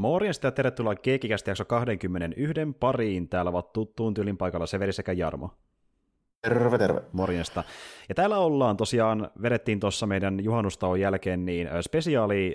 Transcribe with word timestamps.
Morjesta 0.00 0.46
ja 0.46 0.50
tervetuloa 0.52 0.94
Keekikästi 0.94 1.50
jakso 1.50 1.64
21 1.64 2.60
pariin. 2.80 3.28
Täällä 3.28 3.48
ovat 3.48 3.72
tuttuun 3.72 4.14
tyylin 4.14 4.36
paikalla 4.36 4.66
Severi 4.66 4.92
sekä 4.92 5.12
Jarmo. 5.12 5.50
Terve, 6.42 6.78
terve. 6.78 7.00
Morjesta. 7.12 7.64
Ja 8.08 8.14
täällä 8.14 8.38
ollaan 8.38 8.76
tosiaan, 8.76 9.30
vedettiin 9.42 9.80
tuossa 9.80 10.06
meidän 10.06 10.44
juhannustauon 10.44 11.00
jälkeen 11.00 11.46
niin 11.46 11.68
spesiaali 11.80 12.54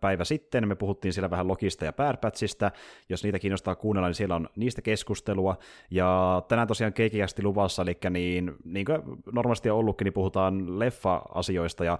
päivä 0.00 0.24
sitten, 0.24 0.68
me 0.68 0.74
puhuttiin 0.74 1.12
siellä 1.12 1.30
vähän 1.30 1.48
logista 1.48 1.84
ja 1.84 1.92
pääpätsistä, 1.92 2.72
jos 3.08 3.24
niitä 3.24 3.38
kiinnostaa 3.38 3.74
kuunnella, 3.74 4.08
niin 4.08 4.14
siellä 4.14 4.36
on 4.36 4.48
niistä 4.56 4.82
keskustelua, 4.82 5.56
ja 5.90 6.42
tänään 6.48 6.68
tosiaan 6.68 6.92
keikiästi 6.92 7.42
luvassa, 7.42 7.82
eli 7.82 7.98
niin, 8.10 8.52
niin 8.64 8.86
kuin 8.86 8.98
normaalisti 9.32 9.70
on 9.70 9.78
ollutkin, 9.78 10.04
niin 10.04 10.12
puhutaan 10.12 10.78
leffa-asioista, 10.78 11.84
ja 11.84 11.98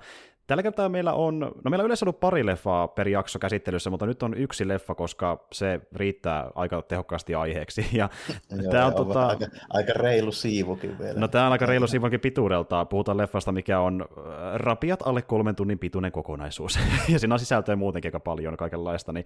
Tällä 0.51 0.62
kertaa 0.62 0.89
meillä 0.89 1.12
on, 1.12 1.39
no 1.39 1.71
meillä 1.71 1.83
on 1.83 1.87
yleensä 1.87 2.05
ollut 2.05 2.21
pari 2.21 2.46
leffaa 2.46 2.89
per 2.89 3.09
jakso 3.09 3.39
käsittelyssä, 3.39 3.91
mutta 3.91 4.07
nyt 4.07 4.23
on 4.23 4.35
yksi 4.35 4.69
leffa, 4.69 4.95
koska 4.95 5.46
se 5.53 5.80
riittää 5.95 6.51
aika 6.55 6.83
tehokkaasti 6.83 7.34
aiheeksi. 7.34 7.87
Ja 7.93 8.09
Joo, 8.62 8.71
tämä 8.71 8.87
on, 8.87 8.93
on 8.93 9.07
tota, 9.07 9.27
aika, 9.27 9.47
aika 9.71 9.93
reilu 9.93 10.33
siivukin 10.33 10.98
vielä. 10.98 11.21
No 11.21 11.29
tämä 11.29 11.47
on 11.47 11.52
aika 11.52 11.66
reilu 11.66 11.87
siivukin 11.87 12.21
pituudelta. 12.21 12.84
Puhutaan 12.84 13.16
leffasta, 13.16 13.52
mikä 13.52 13.80
on 13.80 14.02
äh, 14.10 14.27
rapiat 14.55 15.02
alle 15.07 15.23
kolmen 15.23 15.57
tunnin 15.57 15.79
pituinen 15.79 16.12
kokonaisuus. 16.12 16.79
ja 17.12 17.19
siinä 17.19 17.35
on 17.35 17.38
sisältöä 17.38 17.77
muutenkin 17.77 18.09
aika 18.09 18.21
paljon 18.21 18.57
kaikenlaista. 18.57 19.12
Niin, 19.12 19.24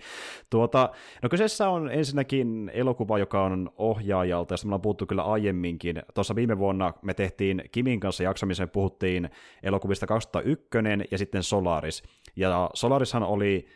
tuota, 0.50 0.90
no 1.22 1.28
kyseessä 1.28 1.68
on 1.68 1.90
ensinnäkin 1.90 2.70
elokuva, 2.74 3.18
joka 3.18 3.42
on 3.42 3.70
ohjaajalta, 3.76 4.52
josta 4.52 4.66
me 4.66 4.68
ollaan 4.68 4.80
puhuttu 4.80 5.06
kyllä 5.06 5.22
aiemminkin. 5.22 6.02
Tuossa 6.14 6.34
viime 6.34 6.58
vuonna 6.58 6.92
me 7.02 7.14
tehtiin 7.14 7.62
Kimin 7.72 8.00
kanssa 8.00 8.22
jaksamisen, 8.22 8.70
puhuttiin 8.70 9.30
elokuvista 9.62 10.06
2001 10.06 11.13
ja 11.14 11.18
sitten 11.18 11.42
Solaris. 11.42 12.02
Ja 12.36 12.70
Solarishan 12.74 13.22
oli 13.22 13.66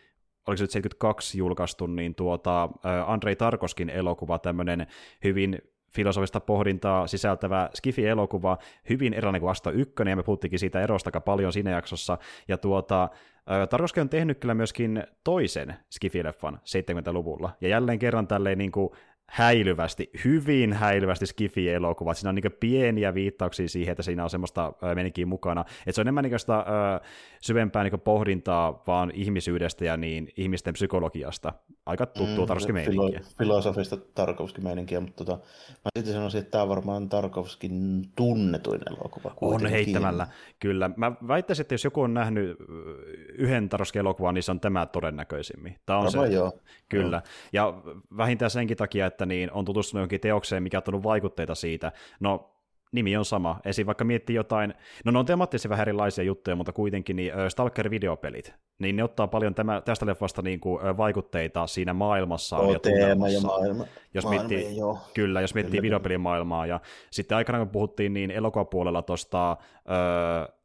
oliko 0.47 0.59
se 0.59 0.65
nyt 0.65 0.71
72 0.71 1.39
julkaistu, 1.39 1.87
niin 1.87 2.15
tuota, 2.15 2.69
Andrei 3.07 3.37
Tarkoskin 3.37 3.91
elokuva, 3.91 4.39
tämmöinen 4.39 4.87
hyvin 5.25 5.59
filosofista 5.95 6.41
pohdintaa 6.41 7.07
sisältävä 7.07 7.71
Skifi-elokuva, 7.75 8.59
hyvin 8.89 9.15
erilainen 9.15 9.41
kuin 9.41 9.51
Asta 9.51 9.71
1, 9.71 9.95
ja 10.09 10.17
me 10.17 10.23
puhuttiinkin 10.23 10.59
siitä 10.59 10.81
erosta 10.81 11.09
aika 11.09 11.21
paljon 11.21 11.53
siinä 11.53 11.71
jaksossa, 11.71 12.19
ja 12.49 12.59
tuota, 12.59 13.09
Tarkoski 13.71 14.01
on 14.01 14.09
tehnyt 14.09 14.39
kyllä 14.39 14.55
myöskin 14.55 15.05
toisen 15.25 15.75
Skifi-leffan 15.91 16.57
70-luvulla, 16.57 17.51
ja 17.61 17.69
jälleen 17.69 17.99
kerran 17.99 18.27
tälleen 18.27 18.59
niin 18.59 18.73
kuin 18.73 18.91
häilyvästi, 19.29 20.11
hyvin 20.25 20.73
häilyvästi 20.73 21.27
skifi-elokuva. 21.27 22.15
Siinä 22.15 22.29
on 22.29 22.35
niin 22.35 22.57
pieniä 22.61 23.15
viittauksia 23.15 23.69
siihen, 23.69 23.93
että 23.93 24.03
siinä 24.03 24.25
on 24.25 24.31
semmoista 24.31 24.73
menikin 24.95 25.29
mukana. 25.29 25.61
Että 25.61 25.93
se 25.93 26.01
on 26.01 26.05
enemmän 26.05 26.25
niin 26.25 26.39
sitä, 26.39 26.59
ö, 26.59 26.65
syvempää 27.41 27.83
niin 27.83 28.01
pohdintaa 28.01 28.83
vaan 28.87 29.11
ihmisyydestä 29.15 29.85
ja 29.85 29.97
niin 29.97 30.29
ihmisten 30.37 30.75
psykologiasta. 30.75 31.53
Aika 31.87 32.07
tuttua 32.07 32.45
mm, 32.45 32.47
Tarkovskin 32.47 32.75
meininkiä. 32.75 33.21
Filo- 33.21 33.39
filosofista 33.39 33.97
Tarkovskin 33.97 34.65
meininkiä, 34.65 35.01
mutta 35.01 35.25
tota, 35.25 35.39
mä 35.69 35.91
sitten 35.99 36.15
sanoisin, 36.15 36.39
että 36.39 36.51
tämä 36.51 36.63
on 36.63 36.69
varmaan 36.69 37.09
Tarkovskin 37.09 38.05
tunnetuin 38.17 38.81
elokuva. 38.87 39.35
On 39.41 39.67
heittämällä, 39.67 40.27
kyllä. 40.59 40.91
Mä 40.97 41.13
väittäisin, 41.29 41.61
että 41.63 41.75
jos 41.75 41.85
joku 41.85 42.01
on 42.01 42.15
nähnyt 42.15 42.57
yhden 43.35 43.69
Tarkovskin 43.69 44.01
elokuvan, 44.01 44.35
niin 44.35 44.43
se 44.43 44.51
on 44.51 44.61
tämä 44.61 44.87
todennäköisimmin. 44.87 45.77
Tämä 45.87 45.99
on 45.99 46.11
se, 46.11 46.19
joo. 46.19 46.53
Kyllä. 46.89 47.23
Joo. 47.53 47.83
Ja 47.83 47.83
vähintään 48.17 48.51
senkin 48.51 48.77
takia, 48.77 49.07
että 49.07 49.18
niin 49.27 49.53
on 49.53 49.65
tutustunut 49.65 50.01
johonkin 50.01 50.21
teokseen, 50.21 50.63
mikä 50.63 50.79
on 50.79 50.83
tullut 50.83 51.03
vaikutteita 51.03 51.55
siitä. 51.55 51.93
No, 52.21 52.55
nimi 52.93 53.17
on 53.17 53.25
sama. 53.25 53.61
Esim. 53.65 53.87
vaikka 53.87 54.05
miettii 54.05 54.37
jotain, 54.37 54.75
no 55.05 55.13
ne 55.13 55.19
on 55.19 55.27
temaattisesti 55.27 55.69
vähän 55.69 55.83
erilaisia 55.83 56.25
juttuja, 56.25 56.57
mutta 56.57 56.73
kuitenkin 56.73 57.17
niin 57.17 57.33
Stalker-videopelit, 57.49 58.53
niin 58.79 58.97
ne 58.97 59.05
ottaa 59.05 59.27
paljon 59.27 59.55
tämä, 59.55 59.81
tästä 59.81 60.07
leffasta 60.07 60.43
niin 60.43 60.61
kuin, 60.61 60.97
vaikutteita 60.97 61.67
siinä 61.67 61.93
maailmassa. 61.93 62.57
Oh, 62.57 62.73
ja 62.73 62.79
teema 62.79 63.29
ja 63.29 63.41
maailma. 63.41 63.85
Jos 64.15 64.25
maailma, 64.25 64.49
miettii, 64.49 64.77
joo. 64.77 64.99
Kyllä, 65.15 65.41
jos 65.41 65.55
miettii 65.55 65.83
videopelimaailmaa. 65.83 66.67
Ja 66.67 66.81
sitten 67.11 67.37
aikana, 67.37 67.59
kun 67.59 67.69
puhuttiin 67.69 68.15
niin 68.15 68.31
elokuvapuolella 68.31 69.03
tuosta 69.03 69.57
Annihilation 69.87 70.58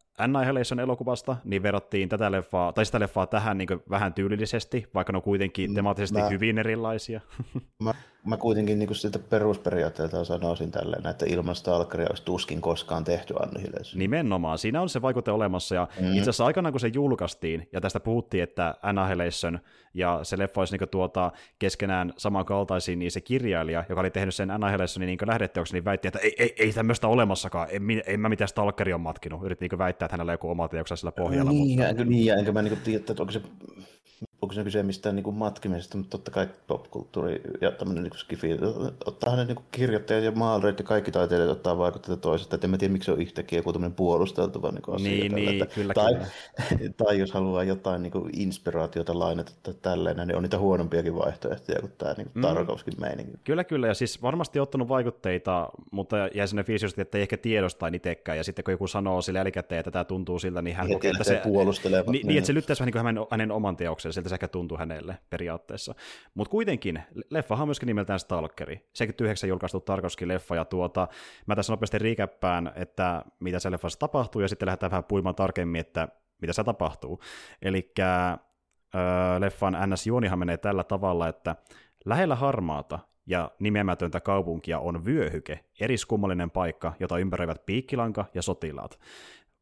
elokuvasta, 0.82 1.38
niin 1.44 1.64
verrattiin 1.64 2.10
tätä 2.10 2.32
leffaa, 2.32 2.74
tai 2.74 2.86
sitä 2.86 3.00
leffaa 3.00 3.28
tähän 3.28 3.58
niin 3.58 3.70
vähän 3.90 4.14
tyylillisesti, 4.14 4.88
vaikka 4.94 5.14
ne 5.14 5.18
on 5.18 5.24
kuitenkin 5.24 5.72
mm, 5.72 5.76
temaattisesti 5.76 6.20
mä, 6.20 6.30
hyvin 6.30 6.58
erilaisia. 6.58 7.22
Mä, 7.84 7.94
mä 8.26 8.38
kuitenkin 8.38 8.80
niin 8.80 8.96
siltä 8.96 9.20
perusperiaatteelta 9.20 10.26
sanoisin 10.26 10.72
tälleen, 10.72 11.08
että 11.08 11.26
ilman 11.30 11.56
Stalkeria 11.56 12.08
olisi 12.10 12.24
tuskin 12.24 12.62
koskaan 12.62 13.04
tehty 13.04 13.34
Annihilation. 13.40 14.00
Nimenomaan, 14.00 14.58
siinä 14.58 14.82
on 14.82 14.90
se 14.90 15.02
vaikute 15.02 15.32
olemassa, 15.32 15.76
ja 15.76 15.88
mm. 16.00 16.08
itse 16.08 16.22
asiassa 16.22 16.46
aikana 16.46 16.72
kun 16.72 16.80
se 16.80 16.92
julkaistiin, 16.94 17.70
ja 17.72 17.82
tästä 17.82 18.00
puhuttiin, 18.00 18.44
että 18.44 18.76
Annihilation 18.82 19.60
ja 19.94 20.20
se 20.24 20.38
leffa 20.38 20.62
olisi 20.62 20.78
niin 20.78 20.90
tuota, 20.90 21.32
keskenään 21.60 22.14
samankaltaisia, 22.18 22.96
niin 22.96 23.12
se 23.12 23.22
kirjailija, 23.22 23.84
joka 23.90 24.02
oli 24.02 24.12
tehnyt 24.12 24.36
sen 24.36 24.52
Annihilationin 24.52 25.08
niin 25.08 25.18
lähdeteoksen, 25.26 25.74
niin 25.74 25.86
väitti, 25.86 26.08
että 26.08 26.20
ei, 26.20 26.36
ei, 26.40 26.56
ei 26.60 26.74
tämmöistä 26.74 27.08
olemassakaan, 27.08 27.68
en, 27.72 28.04
en 28.06 28.20
mä 28.20 28.30
mitään 28.30 28.48
Stalkeria 28.48 28.96
on 28.96 29.02
matkinut. 29.02 29.44
Yritti 29.44 29.68
niin 29.68 29.78
väittää, 29.78 30.03
että 30.06 30.14
hänellä 30.14 30.30
on 30.30 30.34
joku 30.34 30.50
oma 30.50 30.68
teoksensa 30.68 31.00
sillä 31.00 31.12
pohjalla. 31.12 31.52
Niin, 31.52 31.80
mutta... 31.80 32.02
ja, 32.02 32.06
niin 32.06 32.26
ja 32.26 32.36
enkä 32.36 32.52
mä 32.52 32.62
niin 32.62 32.78
tiedä, 32.84 33.00
että 33.10 33.14
onko 33.20 33.32
se 33.32 33.42
onko 34.44 34.54
se 34.54 34.64
kyse 34.64 34.84
mistään 34.84 35.16
niin 35.16 35.24
kuin 35.24 35.36
matkimisesta, 35.36 35.98
mutta 35.98 36.18
totta 36.18 36.32
kai 36.32 36.48
popkulttuuri 36.68 37.42
ja 37.62 37.72
tämmöinen 37.72 38.04
niin 38.04 38.18
skifi, 38.18 38.50
ottaa 39.06 39.36
ne 39.36 39.46
niin 39.46 39.58
kirjoittajat 39.72 40.24
ja 40.24 40.32
maalarit 40.32 40.80
ja 40.80 40.86
kaikki 40.86 41.12
taiteilijat 41.12 41.52
ottaa 41.52 41.78
vaikutteita 41.78 42.22
toisesta, 42.22 42.56
että 42.56 42.68
en 42.68 42.72
mä 42.72 42.78
tiedä 42.78 42.92
miksi 42.92 43.06
se 43.06 43.12
on 43.12 43.22
yhtäkkiä 43.22 43.60
joku 43.60 43.74
tämmöinen 43.74 43.96
puolusteltava 43.96 44.72
niin 44.72 44.84
asia. 44.88 45.10
Niin, 45.10 45.36
niin 45.36 45.50
että, 45.50 45.76
kyllä, 45.76 45.94
tai, 45.94 46.14
kyllä. 46.14 46.94
tai 47.06 47.20
jos 47.20 47.32
haluaa 47.32 47.64
jotain 47.64 48.04
niin 48.04 48.12
kuin 48.12 48.40
inspiraatiota 48.40 49.20
lainata 49.20 49.52
tai 49.64 49.74
tälleen, 49.82 50.28
niin 50.28 50.36
on 50.36 50.44
niitä 50.44 50.60
huonompiakin 50.60 51.16
vaihtoehtoja 51.16 51.80
kuin 51.80 51.92
tämä 51.98 52.14
niin 52.18 52.32
mm. 52.34 52.42
Tarkovskin 52.42 52.94
meininki. 53.00 53.34
Kyllä, 53.44 53.64
kyllä, 53.64 53.88
ja 53.88 53.94
siis 53.94 54.22
varmasti 54.22 54.60
ottanut 54.60 54.90
vaikutteita, 54.90 55.70
mutta 55.92 56.16
jäi 56.34 56.48
sinne 56.48 56.64
fiisisesti, 56.64 57.02
että 57.02 57.18
ei 57.18 57.22
ehkä 57.22 57.38
tiedostaa 57.38 57.90
itsekään, 57.94 58.38
ja 58.38 58.44
sitten 58.44 58.66
kun 58.66 58.72
joku 58.72 58.88
sanoo 58.88 59.22
sille 59.22 59.40
jälkikäteen, 59.40 59.80
että 59.80 59.92
tämä 59.92 60.04
tuntuu 60.04 60.40
siltä, 60.40 60.62
niin 60.62 60.76
hän 60.76 60.88
kokee, 60.88 61.12
että 61.12 61.24
se, 61.24 61.42
niin, 61.46 62.12
niin, 62.12 62.28
niin, 62.28 62.38
että 62.38 62.48
se 62.48 62.54
lyttäisi 62.54 62.80
vähän 62.80 62.88
niin 62.88 62.94
kuin 62.94 63.06
hänen, 63.06 63.26
hänen 63.32 63.52
oman 63.52 63.78
teoksen, 63.78 64.14
siltä 64.14 64.30
se 64.34 64.36
ehkä 64.36 64.48
tuntuu 64.48 64.78
hänelle 64.78 65.18
periaatteessa. 65.30 65.96
Mutta 66.34 66.52
kuitenkin, 66.52 67.04
leffahan 67.30 67.62
on 67.62 67.68
myöskin 67.68 67.88
nimeltään 67.88 68.20
Stalkeri. 68.20 68.76
79 68.76 69.50
julkaistu 69.50 69.80
Tarkovskin 69.80 70.28
leffa, 70.28 70.56
ja 70.56 70.66
tuota, 70.66 71.08
mä 71.46 71.56
tässä 71.56 71.74
nopeasti 71.74 71.98
riikäppään, 71.98 72.72
että 72.76 73.26
mitä 73.40 73.60
se 73.60 73.72
leffassa 73.72 74.00
tapahtuu, 74.00 74.42
ja 74.42 74.48
sitten 74.48 74.66
lähdetään 74.66 74.92
vähän 74.92 75.04
puimaan 75.04 75.36
tarkemmin, 75.36 75.82
että 75.82 76.08
mitä 76.42 76.54
se 76.54 76.64
tapahtuu. 76.64 77.20
Eli 77.62 77.94
leffan 79.40 79.74
NS-juonihan 79.74 80.40
menee 80.40 80.58
tällä 80.58 80.84
tavalla, 80.84 81.28
että 81.28 81.56
lähellä 82.06 82.36
harmaata 82.36 83.00
ja 83.26 83.52
nimeämätöntä 83.60 84.20
kaupunkia 84.20 84.80
on 84.80 85.06
vyöhyke, 85.06 85.60
eriskummallinen 85.80 86.52
paikka, 86.52 86.94
jota 87.00 87.18
ympäröivät 87.18 87.66
piikkilanka 87.66 88.26
ja 88.34 88.42
sotilaat. 88.42 89.00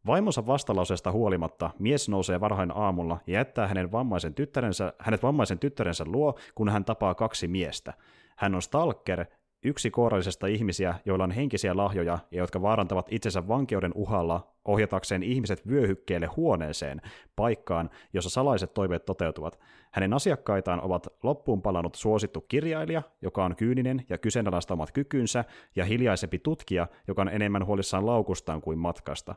Vaimonsa 0.08 0.46
vastalauseesta 0.48 1.12
huolimatta 1.12 1.70
mies 1.80 2.10
nousee 2.10 2.40
varhain 2.40 2.72
aamulla 2.76 3.18
ja 3.28 3.34
jättää 3.34 3.68
hänen 3.68 3.92
vammaisen 3.92 4.34
tyttärensä, 4.34 4.94
hänet 5.00 5.24
vammaisen 5.24 5.60
tyttärensä 5.60 6.04
luo, 6.08 6.36
kun 6.56 6.70
hän 6.70 6.86
tapaa 6.86 7.16
kaksi 7.16 7.48
miestä. 7.48 7.94
Hän 8.38 8.56
on 8.56 8.62
stalker, 8.62 9.26
yksi 9.64 9.92
kourallisesta 9.92 10.48
ihmisiä, 10.48 10.96
joilla 11.06 11.24
on 11.24 11.32
henkisiä 11.32 11.78
lahjoja 11.78 12.20
ja 12.32 12.38
jotka 12.38 12.62
vaarantavat 12.62 13.08
itsensä 13.10 13.48
vankeuden 13.48 13.92
uhalla 13.96 14.48
ohjatakseen 14.66 15.24
ihmiset 15.24 15.68
vyöhykkeelle 15.68 16.28
huoneeseen, 16.28 17.02
paikkaan, 17.36 17.90
jossa 18.14 18.30
salaiset 18.30 18.74
toiveet 18.74 19.06
toteutuvat. 19.06 19.60
Hänen 19.92 20.14
asiakkaitaan 20.14 20.82
ovat 20.82 21.08
loppuun 21.24 21.62
palannut 21.62 21.96
suosittu 21.96 22.42
kirjailija, 22.42 23.02
joka 23.22 23.46
on 23.46 23.56
kyyninen 23.56 24.06
ja 24.10 24.18
kyseenalaista 24.18 24.74
omat 24.74 24.92
kykynsä, 24.92 25.46
ja 25.76 25.86
hiljaisempi 25.86 26.40
tutkija, 26.40 26.88
joka 27.08 27.22
on 27.22 27.30
enemmän 27.30 27.66
huolissaan 27.66 28.06
laukustaan 28.06 28.62
kuin 28.62 28.80
matkasta. 28.80 29.36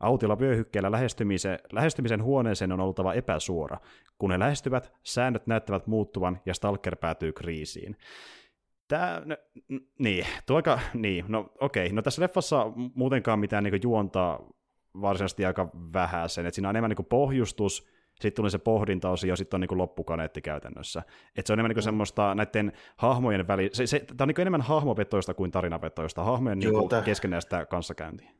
Autilla 0.00 0.38
vyöhykkeellä 0.38 0.90
lähestymisen, 0.90 1.58
lähestymisen 1.72 2.22
huoneeseen 2.22 2.72
on 2.72 2.80
oltava 2.80 3.14
epäsuora. 3.14 3.78
Kun 4.18 4.30
he 4.30 4.38
lähestyvät, 4.38 4.92
säännöt 5.02 5.46
näyttävät 5.46 5.86
muuttuvan 5.86 6.40
ja 6.46 6.54
Stalker 6.54 6.96
päätyy 6.96 7.32
kriisiin. 7.32 7.96
Tää, 8.88 9.22
no, 9.24 9.36
niin, 9.98 10.26
tuo 10.46 10.56
aika, 10.56 10.80
niin, 10.94 11.24
no 11.28 11.50
okei, 11.60 11.92
no 11.92 12.02
tässä 12.02 12.22
leffassa 12.22 12.66
muutenkaan 12.94 13.38
mitään 13.38 13.64
niin 13.64 13.82
juontaa 13.82 14.40
varsinaisesti 15.00 15.44
aika 15.44 15.68
vähäisen, 15.92 16.46
että 16.46 16.54
siinä 16.54 16.68
on 16.68 16.76
enemmän 16.76 16.90
niin 16.90 17.06
pohjustus, 17.06 17.88
sitten 18.14 18.32
tulee 18.32 18.50
se 18.50 18.58
pohdintaosio, 18.58 19.28
ja 19.28 19.36
sitten 19.36 19.58
on 19.58 19.60
niin 19.60 19.78
loppukaneetti 19.78 20.42
käytännössä. 20.42 21.02
Et 21.36 21.46
se 21.46 21.52
on 21.52 21.58
enemmän 21.58 21.74
niin 21.74 21.82
semmoista 21.82 22.34
näiden 22.34 22.72
hahmojen 22.96 23.48
väli... 23.48 23.70
Se, 23.72 23.86
se, 23.86 23.98
tämä 23.98 24.24
on 24.24 24.28
niin 24.28 24.40
enemmän 24.40 24.60
hahmovetoista 24.60 25.34
kuin 25.34 25.50
tarinavetoista, 25.50 26.24
hahmojen 26.24 26.62
Joo, 26.62 26.88
niin 26.90 27.04
keskenäistä 27.04 27.66
kanssakäyntiä. 27.66 28.30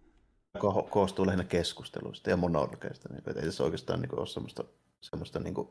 Ko- 0.57 0.89
koostuu 0.91 1.27
lähinnä 1.27 1.45
keskusteluista 1.45 2.31
ja 2.31 2.37
monologeista, 2.37 3.09
niin, 3.09 3.45
ei 3.45 3.53
se 3.53 3.63
oikeastaan 3.63 4.01
niin 4.01 4.19
ole 4.19 4.27
semmoista, 4.27 4.65
semmoista 5.01 5.39
niin 5.41 5.55
kuin, 5.55 5.69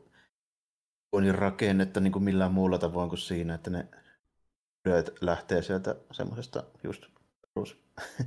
rakennetta 1.32 2.00
niin 2.00 2.12
kuin 2.12 2.24
millään 2.24 2.52
muulla 2.52 2.78
tavoin 2.78 3.08
kuin 3.08 3.18
siinä, 3.18 3.54
että 3.54 3.70
ne 3.70 3.88
työt 4.82 5.14
lähtee 5.20 5.62
sieltä 5.62 5.96
semmoisesta 6.12 6.64
just 6.84 7.02
perus 7.54 7.78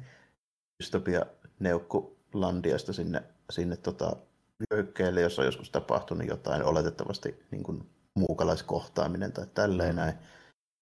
dystopia 0.79 1.25
neukkulandiasta 1.59 2.93
sinne, 2.93 3.23
sinne 3.49 3.77
tota, 3.77 4.15
vyöhykkeelle, 4.59 5.21
jossa 5.21 5.41
on 5.41 5.45
joskus 5.45 5.69
tapahtunut 5.69 6.27
jotain 6.27 6.63
oletettavasti 6.63 7.45
niin 7.51 7.63
kuin 7.63 7.89
muukalaiskohtaaminen 8.15 9.31
tai 9.31 9.47
tälleen 9.53 9.95
näin. 9.95 10.13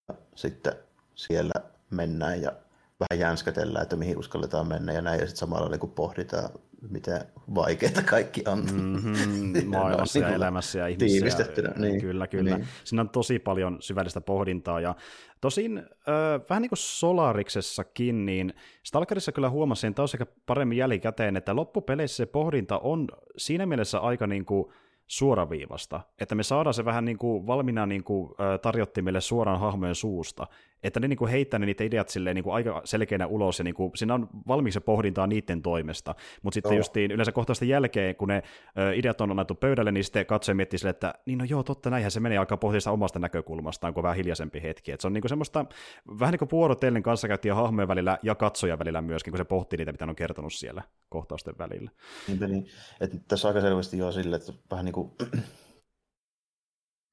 Ja 0.07 0.15
sitten 0.35 0.73
siellä 1.15 1.53
mennään 1.89 2.41
ja 2.41 2.51
vähän 2.99 3.19
jänskätellään, 3.19 3.83
että 3.83 3.95
mihin 3.95 4.17
uskalletaan 4.17 4.67
mennä 4.67 4.93
ja 4.93 5.01
näin, 5.01 5.19
ja 5.19 5.25
sitten 5.27 5.39
samalla 5.39 5.69
niin 5.69 5.91
pohditaan, 5.91 6.49
miten 6.89 7.21
vaikeita 7.55 8.01
kaikki 8.01 8.43
on. 8.47 8.59
Mm-hmm, 8.59 9.67
maailmassa 9.77 10.19
ja 10.19 10.29
elämässä 10.29 10.79
ja 10.79 10.87
ihmisissä. 10.87 11.17
Tiivistettynä, 11.17 11.73
niin. 11.77 12.01
Kyllä, 12.01 12.27
kyllä. 12.27 12.57
Niin. 12.57 12.67
Siinä 12.83 13.01
on 13.01 13.09
tosi 13.09 13.39
paljon 13.39 13.77
syvällistä 13.79 14.21
pohdintaa, 14.21 14.81
ja 14.81 14.95
tosin 15.41 15.77
äh, 15.77 15.85
vähän 16.49 16.61
niin 16.61 16.69
kuin 16.69 16.77
Solariksessakin, 16.77 18.25
niin 18.25 18.53
Stalkerissa 18.83 19.31
kyllä 19.31 19.49
huomasin 19.49 19.95
taas 19.95 20.13
ehkä 20.13 20.25
paremmin 20.45 20.77
jälkikäteen, 20.77 21.37
että 21.37 21.55
loppupeleissä 21.55 22.17
se 22.17 22.25
pohdinta 22.25 22.79
on 22.79 23.07
siinä 23.37 23.65
mielessä 23.65 23.99
aika 23.99 24.27
niin 24.27 24.45
kuin 24.45 24.73
suoraviivasta, 25.07 26.01
että 26.21 26.35
me 26.35 26.43
saadaan 26.43 26.73
se 26.73 26.85
vähän 26.85 27.05
niin 27.05 27.17
kuin 27.17 27.47
valmiina 27.47 27.85
niin 27.85 28.03
kuin, 28.03 28.33
tarjottimille 28.61 29.21
suoraan 29.21 29.59
hahmojen 29.59 29.95
suusta, 29.95 30.47
että 30.83 30.99
ne 30.99 31.07
niin 31.07 31.17
kuin 31.17 31.31
heittää 31.31 31.59
ne 31.59 31.65
niitä 31.65 31.83
ideat 31.83 32.09
silleen 32.09 32.35
niin 32.35 32.43
kuin 32.43 32.53
aika 32.53 32.81
selkeänä 32.85 33.27
ulos, 33.27 33.59
ja 33.59 33.63
niin 33.63 33.75
kuin, 33.75 33.91
siinä 33.95 34.13
on 34.13 34.29
valmiiksi 34.47 34.79
pohdintaa 34.79 35.27
niiden 35.27 35.61
toimesta, 35.61 36.15
mutta 36.41 36.53
sitten 36.53 36.71
oh. 36.71 36.77
justiin 36.77 37.11
yleensä 37.11 37.31
kohtausta 37.31 37.65
jälkeen, 37.65 38.15
kun 38.15 38.27
ne 38.27 38.43
ideat 38.95 39.21
on 39.21 39.31
annettu 39.31 39.55
pöydälle, 39.55 39.91
niin 39.91 40.03
sitten 40.03 40.25
katsoja 40.25 40.55
miettii 40.55 40.79
sille, 40.79 40.89
että 40.89 41.13
niin 41.25 41.37
no 41.37 41.45
joo, 41.45 41.63
totta, 41.63 41.89
näinhän 41.89 42.11
se 42.11 42.19
menee 42.19 42.37
alkaa 42.37 42.57
pohtia 42.57 42.91
omasta 42.91 43.19
näkökulmastaan, 43.19 43.93
kun 43.93 44.01
on 44.01 44.03
vähän 44.03 44.17
hiljaisempi 44.17 44.63
hetki, 44.63 44.91
että 44.91 45.01
se 45.01 45.07
on 45.07 45.13
niin 45.13 45.21
kuin 45.21 45.29
semmoista, 45.29 45.65
vähän 46.19 46.31
niin 46.31 46.39
kuin 46.39 46.51
vuorotellen 46.51 47.03
kanssakäyttiä 47.03 47.55
hahmojen 47.55 47.87
välillä 47.87 48.17
ja 48.23 48.35
katsoja 48.35 48.79
välillä 48.79 49.01
myöskin, 49.01 49.31
kun 49.31 49.37
se 49.37 49.43
pohtii 49.43 49.77
niitä, 49.77 49.91
mitä 49.91 50.05
on 50.05 50.15
kertonut 50.15 50.53
siellä 50.53 50.81
kohtausten 51.09 51.57
välillä. 51.57 51.91
Niinpä 52.27 52.47
niin, 52.47 52.67
että 53.01 53.17
tässä 53.27 53.47
aika 53.47 53.61
selvästi 53.61 53.97
jo 53.97 54.11
sille, 54.11 54.35
että 54.35 54.53
vähän 54.71 54.85
niin 54.85 54.93
kuin 54.93 55.11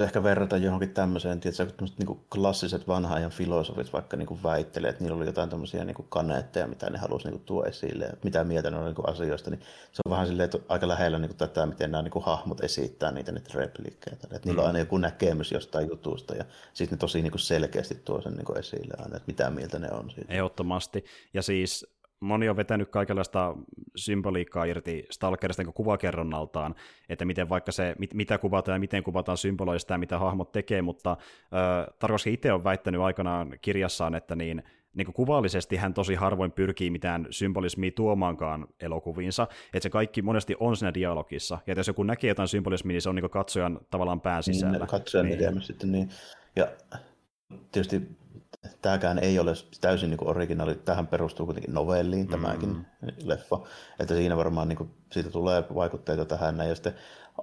ehkä 0.01 0.23
verrata 0.23 0.57
johonkin 0.57 0.95
tämmöiseen, 0.95 1.41
tietysti, 1.41 1.65
niin 1.99 2.07
kuin 2.07 2.25
klassiset 2.35 2.89
vanhan 2.89 3.17
ajan 3.17 3.31
filosofit 3.31 3.93
vaikka 3.93 4.17
niin 4.17 4.43
väittelee, 4.43 4.91
että 4.91 5.05
niillä 5.05 5.17
oli 5.17 5.27
jotain 5.27 5.51
tämmöisiä 5.51 5.85
niin 5.85 5.97
kaneetteja, 6.09 6.67
mitä 6.67 6.91
ne 6.91 6.99
halusi 6.99 7.29
niin 7.29 7.41
tuoda 7.41 7.69
esille, 7.69 8.11
mitä 8.25 8.45
mieltä 8.45 8.71
ne 8.71 8.77
on 8.77 8.85
niin 8.85 9.09
asioista, 9.09 9.51
niin 9.51 9.61
se 9.93 10.03
on 10.07 10.11
vähän 10.11 10.27
silleen, 10.27 10.45
että 10.45 10.59
aika 10.69 10.89
lähellä 10.89 11.19
niin 11.19 11.37
tätä, 11.37 11.67
miten 11.67 11.91
nämä 11.91 12.03
niin 12.03 12.23
hahmot 12.23 12.65
esittää 12.65 13.13
niitä, 13.13 13.33
niitä 13.33 13.51
repliikkejä, 13.55 14.17
että 14.23 14.41
niillä 14.45 14.61
on 14.61 14.67
aina 14.67 14.79
joku 14.79 14.99
näkemys 14.99 15.53
jostain 15.53 15.89
jutusta, 15.89 16.35
ja 16.35 16.45
sitten 16.73 16.97
ne 16.97 17.01
tosi 17.01 17.23
niin 17.23 17.39
selkeästi 17.39 17.95
tuo 17.95 18.23
sen 18.23 18.35
niin 18.35 18.59
esille 18.59 18.95
aina, 18.99 19.17
että 19.17 19.27
mitä 19.27 19.51
mieltä 19.51 19.79
ne 19.79 19.89
on 19.93 20.11
siitä. 20.11 20.33
Ehdottomasti, 20.35 21.05
ja 21.35 21.43
siis 21.43 21.95
moni 22.25 22.49
on 22.49 22.57
vetänyt 22.57 22.89
kaikenlaista 22.89 23.57
symboliikkaa 23.97 24.65
irti 24.65 25.07
Stalkerista 25.11 25.63
niin 25.63 25.75
kuvakerronnaltaan, 25.75 26.75
että 27.09 27.25
miten 27.25 27.49
vaikka 27.49 27.73
se, 27.73 27.95
mit, 27.99 28.15
mitä 28.15 28.39
kuvataan 28.39 28.77
ja 28.77 28.81
miten 28.81 29.03
kuvataan 29.03 29.39
symboloi 29.39 29.81
sitä, 29.81 29.99
mitä 29.99 30.19
hahmot 30.19 30.53
tekee, 30.53 30.83
mutta 30.83 31.11
äh, 31.11 31.95
Tarkovski 31.99 32.33
itse 32.33 32.53
on 32.53 32.65
väittänyt 32.65 33.01
aikanaan 33.01 33.59
kirjassaan, 33.61 34.15
että 34.15 34.37
niin, 34.37 34.63
niin 34.95 35.05
kuin 35.05 35.15
kuvallisesti 35.15 35.77
hän 35.77 35.95
tosi 35.95 36.15
harvoin 36.15 36.53
pyrkii 36.53 36.91
mitään 36.91 37.27
symbolismia 37.31 37.91
tuomaankaan 37.91 38.67
elokuviinsa, 38.81 39.47
että 39.67 39.83
se 39.83 39.91
kaikki 39.91 40.23
monesti 40.23 40.57
on 40.61 40.77
siinä 40.77 40.95
dialogissa, 40.95 41.59
ja 41.67 41.75
jos 41.77 41.89
joku 41.89 42.03
näkee 42.03 42.29
jotain 42.29 42.49
symbolismia, 42.49 42.95
niin 42.95 43.03
se 43.03 43.09
on 43.09 43.15
niin 43.15 43.31
katsojan 43.31 43.81
tavallaan 43.91 44.21
pään 44.21 44.43
niin, 44.47 44.55
sisällä. 44.55 44.79
Niin, 44.79 44.87
katsojan 44.87 45.27
niin. 45.27 45.63
sitten, 45.63 45.93
niin. 45.93 46.09
Ja 46.57 46.69
tietysti 47.73 48.03
tämäkään 48.83 49.19
ei 49.19 49.39
ole 49.39 49.53
täysin 49.81 50.11
niin 50.11 50.29
originaali, 50.29 50.75
tähän 50.75 51.07
perustuu 51.07 51.47
kuitenkin 51.47 51.75
novelliin 51.75 52.29
tämäkin 52.29 52.69
mm. 52.69 52.85
leffa, 53.23 53.61
että 53.99 54.15
siinä 54.15 54.37
varmaan 54.37 54.69
niin 54.69 54.77
kuin, 54.77 54.91
siitä 55.13 55.31
tulee 55.31 55.65
vaikutteita 55.75 56.25
tähän 56.25 56.57
näin, 56.57 56.69
ja 56.69 56.75
sitten 56.75 56.95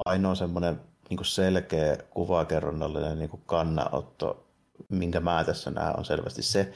ainoa 0.05 0.35
semmoinen 0.35 0.81
niin 1.09 1.25
selkeä 1.25 1.97
kuvakerronnallinen 2.09 3.19
niin 3.19 3.41
kannanotto, 3.45 4.47
minkä 4.89 5.19
mä 5.19 5.43
tässä 5.43 5.71
näen, 5.71 5.99
on 5.99 6.05
selvästi 6.05 6.41
se, 6.41 6.73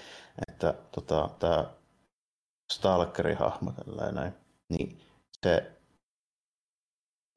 että 0.47 0.73
tota, 0.91 1.29
tämä 1.39 1.65
Stalkeri-hahmo 2.73 3.71
tällainen, 3.71 4.35
niin 4.69 4.99
se 5.43 5.71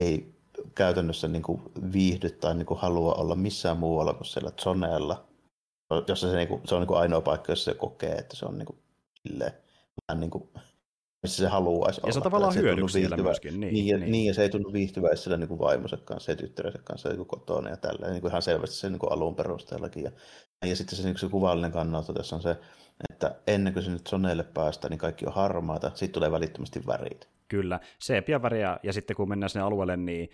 ei 0.00 0.34
käytännössä 0.75 1.28
niin 1.28 1.43
kuin 1.43 1.62
viihdy 1.93 2.31
tai 2.31 2.55
niin 2.55 2.66
kuin 2.66 2.81
halua 2.81 3.14
olla 3.14 3.34
missään 3.34 3.76
muualla 3.76 4.14
kuin 4.14 4.26
siellä 4.26 4.50
Zoneella, 4.50 5.28
jossa 6.08 6.31
se, 6.31 6.37
niinku, 6.37 6.61
se 6.64 6.75
on 6.75 6.81
niinku 6.81 6.94
ainoa 6.94 7.20
paikka, 7.20 7.52
jossa 7.52 7.73
se 7.73 7.79
kokee, 7.79 8.14
että 8.14 8.37
se 8.37 8.46
on 8.46 8.58
niinku, 8.58 8.79
silleen, 9.29 9.52
vähän 10.08 10.20
niinku, 10.20 10.50
missä 11.23 11.43
se 11.43 11.49
haluaisi 11.49 12.00
olla. 12.00 12.08
Ja 12.08 12.12
se 12.12 12.19
on 12.19 12.23
tavallaan 12.23 12.55
hyödyksi 12.55 12.93
siellä 12.93 13.17
myöskin. 13.17 13.61
Niin, 13.61 13.75
niin, 13.75 13.87
ja, 13.87 13.99
niin. 13.99 14.12
niin, 14.12 14.26
ja 14.26 14.35
se 14.35 14.43
ei 14.43 14.50
tunnu 14.50 14.73
viihtyväisi 14.73 15.23
sillä 15.23 15.37
niin 15.37 15.58
vaimonsa 15.58 15.96
kanssa 15.96 16.32
ja 16.32 16.37
tyttärensä 16.37 16.79
kanssa 16.85 17.08
niin 17.08 17.26
kotona 17.26 17.70
ja 17.70 17.76
tällä, 17.76 18.11
niin 18.11 18.20
kuin 18.20 18.31
ihan 18.31 18.43
selvästi 18.43 18.76
sen 18.76 18.93
niin 18.93 19.12
alun 19.12 19.35
perusteellakin. 19.35 20.02
Ja, 20.02 20.11
ja 20.67 20.76
sitten 20.76 20.99
se, 20.99 21.05
niin 21.05 21.19
se 21.19 21.29
kuvallinen 21.29 21.73
kannalta 21.73 22.12
tässä 22.12 22.37
on 22.37 22.43
se, 22.43 22.56
että 23.11 23.34
ennen 23.46 23.73
kuin 23.73 23.82
se 23.82 23.91
nyt 23.91 24.06
soneille 24.06 24.44
päästä, 24.44 24.88
niin 24.88 24.99
kaikki 24.99 25.26
on 25.26 25.34
harmaata, 25.34 25.91
sitten 25.94 26.12
tulee 26.12 26.32
välittömästi 26.32 26.87
värit. 26.87 27.29
Kyllä, 27.49 27.81
sepia 27.99 28.43
väriä, 28.43 28.79
ja 28.82 28.93
sitten 28.93 29.17
kun 29.17 29.29
mennään 29.29 29.50
sinne 29.50 29.64
alueelle, 29.64 29.96
niin 29.96 30.31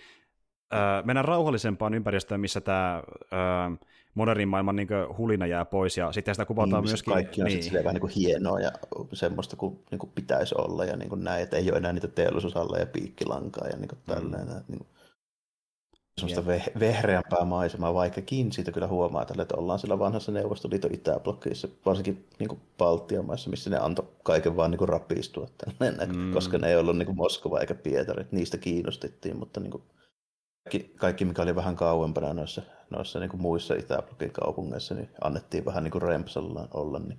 öö, 0.74 1.02
mennään 1.04 1.24
rauhallisempaan 1.24 1.94
ympäristöön, 1.94 2.40
missä 2.40 2.60
tämä 2.60 3.02
öö, 3.32 3.86
modernin 4.14 4.48
maailman 4.48 4.76
niin 4.76 4.88
hulina 5.18 5.46
jää 5.46 5.64
pois, 5.64 5.96
ja 5.96 6.12
sitten 6.12 6.34
sitä 6.34 6.44
kuvataan 6.44 6.82
niin, 6.82 6.90
myöskin... 6.90 7.12
Kaikki 7.14 7.42
on 7.42 7.46
niin. 7.46 7.62
sitten 7.62 7.84
vähän 7.84 7.94
niin 7.94 8.10
hienoa 8.10 8.60
ja 8.60 8.70
semmoista 9.12 9.56
kuin, 9.56 9.78
niin 9.90 9.98
kuin 9.98 10.12
pitäisi 10.14 10.54
olla, 10.58 10.84
ja 10.84 10.96
niin 10.96 11.08
kuin 11.08 11.24
näin, 11.24 11.42
että 11.42 11.56
ei 11.56 11.70
ole 11.70 11.78
enää 11.78 11.92
niitä 11.92 12.08
teollisuusalla 12.08 12.78
ja 12.78 12.86
piikkilankaa 12.86 13.68
ja 13.68 13.76
niin 13.76 13.88
kuin 13.88 13.98
mm. 14.06 14.14
tälleen. 14.14 14.46
Niin 14.68 14.78
kuin, 14.78 14.88
semmoista 16.20 16.52
yeah. 16.52 16.66
vehreämpää 16.80 17.44
maisemaa, 17.44 17.94
vaikkakin 17.94 18.52
siitä 18.52 18.72
kyllä 18.72 18.86
huomaa 18.86 19.22
että 19.22 19.56
ollaan 19.56 19.78
sillä 19.78 19.98
vanhassa 19.98 20.32
Neuvostoliiton 20.32 20.94
itäblokissa, 20.94 21.68
varsinkin 21.86 22.28
niin 22.38 22.48
kuin 22.48 22.60
Baltian 22.78 23.24
maissa, 23.24 23.50
missä 23.50 23.70
ne 23.70 23.78
antoi 23.78 24.08
kaiken 24.22 24.56
vaan 24.56 24.70
niin 24.70 24.78
kuin 24.78 24.88
rapistua, 24.88 25.48
tälleen, 25.58 26.16
mm. 26.16 26.32
koska 26.32 26.58
ne 26.58 26.68
ei 26.68 26.76
ollut 26.76 26.98
niin 26.98 27.06
kuin 27.06 27.16
Moskova 27.16 27.60
eikä 27.60 27.74
Pietari, 27.74 28.26
niistä 28.30 28.58
kiinnostettiin, 28.58 29.36
mutta 29.38 29.60
niin 29.60 29.70
kuin, 29.70 29.82
kaikki, 30.64 30.92
kaikki, 30.96 31.24
mikä 31.24 31.42
oli 31.42 31.56
vähän 31.56 31.76
kauempana 31.76 32.34
noissa, 32.34 32.62
noissa 32.90 33.20
niin 33.20 33.30
kuin 33.30 33.40
muissa 33.40 33.74
Itäblokin 33.74 34.30
kaupungeissa, 34.32 34.94
niin 34.94 35.10
annettiin 35.20 35.64
vähän 35.64 35.84
niin 35.84 35.92
kuin 35.92 36.02
rempsallaan 36.02 36.68
olla. 36.74 36.98
Niin 36.98 37.18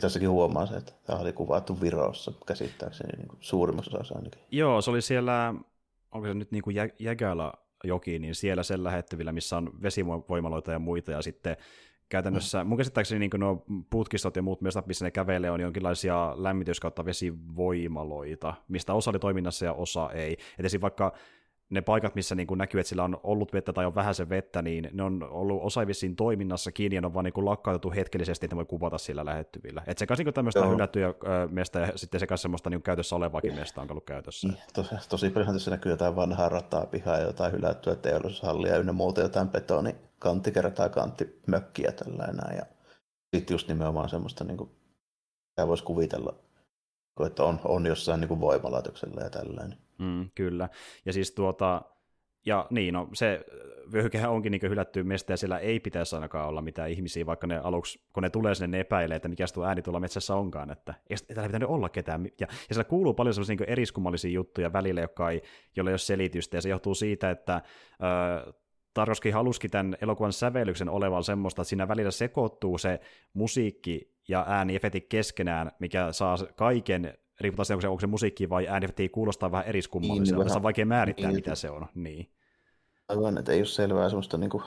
tässäkin 0.00 0.30
huomaa 0.30 0.66
se, 0.66 0.76
että 0.76 0.92
tämä 1.06 1.18
oli 1.18 1.32
kuvattu 1.32 1.80
Virossa 1.80 2.32
käsittääkseni 2.46 3.16
niin 3.16 3.28
kuin 3.28 3.38
suurimmassa 3.40 3.96
osassa 3.96 4.14
ainakin. 4.14 4.42
Joo, 4.50 4.82
se 4.82 4.90
oli 4.90 5.02
siellä, 5.02 5.54
onko 6.12 6.28
se 6.28 6.34
nyt 6.34 6.52
niin 6.52 6.62
kuin 6.62 6.76
Jägälä 6.98 7.52
joki, 7.84 8.18
niin 8.18 8.34
siellä 8.34 8.62
sen 8.62 8.84
lähettävillä, 8.84 9.32
missä 9.32 9.56
on 9.56 9.82
vesivoimaloita 9.82 10.72
ja 10.72 10.78
muita, 10.78 11.12
ja 11.12 11.22
sitten 11.22 11.56
käytännössä, 12.08 12.64
mm. 12.64 12.68
mun 12.68 12.78
käsittääkseni 12.78 13.18
niin 13.18 13.40
nuo 13.40 13.64
putkistot 13.90 14.36
ja 14.36 14.42
muut 14.42 14.60
mestat, 14.60 14.86
missä 14.86 15.04
ne 15.04 15.10
kävelee, 15.10 15.50
on 15.50 15.60
jonkinlaisia 15.60 16.34
lämmitys- 16.36 17.04
vesivoimaloita, 17.04 18.54
mistä 18.68 18.94
osa 18.94 19.10
oli 19.10 19.18
toiminnassa 19.18 19.64
ja 19.64 19.72
osa 19.72 20.10
ei. 20.10 20.36
Et 20.58 20.80
vaikka 20.80 21.12
ne 21.70 21.80
paikat, 21.80 22.14
missä 22.14 22.34
niin 22.34 22.46
kuin 22.46 22.58
näkyy, 22.58 22.80
että 22.80 22.88
sillä 22.88 23.04
on 23.04 23.20
ollut 23.22 23.52
vettä 23.52 23.72
tai 23.72 23.86
on 23.86 23.94
vähän 23.94 24.14
se 24.14 24.28
vettä, 24.28 24.62
niin 24.62 24.88
ne 24.92 25.02
on 25.02 25.22
ollut 25.30 25.62
osa 25.62 25.86
vissiin 25.86 26.16
toiminnassa 26.16 26.72
kiinni 26.72 26.96
ja 26.96 27.00
ne 27.00 27.06
on 27.06 27.14
vaan 27.14 27.24
niin 27.24 27.44
lakkautettu 27.44 27.90
hetkellisesti, 27.90 28.46
että 28.46 28.54
ne 28.54 28.56
voi 28.56 28.64
kuvata 28.64 28.98
sillä 28.98 29.24
lähettyvillä. 29.24 29.82
Että 29.86 30.06
se 30.16 30.24
niin 30.24 30.34
tämmöistä 30.34 30.60
Joo. 30.60 30.70
hylättyä 30.70 31.14
mestä 31.50 31.80
ja 31.80 31.92
sitten 31.96 32.20
se 32.20 32.26
semmoista 32.36 32.70
niin 32.70 32.82
käytössä 32.82 33.16
olevaakin 33.16 33.54
mestä 33.54 33.80
on 33.80 33.90
ollut 33.90 34.04
käytössä. 34.04 34.48
Niin, 34.48 34.58
tosi, 34.74 34.94
tosi 35.08 35.30
paljon 35.30 35.52
tässä 35.52 35.70
näkyy 35.70 35.92
jotain 35.92 36.16
vanhaa 36.16 36.48
rataa 36.48 36.86
pihaa 36.86 37.16
ja 37.16 37.26
jotain 37.26 37.52
hylättyä 37.52 37.94
teollisuushallia 37.94 38.76
ynnä 38.76 38.92
muuta 38.92 39.20
jotain 39.20 39.48
betoni 39.48 39.96
kantti 40.18 40.52
kertaa 40.52 40.88
kantti 40.88 41.40
mökkiä 41.46 41.92
tällainen 41.92 42.56
ja 42.56 42.66
sitten 43.36 43.54
just 43.54 43.68
nimenomaan 43.68 44.08
semmoista, 44.08 44.44
niin 44.44 44.56
kuin, 44.56 44.70
voisi 45.66 45.84
kuvitella, 45.84 46.34
että 47.26 47.44
on, 47.44 47.60
on 47.64 47.86
jossain 47.86 48.20
niin 48.20 48.28
kuin 48.28 48.40
voimalaitoksella 48.40 49.20
ja 49.20 49.30
tällainen. 49.30 49.85
Mm, 49.98 50.30
kyllä. 50.34 50.68
Ja 51.04 51.12
siis 51.12 51.32
tuota, 51.32 51.82
ja 52.46 52.66
niin, 52.70 52.94
no 52.94 53.08
se 53.12 53.44
vyöhykehän 53.92 54.30
onkin 54.30 54.50
niin 54.50 54.62
hylätty 54.62 55.02
mestä, 55.02 55.32
ja 55.32 55.36
siellä 55.36 55.58
ei 55.58 55.80
pitäisi 55.80 56.14
ainakaan 56.16 56.48
olla 56.48 56.62
mitään 56.62 56.90
ihmisiä, 56.90 57.26
vaikka 57.26 57.46
ne 57.46 57.58
aluksi, 57.58 58.00
kun 58.12 58.22
ne 58.22 58.30
tulee 58.30 58.54
sinne, 58.54 58.84
ne 59.00 59.14
että 59.14 59.28
mikä 59.28 59.44
tuo 59.54 59.64
ääni 59.64 59.82
tuolla 59.82 60.00
metsässä 60.00 60.34
onkaan, 60.34 60.70
että 60.70 60.94
ei, 61.10 61.16
täällä 61.34 61.48
pitänyt 61.48 61.68
olla 61.68 61.88
ketään. 61.88 62.24
Ja, 62.24 62.46
ja 62.50 62.74
siellä 62.74 62.88
kuuluu 62.88 63.14
paljon 63.14 63.34
sellaisia 63.34 63.56
niin 63.56 63.70
eriskummallisia 63.70 64.30
juttuja 64.30 64.72
välillä, 64.72 65.00
jotka 65.00 65.30
ei, 65.30 65.42
joilla 65.76 65.90
ei 65.90 65.92
ole 65.92 65.98
selitystä, 65.98 66.56
ja 66.56 66.60
se 66.60 66.68
johtuu 66.68 66.94
siitä, 66.94 67.30
että 67.30 67.54
äh, 67.54 68.54
Tarkoski 68.94 69.30
haluski 69.30 69.68
tämän 69.68 69.96
elokuvan 70.00 70.32
sävellyksen 70.32 70.88
olevan 70.88 71.24
semmoista, 71.24 71.62
että 71.62 71.68
siinä 71.68 71.88
välillä 71.88 72.10
sekoittuu 72.10 72.78
se 72.78 73.00
musiikki 73.32 74.14
ja 74.28 74.44
ääni 74.48 74.76
efekti 74.76 75.00
keskenään, 75.00 75.72
mikä 75.78 76.12
saa 76.12 76.36
kaiken 76.56 77.18
riippuu 77.40 77.64
siitä, 77.64 77.74
onko 77.74 77.80
se, 77.80 77.88
onko 77.88 78.00
se 78.00 78.06
musiikki 78.06 78.48
vai 78.48 78.68
ääniefekti 78.68 79.08
kuulostaa 79.08 79.50
vähän 79.50 79.66
eriskummalliselta. 79.66 80.42
Niin, 80.42 80.48
niin 80.48 80.56
on 80.56 80.62
vaikea 80.62 80.86
määrittää, 80.86 81.28
niin, 81.28 81.36
mitä 81.36 81.54
se 81.54 81.70
on. 81.70 81.86
Niin. 81.94 82.30
Aivan, 83.08 83.38
että 83.38 83.52
ei 83.52 83.58
ole 83.58 83.66
selvää 83.66 84.08
semmoista 84.08 84.38
niin 84.38 84.50
kuin 84.50 84.62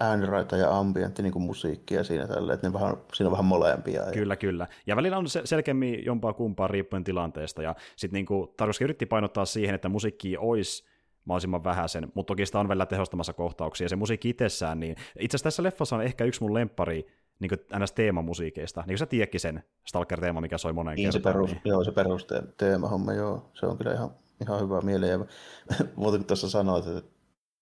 ääniraita 0.00 0.56
ja 0.56 0.78
ambientti 0.78 1.22
niin 1.22 1.32
kuin 1.32 1.42
musiikkia 1.42 2.04
siinä 2.04 2.26
tällä, 2.26 2.54
että 2.54 2.68
ne 2.68 2.72
vähän, 2.72 2.96
siinä 3.12 3.28
on 3.28 3.32
vähän 3.32 3.44
molempia. 3.44 4.02
Ja... 4.02 4.12
Kyllä, 4.12 4.36
kyllä. 4.36 4.66
Ja 4.86 4.96
välillä 4.96 5.18
on 5.18 5.26
selkeämmin 5.44 6.04
jompaa 6.04 6.32
kumpaa 6.32 6.68
riippuen 6.68 7.04
tilanteesta. 7.04 7.62
Ja 7.62 7.74
sitten 7.96 8.16
niin 8.16 8.26
kuin, 8.26 8.48
yritti 8.80 9.06
painottaa 9.06 9.44
siihen, 9.44 9.74
että 9.74 9.88
musiikki 9.88 10.36
olisi 10.36 10.84
mahdollisimman 11.24 11.64
vähäisen, 11.64 12.12
mutta 12.14 12.30
toki 12.30 12.46
sitä 12.46 12.60
on 12.60 12.68
välillä 12.68 12.86
tehostamassa 12.86 13.32
kohtauksia, 13.32 13.84
ja 13.84 13.88
se 13.88 13.96
musiikki 13.96 14.28
itsessään, 14.28 14.80
niin 14.80 14.96
itse 15.18 15.36
asiassa 15.36 15.44
tässä 15.44 15.62
leffassa 15.62 15.96
on 15.96 16.02
ehkä 16.02 16.24
yksi 16.24 16.42
mun 16.42 16.54
lempari 16.54 17.06
niin 17.40 17.82
ns. 17.82 17.92
teemamusiikeista, 17.92 18.80
niin 18.80 18.86
kuin 18.86 18.98
sä 18.98 19.06
tiedätkin 19.06 19.40
sen 19.40 19.64
Stalker-teema, 19.86 20.40
mikä 20.40 20.58
soi 20.58 20.72
monen 20.72 20.96
niin, 20.96 21.12
kertaan. 21.12 21.32
Se 21.32 21.38
perus, 21.38 21.50
niin. 21.50 21.60
Joo, 21.64 21.84
se 21.84 21.92
perusteema-homma, 21.92 23.12
joo, 23.12 23.50
se 23.54 23.66
on 23.66 23.78
kyllä 23.78 23.92
ihan, 23.92 24.10
ihan 24.42 24.60
hyvä 24.60 24.80
mieleen. 24.80 25.20
Muuten 25.96 26.20
kun 26.20 26.26
tuossa 26.26 26.50
sanoit, 26.50 26.86
että 26.86 27.10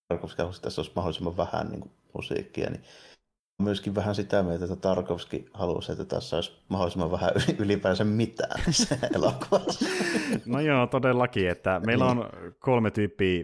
Tarkovski 0.07 0.41
tässä 0.61 0.81
olisi 0.81 0.91
mahdollisimman 0.95 1.37
vähän 1.37 1.69
niin 1.69 1.81
kuin, 1.81 1.91
musiikkia, 2.13 2.69
niin 2.69 2.83
myöskin 3.61 3.95
vähän 3.95 4.15
sitä 4.15 4.43
mieltä, 4.43 4.65
että 4.65 4.75
Tarkovski 4.75 5.45
halusi, 5.53 5.91
että 5.91 6.05
tässä 6.05 6.35
olisi 6.35 6.51
mahdollisimman 6.69 7.11
vähän 7.11 7.31
ylipäänsä 7.59 8.03
mitään 8.03 8.61
elokuvassa. 9.15 9.85
No 10.45 10.59
joo, 10.59 10.87
todellakin, 10.87 11.49
että 11.49 11.81
meillä 11.85 12.05
on 12.05 12.29
kolme 12.59 12.91
tyyppiä 12.91 13.43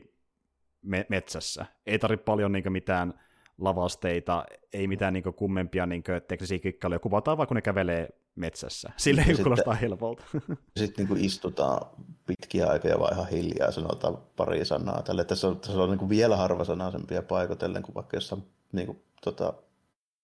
me- 0.82 1.06
metsässä. 1.10 1.66
Ei 1.86 2.00
tarvitse 2.00 2.24
paljon 2.24 2.52
niin 2.52 2.72
mitään 2.72 3.20
lavasteita, 3.60 4.44
ei 4.74 4.88
mitään 4.88 5.14
niin 5.14 5.24
kummempia 5.24 5.86
niin 5.86 6.04
teknisiä 6.28 6.60
kikkailuja. 6.60 7.00
Kuvataan 7.00 7.38
vaan, 7.38 7.48
kun 7.48 7.56
ne 7.56 7.62
kävelee 7.62 8.10
metsässä. 8.36 8.90
Sille 8.98 9.26
ei 9.28 9.36
kuulostaa 9.36 9.74
helpolta. 9.74 10.24
Sitten 10.78 11.08
niin 11.08 11.26
istutaan 11.26 11.88
pitkiä 12.26 12.68
aikoja 12.68 13.00
vaan 13.00 13.14
ihan 13.14 13.30
hiljaa 13.30 13.68
ja 13.68 13.72
sanotaan 13.72 14.18
pari 14.36 14.66
sanaa. 14.66 15.02
Tälle. 15.02 15.26
Tässä 15.26 15.48
on, 15.48 15.60
tässä 15.60 15.82
on 15.82 15.98
niin 15.98 16.10
vielä 16.10 16.38
harvasanaisempia 16.38 17.22
paikotellen 17.22 17.84
kuin 17.84 17.96
vaikka 17.96 18.18
jossain 18.18 18.44
niin 18.72 18.86
kuin, 18.86 19.04
tota, 19.24 19.54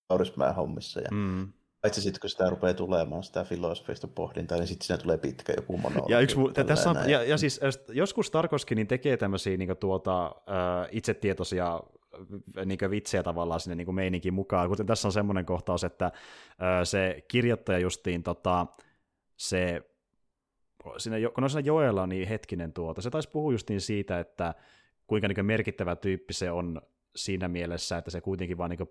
Kaurismäen 0.07 0.55
hommissa. 0.55 0.99
Ja 0.99 1.09
mm. 1.11 1.47
Paitsi 1.81 2.01
sitten, 2.01 2.21
kun 2.21 2.29
sitä 2.29 2.49
rupeaa 2.49 2.73
tulemaan 2.73 3.23
sitä 3.23 3.43
filosofista 3.43 4.07
pohdintaa, 4.07 4.57
niin 4.57 4.67
sitten 4.67 4.87
siinä 4.87 5.01
tulee 5.01 5.17
pitkä 5.17 5.53
joku 5.57 5.77
monologi. 5.77 6.11
Ja, 6.13 6.19
yksi, 6.19 6.35
tässä 6.67 6.89
on, 6.89 7.09
ja, 7.09 7.23
ja 7.23 7.37
siis 7.37 7.59
joskus 7.89 8.31
Tarkovski 8.31 8.75
niin 8.75 8.87
tekee 8.87 9.17
tämmöisiä 9.17 9.57
niin 9.57 9.77
tuota, 9.79 10.27
uh, 10.27 10.87
itsetietoisia 10.91 11.79
niin 12.65 12.79
vitsejä 12.89 13.23
tavallaan 13.23 13.59
sinne 13.59 13.75
niin 13.75 13.95
meininkin 13.95 14.33
mukaan, 14.33 14.69
kuten 14.69 14.85
tässä 14.85 15.07
on 15.07 15.11
semmoinen 15.11 15.45
kohtaus, 15.45 15.83
että 15.83 16.11
se 16.83 17.25
kirjoittaja 17.27 17.79
justiin 17.79 18.23
tota, 18.23 18.67
se 19.37 19.81
siinä, 20.97 21.29
kun 21.35 21.43
on 21.43 21.49
siinä 21.49 21.65
joella, 21.65 22.07
niin 22.07 22.27
hetkinen 22.27 22.73
tuota, 22.73 23.01
se 23.01 23.09
taisi 23.09 23.29
puhua 23.29 23.51
justiin 23.51 23.81
siitä, 23.81 24.19
että 24.19 24.53
kuinka 25.07 25.27
niin 25.27 25.45
merkittävä 25.45 25.95
tyyppi 25.95 26.33
se 26.33 26.51
on 26.51 26.81
siinä 27.15 27.47
mielessä, 27.47 27.97
että 27.97 28.11
se 28.11 28.21
kuitenkin 28.21 28.57
vaan 28.57 28.69
niin 28.69 28.89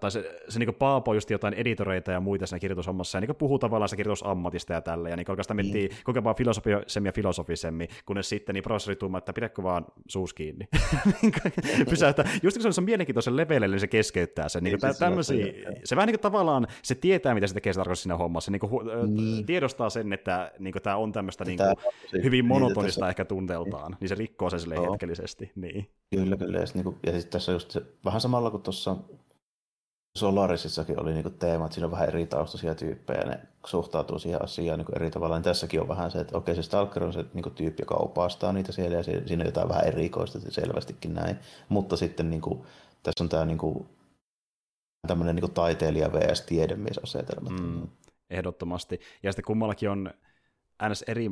tai 0.00 0.10
se, 0.10 0.40
se 0.48 0.58
niin 0.58 0.74
Paapo 0.74 1.14
just 1.14 1.30
jotain 1.30 1.54
editoreita 1.54 2.12
ja 2.12 2.20
muita 2.20 2.46
siinä 2.46 2.58
kirjoitushommassa, 2.58 3.18
ja 3.18 3.20
niin 3.20 3.36
puhuu 3.36 3.58
tavallaan 3.58 3.88
se 3.88 3.96
kirjoitusammatista 3.96 4.72
ja 4.72 4.80
tällä, 4.80 5.08
ja 5.08 5.16
niin 5.16 5.30
oikeastaan 5.30 5.56
niin. 5.56 5.66
miettii 5.66 5.88
mm. 5.88 6.02
koko 6.04 6.24
vaan 6.24 6.36
filosofisemmin 6.36 7.08
ja 7.08 7.12
filosofisemmin, 7.12 7.88
kunnes 8.06 8.28
sitten 8.28 8.54
niin 8.54 8.62
professori 8.62 8.96
tuumaa, 8.96 9.18
että 9.18 9.32
pidäkö 9.32 9.62
vaan 9.62 9.84
suus 10.08 10.34
kiinni. 10.34 10.68
Pysäyttää. 11.90 12.24
Just 12.42 12.62
kun 12.62 12.72
se 12.72 12.80
on 12.80 12.84
mielenkiintoisen 12.84 13.36
leveille, 13.36 13.68
niin 13.68 13.80
se 13.80 13.86
keskeyttää 13.86 14.48
sen. 14.48 14.64
Niin, 14.64 14.78
niin, 14.82 14.94
tämmöisiä, 14.98 15.46
se 15.84 15.96
vähän 15.96 16.06
niin 16.06 16.14
kuin 16.14 16.22
tavallaan, 16.32 16.66
se 16.82 16.94
tietää, 16.94 17.34
mitä 17.34 17.46
se 17.46 17.54
tekee 17.54 17.72
se 17.72 17.76
tarkoittaa 17.80 18.02
siinä 18.02 18.16
hommassa. 18.16 18.46
Se 18.46 18.50
niin 18.50 18.60
kuin, 18.60 18.86
niin. 19.16 19.46
tiedostaa 19.46 19.90
sen, 19.90 20.12
että 20.12 20.52
niin 20.58 20.72
kuin, 20.72 20.82
tämä 20.82 20.96
on 20.96 21.12
tämmöistä 21.12 21.44
niin 21.44 21.58
kuin, 21.58 21.74
hyvin 22.24 22.44
monotonista 22.44 23.04
niin, 23.04 23.10
ehkä 23.10 23.24
tunteeltaan, 23.24 23.96
niin 24.00 24.08
se 24.08 24.14
rikkoo 24.14 24.50
sen 24.50 24.60
sille 24.60 24.74
hetkellisesti. 24.90 25.52
Niin. 25.56 25.90
Kyllä, 26.10 26.36
kyllä. 26.36 26.58
Ja, 26.58 26.64
niin 26.74 26.84
kuin, 26.84 26.96
ja 27.06 27.12
sitten 27.12 27.32
tässä 27.32 27.52
just 27.52 27.70
se, 27.70 27.82
vähän 28.04 28.20
samalla 28.20 28.50
kuin 28.50 28.62
tuossa 28.62 28.96
Solarisissakin 30.18 31.00
oli 31.02 31.12
niinku 31.12 31.30
teema, 31.30 31.64
että 31.64 31.74
siinä 31.74 31.86
on 31.86 31.90
vähän 31.92 32.08
eri 32.08 32.26
taustaisia 32.26 32.74
tyyppejä 32.74 33.20
ja 33.20 33.26
ne 33.26 33.40
suhtautuu 33.66 34.18
siihen 34.18 34.42
asiaan 34.42 34.78
niinku 34.78 34.92
eri 34.96 35.10
tavalla. 35.10 35.36
Niin 35.36 35.42
tässäkin 35.42 35.80
on 35.80 35.88
vähän 35.88 36.10
se, 36.10 36.18
että 36.18 36.36
okei 36.36 36.54
se 36.54 36.62
Stalker 36.62 37.04
on 37.04 37.12
se 37.12 37.24
niinku 37.34 37.50
tyyppi, 37.50 37.82
joka 37.82 37.94
opastaa 37.94 38.52
niitä 38.52 38.72
siellä 38.72 38.96
ja 38.96 39.02
siinä 39.02 39.42
on 39.42 39.48
jotain 39.48 39.68
vähän 39.68 39.84
erikoista 39.84 40.38
selvästikin 40.48 41.14
näin. 41.14 41.38
Mutta 41.68 41.96
sitten 41.96 42.30
niinku, 42.30 42.66
tässä 43.02 43.24
on 43.24 43.28
tämä 43.28 43.44
niinku, 43.44 43.86
tämmöinen 45.08 45.36
niinku 45.36 45.52
taiteilija 45.54 46.12
vs. 46.12 46.40
tiedemiesasetelma. 46.40 47.50
Mm, 47.50 47.88
ehdottomasti. 48.30 49.00
Ja 49.22 49.32
sitten 49.32 49.44
kummallakin 49.44 49.90
on 49.90 50.10
ns. 50.88 51.04
eri 51.08 51.30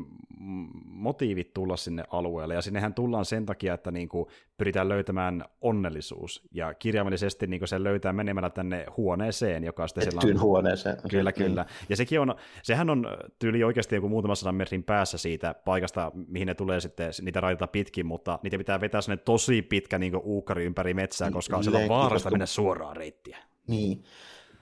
motiivit 0.85 1.55
tulla 1.55 1.77
sinne 1.77 2.05
alueelle, 2.11 2.55
ja 2.55 2.63
sinnehän 2.63 2.95
tullaan 2.95 3.25
sen 3.25 3.47
takia, 3.47 3.75
että 3.75 3.91
niin 3.91 4.09
kuin 4.09 4.27
pyritään 4.59 4.89
löytämään 4.89 5.45
onnellisuus, 5.61 6.43
ja 6.53 6.75
kirjaimellisesti 6.75 7.47
niin 7.47 7.61
kuin 7.61 7.69
se 7.69 7.83
löytää 7.83 8.13
menemällä 8.13 8.51
tänne 8.51 8.87
huoneeseen, 8.97 9.65
joka 9.65 9.89
sitten 9.89 10.13
siellä 10.13 10.35
on... 10.35 10.41
huoneeseen. 10.41 10.97
Kyllä, 11.11 11.33
niin. 11.37 11.47
kyllä. 11.47 11.67
Ja 11.89 11.97
sekin 11.97 12.21
on, 12.21 12.35
sehän 12.63 12.91
on 12.91 13.07
tyyli 13.39 13.65
oikeasti 13.65 13.95
joku 13.95 14.09
muutama 14.09 14.35
sadan 14.35 14.55
metrin 14.55 14.85
päässä 14.85 15.19
siitä 15.19 15.55
paikasta, 15.65 16.13
mihin 16.29 16.47
ne 16.47 16.55
tulee 16.55 16.81
sitten 16.81 17.13
niitä 17.23 17.41
raiteita 17.41 17.67
pitkin, 17.67 18.07
mutta 18.07 18.39
niitä 18.43 18.59
pitää 18.59 18.81
vetää 18.81 19.01
sinne 19.01 19.17
tosi 19.17 19.63
pitkä 19.63 19.99
niin 19.99 20.17
uukari 20.17 20.65
ympäri 20.65 20.95
metsää, 20.95 21.29
niin, 21.29 21.35
koska 21.35 21.63
siellä 21.63 21.79
on 21.79 21.89
vaarasta 21.89 22.31
mennä 22.31 22.47
suoraan 22.47 22.97
reittiä. 22.97 23.39
Niin, 23.67 24.05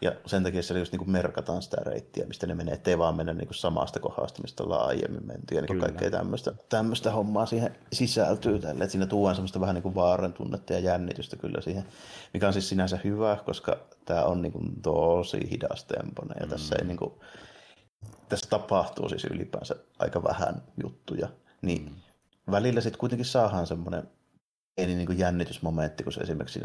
ja 0.00 0.12
sen 0.26 0.42
takia 0.42 0.62
siellä 0.62 0.78
just 0.78 0.92
niin 0.92 0.98
kuin 0.98 1.10
merkataan 1.10 1.62
sitä 1.62 1.76
reittiä, 1.86 2.26
mistä 2.26 2.46
ne 2.46 2.54
menee, 2.54 2.74
ettei 2.74 2.98
vaan 2.98 3.16
mennä 3.16 3.34
niin 3.34 3.46
kuin 3.46 3.54
samasta 3.54 4.00
kohdasta, 4.00 4.42
mistä 4.42 4.62
ollaan 4.62 4.86
aiemmin 4.86 5.26
menty. 5.26 5.54
Ja 5.54 5.62
niin 5.62 5.80
kaikkea 5.80 6.10
tämmöistä, 6.10 6.54
tämmöistä 6.68 7.12
hommaa 7.12 7.46
siihen 7.46 7.76
sisältyy 7.92 8.58
tälle, 8.58 8.84
että 8.84 8.92
siinä 8.92 9.06
tuodaan 9.06 9.36
semmoista 9.36 9.60
vähän 9.60 9.74
niin 9.74 9.82
kuin 9.82 9.94
vaaren 9.94 10.32
tunnetta 10.32 10.72
ja 10.72 10.78
jännitystä 10.78 11.36
kyllä 11.36 11.60
siihen, 11.60 11.84
mikä 12.34 12.46
on 12.46 12.52
siis 12.52 12.68
sinänsä 12.68 12.98
hyvä, 13.04 13.38
koska 13.44 13.76
tämä 14.04 14.24
on 14.24 14.42
niin 14.42 14.52
kuin 14.52 14.82
tosi 14.82 15.50
hidastempoinen 15.50 16.36
ja 16.40 16.46
mm. 16.46 16.50
tässä 16.50 16.76
ei 16.78 16.84
niin 16.84 16.96
kuin, 16.96 17.12
tässä 18.28 18.50
tapahtuu 18.50 19.08
siis 19.08 19.24
ylipäänsä 19.24 19.76
aika 19.98 20.22
vähän 20.22 20.62
juttuja, 20.82 21.28
niin 21.62 21.82
mm. 21.82 22.52
välillä 22.52 22.80
sitten 22.80 22.98
kuitenkin 22.98 23.26
saadaan 23.26 23.66
semmoinen 23.66 24.08
pieni 24.78 24.94
niin 24.94 25.06
kuin 25.06 25.18
jännitysmomentti, 25.18 26.04
kun 26.04 26.12
se 26.12 26.20
esimerkiksi 26.20 26.60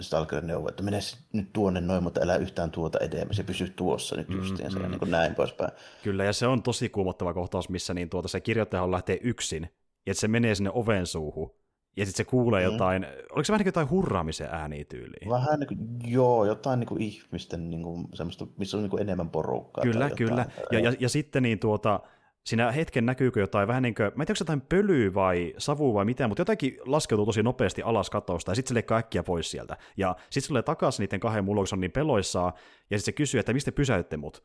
Stalker 0.00 0.44
neuvoo, 0.44 0.68
että 0.68 0.82
mene 0.82 0.98
nyt 1.32 1.52
tuonne 1.52 1.80
noin, 1.80 2.02
mutta 2.02 2.20
älä 2.22 2.36
yhtään 2.36 2.70
tuota 2.70 2.98
edemmäs 2.98 3.38
ja 3.38 3.44
pysy 3.44 3.72
tuossa 3.76 4.16
nyt 4.16 4.30
justiinsa 4.30 4.76
mm, 4.76 4.78
mm. 4.78 4.84
ja 4.84 4.88
niin 4.88 4.98
kuin 4.98 5.10
näin 5.10 5.34
poispäin. 5.34 5.70
Kyllä, 6.02 6.24
ja 6.24 6.32
se 6.32 6.46
on 6.46 6.62
tosi 6.62 6.88
kuumottava 6.88 7.34
kohtaus, 7.34 7.68
missä 7.68 7.94
niin 7.94 8.10
tuota, 8.10 8.28
se 8.28 8.40
kirjoittaja 8.40 8.90
lähtee 8.90 9.18
yksin, 9.22 9.62
ja 10.06 10.10
että 10.10 10.20
se 10.20 10.28
menee 10.28 10.54
sinne 10.54 10.70
oven 10.74 11.06
suuhun, 11.06 11.50
ja 11.96 12.06
sitten 12.06 12.26
se 12.26 12.30
kuulee 12.30 12.66
mm. 12.66 12.72
jotain, 12.72 13.06
oliko 13.30 13.44
se 13.44 13.52
vähän 13.52 13.58
niin 13.58 13.64
kuin 13.64 13.82
jotain 13.82 13.90
hurraamisen 13.90 14.48
ääniä 14.50 14.84
tyyliin? 14.84 15.30
Vähän 15.30 15.60
niin 15.60 15.68
kuin, 15.68 15.78
joo, 16.12 16.44
jotain 16.44 16.80
niin 16.80 16.88
kuin 16.88 17.02
ihmisten 17.02 17.70
niin 17.70 17.82
kuin, 17.82 18.06
semmoista, 18.14 18.46
missä 18.58 18.76
on 18.76 18.82
niin 18.82 18.90
kuin 18.90 19.02
enemmän 19.02 19.30
porukkaa. 19.30 19.82
Kyllä, 19.82 20.10
kyllä. 20.10 20.46
Ja, 20.72 20.80
ja, 20.80 20.92
ja, 21.00 21.08
sitten 21.08 21.42
niin 21.42 21.58
tuota, 21.58 22.00
siinä 22.48 22.72
hetken 22.72 23.06
näkyykö 23.06 23.40
jotain 23.40 23.68
vähän 23.68 23.82
niin 23.82 23.94
kuin, 23.94 24.10
mä 24.14 24.22
en 24.22 24.26
tiedä, 24.26 24.38
jotain 24.40 24.60
pölyä 24.60 25.14
vai 25.14 25.54
savua 25.58 25.94
vai 25.94 26.04
mitä, 26.04 26.28
mutta 26.28 26.40
jotenkin 26.40 26.78
laskeutuu 26.86 27.26
tosi 27.26 27.42
nopeasti 27.42 27.82
alas 27.82 28.10
katosta, 28.10 28.50
ja 28.50 28.54
sitten 28.54 28.68
se 28.68 28.74
leikkaa 28.74 28.98
äkkiä 28.98 29.22
pois 29.22 29.50
sieltä. 29.50 29.76
Ja 29.96 30.16
sitten 30.18 30.42
se 30.42 30.48
tulee 30.48 30.62
takaisin 30.62 31.02
niiden 31.02 31.20
kahden 31.20 31.44
mulla, 31.44 31.64
on 31.72 31.80
niin 31.80 31.92
peloissaan, 31.92 32.52
ja 32.90 32.98
sitten 32.98 33.12
se 33.12 33.16
kysyy, 33.16 33.40
että 33.40 33.52
mistä 33.52 33.72
pysäytte 33.72 34.16
mut? 34.16 34.44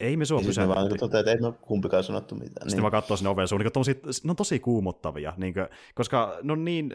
Ei 0.00 0.16
me 0.16 0.24
sua 0.24 0.38
niin 0.38 0.46
pysäytetty. 0.46 0.80
Vaan 0.80 0.98
toteaa, 0.98 1.20
että 1.20 1.30
ei 1.30 1.40
me 1.40 1.52
kumpikaan 1.60 2.04
sanottu 2.04 2.34
mitään. 2.34 2.70
Sitten 2.70 2.76
niin. 2.76 2.82
mä 2.82 2.90
katsoin 2.90 3.18
sinne 3.18 3.30
oven 3.30 3.48
suun, 3.48 3.60
niin 3.60 3.72
tosi, 3.72 4.00
ne 4.24 4.30
on 4.30 4.36
tosi 4.36 4.60
kuumottavia, 4.60 5.32
niin 5.36 5.54
kuin, 5.54 5.66
koska 5.94 6.38
ne 6.42 6.52
on 6.52 6.64
niin 6.64 6.94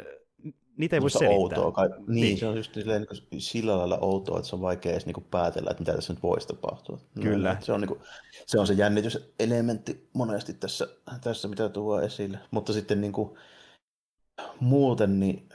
niitä 0.79 0.95
ei 0.95 1.01
voi 1.01 1.09
selittää. 1.09 1.37
Outoa, 1.37 1.71
kai, 1.71 1.89
niin, 1.89 2.05
niin, 2.07 2.37
se 2.37 2.47
on 2.47 2.57
just 2.57 2.73
silleen, 2.73 3.07
niin 3.31 3.41
sillä 3.41 3.77
lailla 3.77 3.97
outoa, 4.01 4.37
että 4.37 4.49
se 4.49 4.55
on 4.55 4.61
vaikea 4.61 4.91
edes 4.91 5.05
niin 5.05 5.27
päätellä, 5.31 5.71
että 5.71 5.81
mitä 5.81 5.93
tässä 5.93 6.13
nyt 6.13 6.23
voisi 6.23 6.47
tapahtua. 6.47 6.99
Kyllä. 7.21 7.57
Se 7.59 7.73
on, 7.73 7.81
niin 7.81 7.87
kuin, 7.87 7.99
se 8.45 8.59
on 8.59 8.67
se 8.67 8.73
jännityselementti 8.73 10.09
monesti 10.13 10.53
tässä, 10.53 10.87
tässä 11.21 11.47
mitä 11.47 11.69
tuo 11.69 12.01
esille. 12.01 12.39
Mutta 12.51 12.73
sitten 12.73 13.01
niin 13.01 13.13
kuin, 13.13 13.37
muuten, 14.59 15.19
niin 15.19 15.49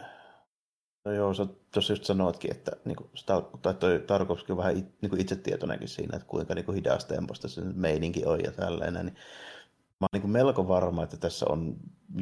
no 1.04 1.12
joo, 1.12 1.34
sä 1.34 1.46
tuossa 1.72 1.92
just 1.92 2.04
sanoitkin, 2.04 2.50
että 2.50 2.72
niin 2.84 2.96
kuin, 2.96 3.10
tai 3.62 3.74
toi 3.74 4.04
Tarkovski 4.06 4.52
on 4.52 4.58
vähän 4.58 4.74
niin 4.74 5.10
kuin 5.10 5.20
itsetietoinenkin 5.20 5.88
siinä, 5.88 6.16
että 6.16 6.28
kuinka 6.28 6.54
niin 6.54 6.64
kuin 6.64 6.74
hidastemposta 6.74 7.48
se 7.48 7.60
meininki 7.60 8.24
on 8.24 8.40
ja 8.44 8.52
tällainen. 8.52 9.06
Niin 9.06 9.16
mä 10.00 10.06
oon 10.12 10.20
niin 10.22 10.30
melko 10.30 10.68
varma, 10.68 11.02
että 11.02 11.16
tässä 11.16 11.46
on 11.48 11.76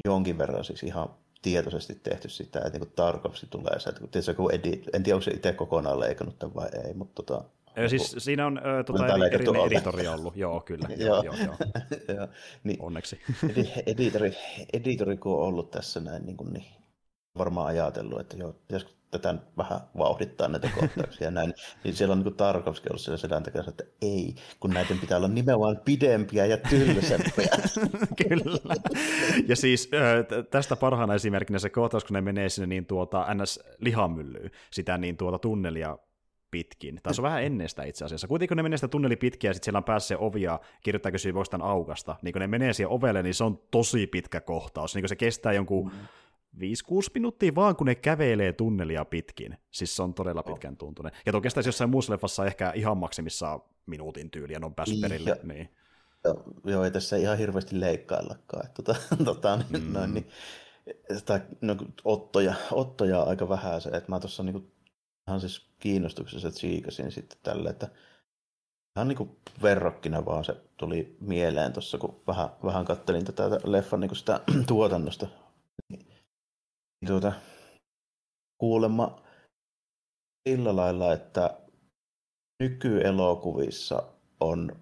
jonkin 0.04 0.38
verran 0.38 0.64
siis 0.64 0.82
ihan 0.82 1.08
tietoisesti 1.42 1.94
tehty 1.94 2.28
sitä, 2.28 2.60
että 2.66 2.78
niin 2.78 2.92
Tarkovski 2.96 3.46
tulee 3.46 3.80
se, 3.80 3.88
että 3.88 4.00
tietysti, 4.00 4.34
kun 4.34 4.54
edit, 4.54 4.86
en 4.92 5.02
tiedä, 5.02 5.16
onko 5.16 5.22
se 5.24 5.30
itse 5.30 5.52
kokonaan 5.52 6.00
leikannut 6.00 6.38
tämän 6.38 6.54
vai 6.54 6.68
ei, 6.86 6.94
mutta 6.94 7.22
tota, 7.22 7.44
Ö, 7.78 7.88
siis 7.88 8.14
siinä 8.18 8.46
on 8.46 8.58
ö, 8.58 8.84
tota, 8.84 9.06
eri, 9.06 9.34
erillinen 9.34 9.66
editori 9.66 10.08
ollut, 10.08 10.36
joo 10.36 10.60
kyllä, 10.60 10.88
joo, 11.06 11.22
joo, 11.22 11.34
joo. 11.44 11.56
joo. 12.16 12.28
Niin, 12.64 12.82
onneksi. 12.82 13.20
editori, 13.86 14.36
editori 14.72 15.16
kun 15.16 15.32
on 15.32 15.42
ollut 15.42 15.70
tässä 15.70 16.00
näin, 16.00 16.26
niin, 16.26 16.36
kuin, 16.36 16.52
niin 16.52 16.66
varmaan 17.38 17.66
ajatellut, 17.66 18.20
että 18.20 18.36
joo, 18.36 18.52
pitäisikö 18.52 18.92
tätä 19.12 19.34
vähän 19.56 19.80
vauhdittaa 19.98 20.48
näitä 20.48 20.68
kohtauksia 20.80 21.30
näin, 21.30 21.54
niin 21.84 21.94
siellä 21.94 22.12
on 22.12 22.22
niin 22.22 22.34
Tarkovski 22.34 22.88
ollut 22.88 23.00
siellä 23.00 23.18
sedän 23.18 23.42
takana, 23.42 23.64
että 23.68 23.84
ei, 24.02 24.34
kun 24.60 24.70
näiden 24.70 24.98
pitää 24.98 25.18
olla 25.18 25.28
nimenomaan 25.28 25.80
pidempiä 25.84 26.46
ja 26.46 26.56
tylsempiä. 26.56 27.48
Kyllä. 28.28 28.78
Ja 29.48 29.56
siis 29.56 29.90
tästä 30.50 30.76
parhaana 30.76 31.14
esimerkkinä 31.14 31.58
se 31.58 31.70
kohtaus, 31.70 32.04
kun 32.04 32.14
ne 32.14 32.20
menee 32.20 32.48
sinne 32.48 32.66
niin 32.66 32.86
tuota 32.86 33.26
NS-lihamyllyyn, 33.34 34.50
sitä 34.70 34.98
niin 34.98 35.16
tuota 35.16 35.38
tunnelia 35.38 35.98
pitkin. 36.50 37.00
Tai 37.02 37.14
se 37.14 37.20
on 37.20 37.24
vähän 37.24 37.42
ennen 37.42 37.68
sitä 37.68 37.82
itse 37.82 38.04
asiassa. 38.04 38.28
Kuitenkin 38.28 38.48
kun 38.48 38.56
ne 38.56 38.62
menee 38.62 38.76
sitä 38.76 38.88
tunneli 38.88 39.16
pitkin 39.16 39.48
ja 39.48 39.54
sitten 39.54 39.64
siellä 39.64 39.78
on 39.78 39.84
päässä 39.84 40.08
se 40.08 40.16
ovi 40.16 40.42
ja 40.42 40.60
kirjoittaa 40.82 41.12
kysyä 41.12 41.32
aukasta, 41.62 42.16
niin 42.22 42.32
kun 42.32 42.40
ne 42.40 42.46
menee 42.46 42.72
siihen 42.72 42.90
ovelle, 42.90 43.22
niin 43.22 43.34
se 43.34 43.44
on 43.44 43.60
tosi 43.70 44.06
pitkä 44.06 44.40
kohtaus. 44.40 44.94
Niin 44.94 45.02
kun 45.02 45.08
se 45.08 45.16
kestää 45.16 45.52
jonkun 45.52 45.92
mm 45.92 45.98
5-6 46.56 46.60
minuuttia 47.14 47.54
vaan, 47.54 47.76
kun 47.76 47.86
ne 47.86 47.94
kävelee 47.94 48.52
tunnelia 48.52 49.04
pitkin. 49.04 49.56
Siis 49.70 49.96
se 49.96 50.02
on 50.02 50.14
todella 50.14 50.42
pitkän 50.42 50.76
tuntunen. 50.76 51.12
Ja 51.26 51.32
toki 51.32 51.48
jossain 51.66 51.90
muussa 51.90 52.12
leffassa 52.12 52.46
ehkä 52.46 52.72
ihan 52.74 52.98
maksimissa 52.98 53.60
minuutin 53.86 54.30
tyyliä, 54.30 54.58
on 54.62 54.74
päässyt 54.74 55.00
perille. 55.00 55.30
Ja, 55.30 55.36
niin. 55.42 55.68
Joo, 56.64 56.84
ei 56.84 56.90
tässä 56.90 57.16
ihan 57.16 57.38
hirveästi 57.38 57.80
leikkaillakaan. 57.80 58.68
Tota, 58.74 58.94
tota, 59.24 59.56
niin, 59.56 59.84
mm. 59.84 59.92
noin, 59.92 60.14
niin, 60.14 60.28
sitä, 61.16 61.40
no, 61.60 61.76
ottoja, 62.04 62.54
ottoja 62.70 63.22
aika 63.22 63.48
vähän 63.48 63.80
se, 63.80 63.88
että 63.88 64.10
mä 64.10 64.20
tuossa 64.20 64.42
niin 64.42 64.72
ihan 65.28 65.40
siis 65.40 65.66
kiinnostuksessa 65.78 66.50
tsiikasin 66.50 67.12
sitten 67.12 67.38
tälle, 67.42 67.70
että 67.70 67.88
ihan 68.96 69.08
niin 69.08 69.16
kuin 69.16 69.36
verrokkina 69.62 70.24
vaan 70.24 70.44
se 70.44 70.56
tuli 70.76 71.16
mieleen 71.20 71.72
tuossa, 71.72 71.98
kun 71.98 72.22
vähän, 72.26 72.48
vähän 72.64 72.84
kattelin 72.84 73.24
tätä 73.24 73.60
leffan 73.64 74.00
niin 74.00 74.16
sitä 74.16 74.40
tuotannosta. 74.66 75.26
Niin, 75.88 76.06
tuota, 77.06 77.32
kuulemma 78.58 79.22
sillä 80.48 80.76
lailla, 80.76 81.12
että 81.12 81.60
nykyelokuvissa 82.62 84.02
on 84.40 84.76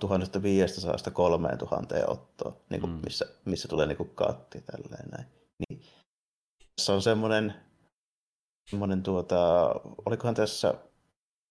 1500 0.00 1.12
3000 1.12 1.94
ottoa, 2.06 2.56
niin 2.70 2.80
kuin 2.80 2.92
mm. 2.92 3.00
missä, 3.04 3.26
missä 3.44 3.68
tulee 3.68 3.86
niin 3.86 3.96
kuin 3.96 4.10
katti 4.10 4.60
tälleen 4.60 5.08
näin. 5.10 5.26
Niin, 5.58 5.82
tässä 6.76 6.92
on 6.92 7.02
semmoinen, 7.02 7.54
semmoinen 8.70 9.02
tuota, 9.02 9.70
olikohan 10.06 10.34
tässä 10.34 10.74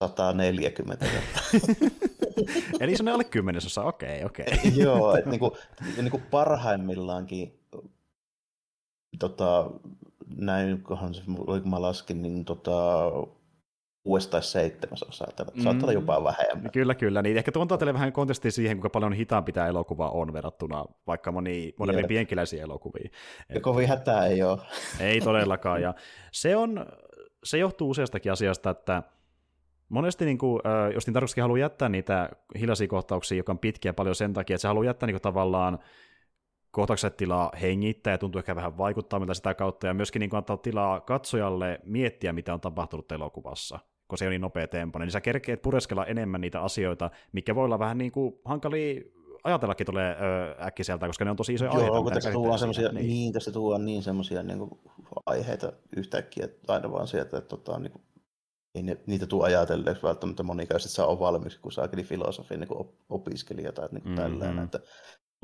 140 0.04 1.06
Eli 2.80 2.98
se 2.98 3.04
on 3.04 3.08
alle 3.08 3.24
kymmenesosa, 3.24 3.84
okei, 3.84 4.24
okay, 4.24 4.46
okei. 4.46 4.70
Okay. 4.70 4.84
Joo, 4.84 5.16
että 5.16 5.30
niinku, 5.40 5.58
niinku 6.02 6.22
parhaimmillaankin 6.32 7.60
tota, 9.20 9.70
näin, 10.38 10.84
kunhan 10.84 11.14
se, 11.14 11.22
kun 11.26 11.70
mä 11.70 11.82
laskin, 11.82 12.22
niin 12.22 12.46
tota, 12.46 13.12
kuudes 14.06 14.28
tai 14.28 14.44
seitsemäs 14.44 15.04
osa. 15.04 15.26
Saattaa 15.64 15.74
mm. 15.74 15.84
olla 15.84 15.94
jopa 15.94 16.24
vähemmän. 16.24 16.72
Kyllä, 16.72 16.96
kyllä. 16.96 17.22
Niin 17.22 17.38
ehkä 17.38 17.52
tuontaa 17.52 17.78
teille 17.78 17.94
vähän 17.94 18.14
kontestia 18.14 18.52
siihen, 18.52 18.78
kuinka 18.78 18.90
paljon 18.90 19.14
hitaampi 19.14 19.52
tämä 19.52 19.68
elokuva 19.68 20.10
on 20.10 20.34
verrattuna 20.34 20.86
vaikka 21.08 21.32
moni, 21.32 21.74
monemmin 21.80 22.08
pienkiläisiin 22.08 22.62
elokuviin. 22.62 23.12
Ja 23.54 23.62
kovin 23.62 23.90
hätää 23.90 24.26
ei 24.26 24.44
ole. 24.44 24.62
Ei 25.00 25.22
todellakaan. 25.22 25.82
Ja 25.82 25.94
se, 26.32 26.56
on, 26.56 26.86
se 27.44 27.58
johtuu 27.58 27.90
useastakin 27.90 28.32
asiasta, 28.32 28.70
että 28.70 29.04
monesti, 29.90 30.26
niin 30.26 30.38
kuin, 30.38 30.62
jos 30.94 31.08
niin 31.08 31.14
tarkoituskin 31.14 31.42
haluaa 31.42 31.60
jättää 31.60 31.90
niitä 31.90 32.30
hiljaisia 32.60 32.88
kohtauksia, 32.88 33.38
joka 33.38 33.52
on 33.52 33.60
pitkiä 33.60 33.94
paljon 33.94 34.16
sen 34.16 34.34
takia, 34.34 34.56
että 34.56 34.62
se 34.62 34.68
haluaa 34.68 34.86
jättää 34.86 35.08
niin 35.08 35.14
kuin, 35.14 35.22
tavallaan 35.22 35.80
kohtaukset 36.76 37.18
tilaa 37.18 37.52
hengittää 37.62 38.14
ja 38.14 38.18
tuntuu 38.18 38.40
ehkä 38.40 38.56
vähän 38.56 38.78
vaikuttaa 38.78 39.34
sitä 39.34 39.54
kautta, 39.54 39.88
ja 39.88 39.94
myöskin 39.94 40.20
niin 40.20 40.30
kuin, 40.30 40.38
antaa 40.38 40.58
tilaa 40.58 41.02
katsojalle 41.02 41.80
miettiä, 41.84 42.34
mitä 42.34 42.54
on 42.54 42.62
tapahtunut 42.62 43.12
elokuvassa 43.12 43.80
kun 44.08 44.18
se 44.18 44.26
on 44.26 44.32
niin 44.32 44.42
nopea 44.42 44.68
tempo, 44.68 45.00
niin 45.00 45.12
sä 45.12 45.22
kerkeet 45.22 45.62
pureskella 45.62 46.06
enemmän 46.06 46.42
niitä 46.42 46.62
asioita, 46.62 47.12
mikä 47.32 47.56
voi 47.56 47.66
olla 47.66 47.80
vähän 47.80 47.98
niin 47.98 48.12
kuin 48.12 48.40
hankalia 48.46 49.02
ajatellakin 49.44 49.86
tulee 49.86 50.16
äkkiseltä, 50.66 51.08
koska 51.08 51.26
ne 51.26 51.32
on 51.32 51.38
tosi 51.38 51.54
isoja 51.54 51.68
Joo, 51.68 51.76
aiheita. 51.76 51.96
Joo, 51.96 52.04
kun 52.04 52.14
tässä 52.14 52.32
tuodaan 52.32 52.60
semmoisia, 52.60 52.92
niin. 52.92 53.08
niin, 53.08 53.34
tuodaan 53.54 53.86
niin 53.86 54.04
semmoisia 54.04 54.44
niin 54.44 54.60
kuin, 54.60 54.72
aiheita 55.26 55.74
yhtäkkiä, 55.98 56.46
että 56.46 56.74
aina 56.74 56.92
vaan 56.92 57.08
sieltä, 57.08 57.38
että 57.38 57.50
tota, 57.50 57.80
niin 57.80 57.92
kuin, 57.92 58.04
ei 58.76 58.84
ne, 58.84 58.98
niitä 59.08 59.26
tule 59.26 59.46
ajatelleeksi 59.46 60.04
välttämättä 60.04 60.44
monikäiset 60.44 60.92
saa 60.92 61.06
ole 61.06 61.20
valmiiksi, 61.20 61.60
kun 61.60 61.72
saa 61.72 61.88
filosofian 62.04 62.60
niin 62.60 62.88
opiskelija 63.10 63.72
tai 63.72 63.88
niin 63.92 64.04
kuin 64.04 64.16
mm-hmm. 64.16 64.40
tällainen, 64.40 64.66
että 64.66 64.80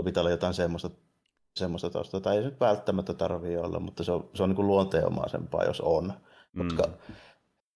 pitää 0.03 0.21
olla 0.21 0.31
jotain 0.31 0.53
semmoista, 0.53 0.89
semmoista 1.55 1.89
taustaa, 1.89 2.21
tai 2.21 2.35
ei 2.35 2.43
se 2.43 2.49
nyt 2.49 2.59
välttämättä 2.59 3.13
tarvitse 3.13 3.59
olla, 3.59 3.79
mutta 3.79 4.03
se 4.03 4.11
on, 4.11 4.29
se 4.33 4.43
on 4.43 4.49
niin 4.49 4.55
kuin 4.55 4.67
luonteenomaisempaa, 4.67 5.63
jos 5.63 5.81
on, 5.81 6.13
mm. 6.53 6.67
koska 6.67 6.89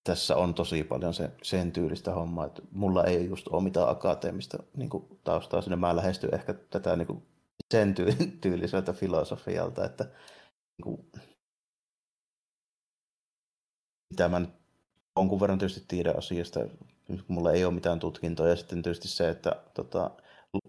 tässä 0.04 0.36
on 0.36 0.54
tosi 0.54 0.84
paljon 0.84 1.14
se, 1.14 1.32
sen 1.44 1.72
tyylistä 1.72 2.12
hommaa, 2.12 2.46
että 2.46 2.62
mulla 2.72 3.04
ei 3.04 3.26
just 3.26 3.48
ole 3.48 3.64
mitään 3.64 3.90
akateemista 3.90 4.64
niin 4.78 4.90
kuin, 4.90 5.20
taustaa 5.24 5.62
sinne. 5.62 5.76
Mä 5.76 5.96
lähestyn 5.96 6.36
ehkä 6.36 6.54
tätä 6.54 6.96
niin 6.96 7.08
kuin, 7.08 7.24
sen 7.72 7.96
tyyliseltä 8.42 8.94
filosofialta, 8.94 9.86
että 9.86 10.04
niin 10.04 10.84
kuin, 10.84 11.12
mitä 14.14 14.30
mä 14.30 14.42
jonkun 15.20 15.40
verran 15.40 15.60
tietysti 15.60 15.86
tiedän 15.88 16.18
asiasta, 16.18 16.60
mulla 17.28 17.52
ei 17.52 17.66
ole 17.66 17.74
mitään 17.74 18.00
tutkintoa, 18.00 18.48
ja 18.48 18.56
sitten 18.56 18.84
tietysti 18.84 19.08
se, 19.08 19.30
että 19.30 19.62
tota, 19.74 20.12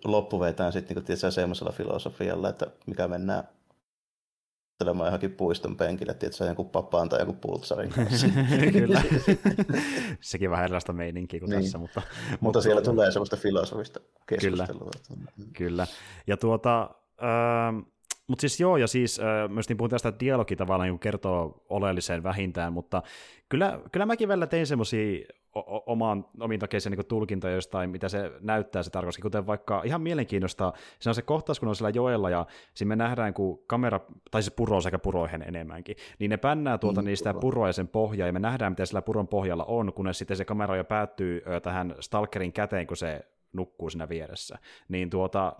loppu 0.05 0.40
vetään 0.40 0.72
sitten 0.72 1.05
niin 1.09 1.33
semmoisella 1.33 1.72
filosofialla, 1.72 2.49
että 2.49 2.66
mikä 2.87 3.09
mennään 3.09 3.49
ajattelemaan 4.81 5.07
johonkin 5.07 5.33
puiston 5.33 5.77
penkille, 5.77 6.12
että 6.12 6.31
se 6.31 6.44
on 6.44 6.51
joku 6.51 6.64
papaan 6.64 7.09
tai 7.09 7.20
joku 7.20 7.33
pultsarin 7.33 7.90
kanssa. 7.90 8.27
Kyllä. 8.72 9.03
Sekin 10.20 10.51
vähän 10.51 10.64
erilaista 10.64 10.92
meininkiä 10.92 11.40
kuin 11.40 11.51
niin. 11.51 11.62
tässä. 11.62 11.79
Mutta, 11.79 12.01
mutta, 12.01 12.38
mutta 12.40 12.61
siellä 12.61 12.81
tuota- 12.81 12.90
tulee 12.90 13.11
sellaista 13.11 13.37
filosofista 13.37 14.01
keskustelua. 14.27 14.90
Kyllä, 15.09 15.46
kyllä. 15.53 15.87
ja 16.27 16.37
tuota, 16.37 16.90
äh, 17.22 17.85
mutta 18.27 18.40
siis 18.40 18.61
joo, 18.61 18.77
ja 18.77 18.87
siis 18.87 19.20
äh, 19.20 19.51
myös 19.51 19.68
niin 19.68 19.77
puhun 19.77 19.90
tästä, 19.90 20.09
että 20.09 20.20
dialogi 20.20 20.57
tavallaan 20.57 20.88
niin 20.88 20.99
kertoo 20.99 21.64
oleelliseen 21.68 22.22
vähintään, 22.22 22.72
mutta 22.72 23.03
kyllä, 23.49 23.81
kyllä 23.92 24.07
mäkin 24.07 24.29
välillä 24.29 24.46
tein 24.46 24.66
semmoisia 24.66 25.27
omaan, 25.87 26.27
omiin 26.40 26.61
takeisiin 26.61 26.90
niin 26.90 27.07
tulkintoja 27.07 27.55
jostain, 27.55 27.90
mitä 27.90 28.09
se 28.09 28.33
näyttää 28.40 28.83
se 28.83 28.90
tarkoitus, 28.90 29.19
kuten 29.19 29.47
vaikka 29.47 29.83
ihan 29.85 30.03
mielenkiinnosta, 30.03 30.73
se 30.99 31.11
on 31.11 31.14
se 31.14 31.23
kohtaus, 31.23 31.61
kun 31.61 31.69
on 31.69 31.77
siellä 31.77 31.90
joella 31.90 32.31
ja 32.31 32.47
siinä 32.75 32.88
me 32.88 32.97
nähdään, 32.97 33.35
kun 33.35 33.59
kamera, 33.66 34.01
tai 34.31 34.42
siis 34.42 34.55
puro 34.55 34.81
sekä 34.81 34.99
puroihin 34.99 35.42
enemmänkin, 35.42 35.97
niin 36.19 36.31
ne 36.31 36.37
pännää 36.37 36.79
tuolta 36.79 37.03
mm, 37.03 37.07
niistä 37.07 37.33
puro. 37.33 37.40
puroa 37.40 37.66
ja 37.66 37.73
sen 37.73 37.88
pohjaa, 37.88 38.27
ja 38.27 38.33
me 38.33 38.38
nähdään, 38.38 38.73
mitä 38.73 38.87
sillä 38.87 39.03
puron 39.03 39.29
pohjalla 39.29 39.64
on, 39.64 39.92
kunnes 39.92 40.19
sitten 40.19 40.37
se 40.37 40.45
kamera 40.45 40.77
jo 40.77 40.85
päättyy 40.85 41.42
tähän 41.62 41.95
Stalkerin 42.01 42.53
käteen, 42.53 42.87
kun 42.87 42.97
se 42.97 43.27
nukkuu 43.53 43.90
siinä 43.90 44.09
vieressä. 44.09 44.59
Niin 44.88 45.11
tuota. 45.11 45.57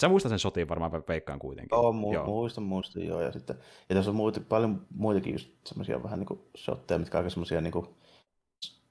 Sä 0.00 0.08
muistat 0.08 0.30
sen 0.30 0.38
sotiin 0.38 0.68
varmaan 0.68 0.92
veikkaan 0.92 1.38
kuitenkin. 1.38 1.78
Oo, 1.78 1.92
mu- 1.92 2.14
joo. 2.14 2.24
muistan, 2.26 2.64
muistan, 2.64 3.06
joo. 3.06 3.20
Ja, 3.20 3.32
sitten, 3.32 3.56
ja 3.88 3.94
tässä 3.94 4.10
on 4.10 4.16
muut, 4.16 4.42
paljon 4.48 4.86
muitakin 4.94 5.32
just 5.32 5.50
semmoisia 5.66 6.02
vähän 6.02 6.18
niin 6.18 6.26
kuin 6.26 6.40
shotteja, 6.56 6.98
mitkä 6.98 7.18
aika 7.18 7.30
semmoisia 7.30 7.60
niin 7.60 7.72
kuin, 7.72 7.86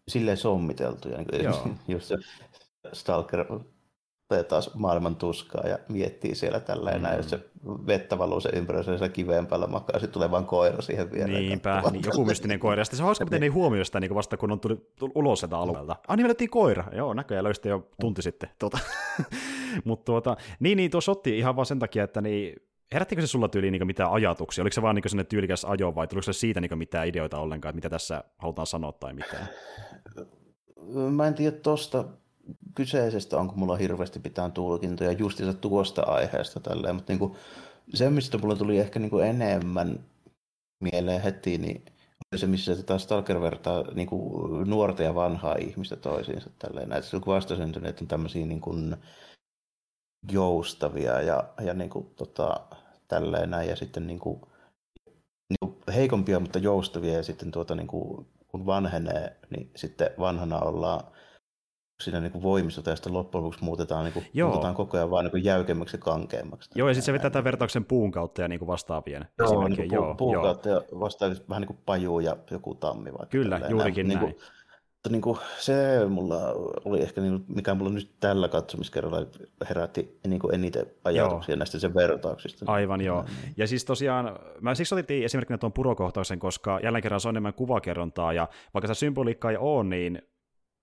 silleen 0.08 0.38
sommiteltuja. 0.38 1.18
Niin 1.18 1.44
joo. 1.44 1.68
just 1.88 2.06
se 2.06 2.16
Stalker 2.94 3.46
taas 4.48 4.74
maailman 4.74 5.16
tuskaa 5.16 5.68
ja 5.68 5.80
miettii 5.90 6.36
siellä 6.36 6.60
tällä 6.60 6.92
mm. 6.92 7.02
näin, 7.02 7.18
jos 7.18 7.30
se 7.30 7.40
vettä 7.88 8.18
valuu 8.18 8.40
se 8.40 8.50
ympärössä 8.50 8.92
ja 8.92 9.10
kiveen 9.10 9.48
päällä 9.48 9.68
makaa, 9.68 10.00
sitten 10.00 10.14
tulee 10.14 10.32
vaan 10.32 10.46
koira 10.46 10.82
siihen 10.82 11.12
viereen. 11.12 11.42
Niinpä, 11.42 11.84
niin, 11.92 12.06
joku 12.06 12.26
mystinen 12.26 12.60
koira. 12.60 12.82
Ja 12.82 12.86
sitten 12.86 12.98
se 12.98 13.04
on 13.04 13.06
hauska, 13.06 13.26
miten 13.26 13.44
ei 13.44 13.50
huomioi 13.50 13.86
sitä 13.86 14.00
niin 14.00 14.16
vasta 14.16 14.38
kun 14.38 14.52
on 14.52 14.60
tullut 14.60 14.90
ulos 15.16 15.40
sieltä 15.40 15.58
alueelta. 15.58 15.96
Ah, 16.08 16.18
niin 16.18 16.50
koira. 16.50 16.84
Joo, 16.92 17.14
näköjään 17.14 17.44
löysitte 17.44 17.70
jo 17.70 17.88
tunti 18.02 18.22
sitten. 18.22 18.50
Tuota. 18.60 18.78
Mutta 19.84 20.06
tuota, 20.06 20.38
niin, 20.60 20.76
niin 20.78 20.92
tuo 20.92 21.02
sotti 21.02 21.38
ihan 21.38 21.56
vaan 21.56 21.66
sen 21.66 21.80
takia, 21.80 22.04
että 22.04 22.22
niin, 22.22 22.56
herättikö 22.94 23.22
se 23.22 23.28
sulla 23.28 23.48
tyyliin 23.48 23.72
niin 23.72 23.88
mitään 23.88 24.12
ajatuksia? 24.12 24.62
Oliko 24.62 24.74
se 24.74 24.82
vaan 24.82 24.96
niin 24.96 25.10
sellainen 25.10 25.30
tyylikäs 25.30 25.66
ajo 25.66 25.96
vai 25.96 26.08
tuliko 26.08 26.24
se 26.24 26.34
siitä 26.34 26.62
niin 26.62 26.78
mitään 26.78 27.08
ideoita 27.08 27.40
ollenkaan, 27.40 27.70
että 27.70 27.78
mitä 27.78 27.90
tässä 27.90 28.24
halutaan 28.38 28.68
sanoa 28.68 28.92
tai 28.92 29.14
mitään? 29.14 29.50
Mä 31.12 31.28
en 31.28 31.34
tiedä 31.34 31.58
tuosta 31.58 32.06
kyseisestä, 32.76 33.38
onko 33.38 33.54
mulla 33.56 33.76
hirveästi 33.76 34.20
pitää 34.20 34.50
tulkintoja 34.50 35.12
justiinsa 35.12 35.54
tuosta 35.54 36.02
aiheesta 36.02 36.60
tälleen, 36.60 36.96
mutta 36.96 37.14
niin 37.14 37.20
kuin, 37.20 37.36
se, 37.94 38.10
mistä 38.10 38.38
mulla 38.38 38.56
tuli 38.56 38.80
ehkä 38.80 39.00
niin 39.00 39.10
kuin 39.10 39.26
enemmän 39.26 40.00
mieleen 40.80 41.22
heti, 41.22 41.58
niin 41.58 41.86
se, 42.36 42.48
missä 42.48 42.84
taas 42.84 43.04
Stalker 43.04 43.42
vertaa 43.42 43.84
niin 43.94 44.08
kuin 44.08 44.70
nuorta 44.70 45.04
ja 45.04 45.16
vanhaa 45.16 45.56
ihmistä 45.56 45.96
toisiinsa. 45.96 46.50
Tälleen. 46.60 46.90
Näitä 46.90 47.08
vastasyntyneet 47.28 48.02
on 48.02 48.08
tämmöisiä 48.08 48.46
niin 48.46 48.62
kuin, 48.62 48.98
joustavia 50.32 51.22
ja, 51.22 51.44
ja 51.62 51.74
niin 51.74 51.90
kuin, 51.90 52.06
tota, 52.16 52.60
tälleen 53.08 53.50
näin, 53.50 53.70
ja 53.70 53.76
sitten 53.76 54.08
niin 54.08 54.20
kuin, 54.20 54.42
niin 55.50 55.58
kuin 55.60 55.76
heikompia, 55.96 56.40
mutta 56.40 56.60
joustavia, 56.60 57.14
ja 57.14 57.24
sitten 57.24 57.52
tuota, 57.52 57.76
niin 57.76 57.88
kuin, 57.88 58.28
kun 58.48 58.66
vanhenee, 58.66 59.38
niin 59.50 59.72
sitten 59.76 60.10
vanhana 60.20 60.60
ollaan 60.60 61.04
siinä 62.04 62.20
niin 62.20 62.42
voimistuta 62.44 62.90
ja 62.90 62.96
sitten 62.96 63.14
loppujen 63.14 63.44
lopuksi 63.44 63.64
muutetaan, 63.64 64.04
niin 64.04 64.14
kuin, 64.14 64.26
muutetaan 64.44 64.76
koko 64.76 64.98
ajan 64.98 65.12
vaan 65.12 65.30
niin 65.34 65.44
jäykemmäksi 65.44 65.98
ja 65.98 66.02
kankeammaksi. 66.02 66.70
Joo, 66.76 66.88
ja 66.88 66.94
sitten 66.94 67.06
se 67.06 67.14
vetää 67.14 67.30
tämän 67.30 67.44
vertauksen 67.44 67.86
puun 67.86 68.12
kautta 68.12 68.42
ja 68.42 68.48
niin 68.48 68.60
kuin 68.60 68.68
vastaavien. 68.68 69.28
Joo, 69.40 69.68
niin 69.68 69.90
kuin 69.90 69.92
pu- 69.92 70.16
puun 70.18 70.34
joo. 70.34 70.44
kautta 70.44 70.70
ja 70.70 70.82
vastaavien 71.00 71.42
vähän 71.50 71.62
niin 71.62 71.68
kuin 71.68 71.80
paju 71.86 72.20
ja 72.20 72.38
joku 72.52 72.76
tammi. 72.76 73.12
Vaikka 73.12 73.26
Kyllä, 73.26 73.56
tälleen. 73.56 73.72
juurikin 73.72 74.08
näin. 74.08 74.20
Niin 74.20 74.34
kuin, 74.34 74.46
mutta 75.06 75.14
niin 75.14 75.22
kuin, 75.22 75.38
se 75.58 76.06
mulla 76.10 76.38
oli 76.86 77.02
ehkä, 77.02 77.22
niin, 77.22 77.46
mikä 77.48 77.74
mulla 77.74 77.92
nyt 77.92 78.12
tällä 78.20 78.48
katsomiskerralla 78.48 79.28
herätti 79.70 80.20
niin 80.28 80.40
kuin 80.40 80.56
eniten 80.56 80.86
ajatuksia 81.04 81.54
joo. 81.54 81.58
näistä 81.58 81.80
sen 81.80 81.94
vertauksista. 81.94 82.72
Aivan 82.72 83.02
joo. 83.02 83.26
Ja 83.58 83.68
siis 83.68 83.86
tosiaan, 83.86 84.40
mä 84.62 84.76
siksi 84.76 84.96
otettiin 84.96 85.26
esimerkkinä 85.26 85.58
tuon 85.58 85.74
purokohtauksen, 85.74 86.40
koska 86.40 86.80
jälleen 86.84 87.02
kerran 87.02 87.20
se 87.20 87.28
on 87.28 87.34
enemmän 87.34 87.54
kuvakerrontaa, 87.54 88.34
ja 88.34 88.48
vaikka 88.74 88.88
se 88.88 88.94
symboliikka 88.94 89.52
ei 89.52 89.58
ole, 89.58 89.84
niin 89.84 90.22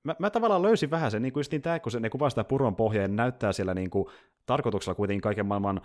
mä, 0.04 0.16
mä 0.18 0.30
tavallaan 0.30 0.62
löysin 0.62 0.90
vähän 0.90 1.10
sen, 1.10 1.22
niin 1.22 1.32
kuin 1.32 1.40
just 1.40 1.52
niin 1.52 1.62
tämä, 1.62 1.80
kun 1.80 1.92
se, 1.92 2.00
ne 2.00 2.10
kuvaa 2.10 2.30
sitä 2.30 2.44
puron 2.44 2.76
pohjaa 2.76 3.02
ja 3.02 3.08
näyttää 3.08 3.52
siellä 3.52 3.74
niin 3.74 3.90
kuin, 3.90 4.06
tarkoituksella 4.46 4.94
kuitenkin 4.94 5.22
kaiken 5.22 5.46
maailman 5.46 5.80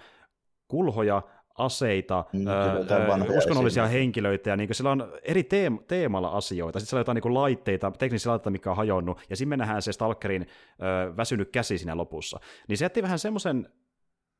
kulhoja, 0.67 1.21
aseita, 1.57 2.25
mm, 2.33 2.47
öö, 2.47 3.37
uskonnollisia 3.37 3.83
esimerkiksi. 3.83 3.99
henkilöitä, 3.99 4.49
ja 4.49 4.57
niin 4.57 4.69
sillä 4.75 4.91
on 4.91 5.13
eri 5.23 5.41
teem- 5.43 5.83
teemalla 5.87 6.29
asioita. 6.29 6.79
Sitten 6.79 6.89
siellä 6.89 6.99
on 6.99 7.01
jotain 7.01 7.21
niin 7.23 7.33
laitteita, 7.33 7.91
teknisiä 7.91 8.29
laitteita, 8.29 8.49
mikä 8.51 8.69
on 8.71 8.77
hajonnut, 8.77 9.19
ja 9.29 9.35
sitten 9.35 9.49
me 9.49 9.57
nähdään 9.57 9.81
se 9.81 9.91
Stalkerin 9.93 10.47
öö, 10.83 11.17
väsynyt 11.17 11.49
käsi 11.51 11.77
siinä 11.77 11.97
lopussa. 11.97 12.39
Niin 12.67 12.77
se 12.77 12.85
jätti 12.85 13.03
vähän 13.03 13.19
semmoisen 13.19 13.69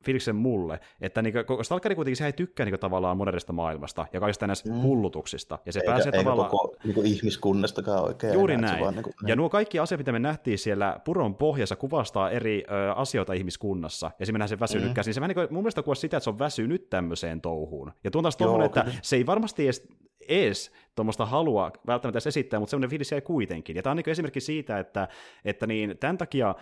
fiiliksen 0.04 0.36
mulle, 0.36 0.80
että 1.00 1.22
niin, 1.22 1.34
Stalkeri 1.62 1.94
kuitenkin 1.94 2.16
se 2.16 2.26
ei 2.26 2.32
tykkää 2.32 2.66
niin 2.66 2.80
tavallaan 2.80 3.16
modernista 3.16 3.52
maailmasta 3.52 4.06
ja 4.12 4.20
kaikista 4.20 4.46
näistä 4.46 4.70
mm. 4.70 4.82
hullutuksista. 4.82 5.58
Ja 5.66 5.72
se 5.72 5.80
eikä, 5.80 5.92
pääsee 5.92 6.10
eikä 6.12 6.18
tavallaan... 6.18 6.50
koko 6.50 6.76
niin 6.84 7.06
ihmiskunnastakaan 7.06 8.04
oikein. 8.04 8.34
Juuri 8.34 8.54
enää, 8.54 8.70
näin. 8.70 8.84
Vaan, 8.84 8.94
niin 8.94 9.02
kuin, 9.02 9.14
ja 9.26 9.36
nuo 9.36 9.48
kaikki 9.48 9.78
asiat, 9.78 9.98
mitä 9.98 10.12
me 10.12 10.18
nähtiin 10.18 10.58
siellä 10.58 11.00
puron 11.04 11.34
pohjassa, 11.34 11.76
kuvastaa 11.76 12.30
eri 12.30 12.64
ö, 12.70 12.92
asioita 12.92 13.32
ihmiskunnassa. 13.32 14.10
Ja 14.18 14.26
se 14.26 14.32
mennään 14.32 14.48
sen 14.48 14.60
väsynyt 14.60 14.88
mm. 14.88 14.94
käsin. 14.94 15.14
Se 15.14 15.20
vähän 15.20 15.28
niin 15.28 15.34
kuin, 15.34 15.54
mun 15.54 15.62
mielestä 15.62 15.82
kuvasi 15.82 16.00
sitä, 16.00 16.16
että 16.16 16.24
se 16.24 16.30
on 16.30 16.38
väsynyt 16.38 16.90
tämmöiseen 16.90 17.40
touhuun. 17.40 17.92
Ja 18.04 18.10
tuon 18.10 18.22
taas 18.22 18.36
tuommoinen, 18.36 18.66
että 18.66 18.84
se 19.02 19.16
ei 19.16 19.26
varmasti 19.26 19.64
edes 19.64 19.88
edes 20.28 20.72
tuommoista 20.94 21.26
halua 21.26 21.72
välttämättä 21.86 22.28
esittää, 22.28 22.60
mutta 22.60 22.70
semmoinen 22.70 22.90
fiilis 22.90 23.12
jäi 23.12 23.20
kuitenkin. 23.20 23.76
Ja 23.76 23.82
tämä 23.82 23.90
on 23.90 23.96
niin 23.96 24.10
esimerkki 24.10 24.40
siitä, 24.40 24.78
että, 24.78 25.08
että 25.44 25.66
niin, 25.66 25.98
tämän 25.98 26.18
takia 26.18 26.54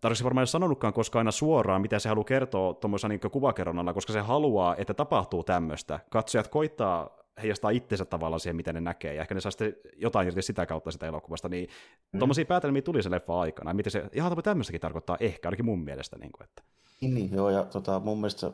tarvitsisi 0.00 0.24
varmaan 0.24 0.42
ei 0.42 0.46
sanonutkaan 0.46 0.92
koskaan 0.92 1.20
aina 1.20 1.30
suoraan, 1.30 1.82
mitä 1.82 1.98
se 1.98 2.08
haluaa 2.08 2.24
kertoa 2.24 2.74
tuommoisessa 2.74 3.08
niin 3.08 3.20
kuvakerronnalla, 3.30 3.92
koska 3.92 4.12
se 4.12 4.20
haluaa, 4.20 4.76
että 4.76 4.94
tapahtuu 4.94 5.44
tämmöistä. 5.44 6.00
Katsojat 6.10 6.48
koittaa 6.48 7.10
heijastaa 7.42 7.70
itsensä 7.70 8.04
tavallaan 8.04 8.40
siihen, 8.40 8.56
mitä 8.56 8.72
ne 8.72 8.80
näkee, 8.80 9.14
ja 9.14 9.20
ehkä 9.20 9.34
ne 9.34 9.40
saa 9.40 9.50
sitten 9.50 9.76
jotain 9.96 10.28
irti 10.28 10.42
sitä 10.42 10.66
kautta 10.66 10.90
sitä 10.90 11.06
elokuvasta, 11.06 11.48
niin 11.48 11.68
mm. 12.12 12.18
tuommoisia 12.18 12.44
päätelmiä 12.44 12.82
tuli 12.82 13.02
se 13.02 13.10
leffa 13.10 13.40
aikana, 13.40 13.74
miten 13.74 13.90
se 13.90 14.04
ihan 14.12 14.36
tämmöistäkin 14.42 14.80
tarkoittaa 14.80 15.16
ehkä, 15.20 15.48
ainakin 15.48 15.64
mun 15.64 15.84
mielestä. 15.84 16.18
Niin 16.18 16.32
kuin, 16.32 16.44
että. 16.44 16.62
Niin, 17.00 17.14
niin, 17.14 17.34
joo, 17.34 17.50
ja 17.50 17.64
tota, 17.64 18.00
mun 18.00 18.18
mielestä 18.18 18.52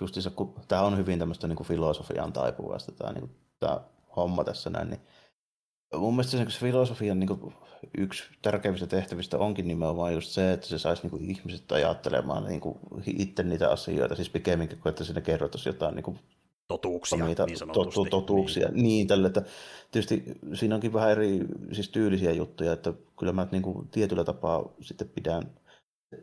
justiinsa, 0.00 0.30
kun 0.30 0.54
tämä 0.68 0.82
on 0.82 0.96
hyvin 0.96 1.18
tämmöistä 1.18 1.48
niin 1.48 1.56
kuin 1.56 1.66
filosofian 1.66 2.32
taipuvasta, 2.32 2.92
tämä, 2.92 3.12
niin 3.12 3.20
kuin, 3.20 3.36
tämä 3.60 3.80
homma 4.16 4.44
tässä 4.44 4.70
näin, 4.70 4.90
niin 4.90 5.00
mun 5.98 6.14
mielestä 6.14 6.36
se, 6.36 6.50
se 6.50 6.60
filosofian 6.60 7.20
niin 7.20 7.28
kuin, 7.28 7.54
yksi 7.98 8.22
tärkeimmistä 8.42 8.86
tehtävistä 8.86 9.38
onkin 9.38 9.68
nimenomaan 9.68 10.14
just 10.14 10.30
se, 10.30 10.52
että 10.52 10.66
se 10.66 10.78
saisi 10.78 11.02
niin 11.02 11.10
kuin, 11.10 11.30
ihmiset 11.30 11.72
ajattelemaan 11.72 12.44
niin 12.44 12.60
kuin, 12.60 12.78
itse 13.06 13.42
niitä 13.42 13.70
asioita, 13.70 14.14
siis 14.14 14.30
pikemminkin 14.30 14.78
kuin 14.78 14.90
että 14.90 15.04
sinne 15.04 15.20
kerrotaisiin 15.20 15.74
jotain 15.74 15.94
niin 15.94 16.04
kuin, 16.04 16.18
totuuksia, 16.68 17.26
niitä, 17.26 17.46
niin 17.46 17.56
sanotusti. 17.56 17.94
Tot, 17.94 18.10
totuuksia, 18.10 18.68
niin. 18.68 18.82
niin 18.82 19.06
tälle, 19.06 19.26
että 19.26 19.42
tietysti 19.90 20.24
siinä 20.54 20.74
onkin 20.74 20.92
vähän 20.92 21.10
eri 21.10 21.40
siis 21.72 21.88
tyylisiä 21.88 22.32
juttuja, 22.32 22.72
että 22.72 22.92
kyllä 23.18 23.32
mä 23.32 23.46
niin 23.50 23.62
kuin, 23.62 23.88
tietyllä 23.88 24.24
tapaa 24.24 24.72
sitten 24.80 25.08
pidän 25.08 25.42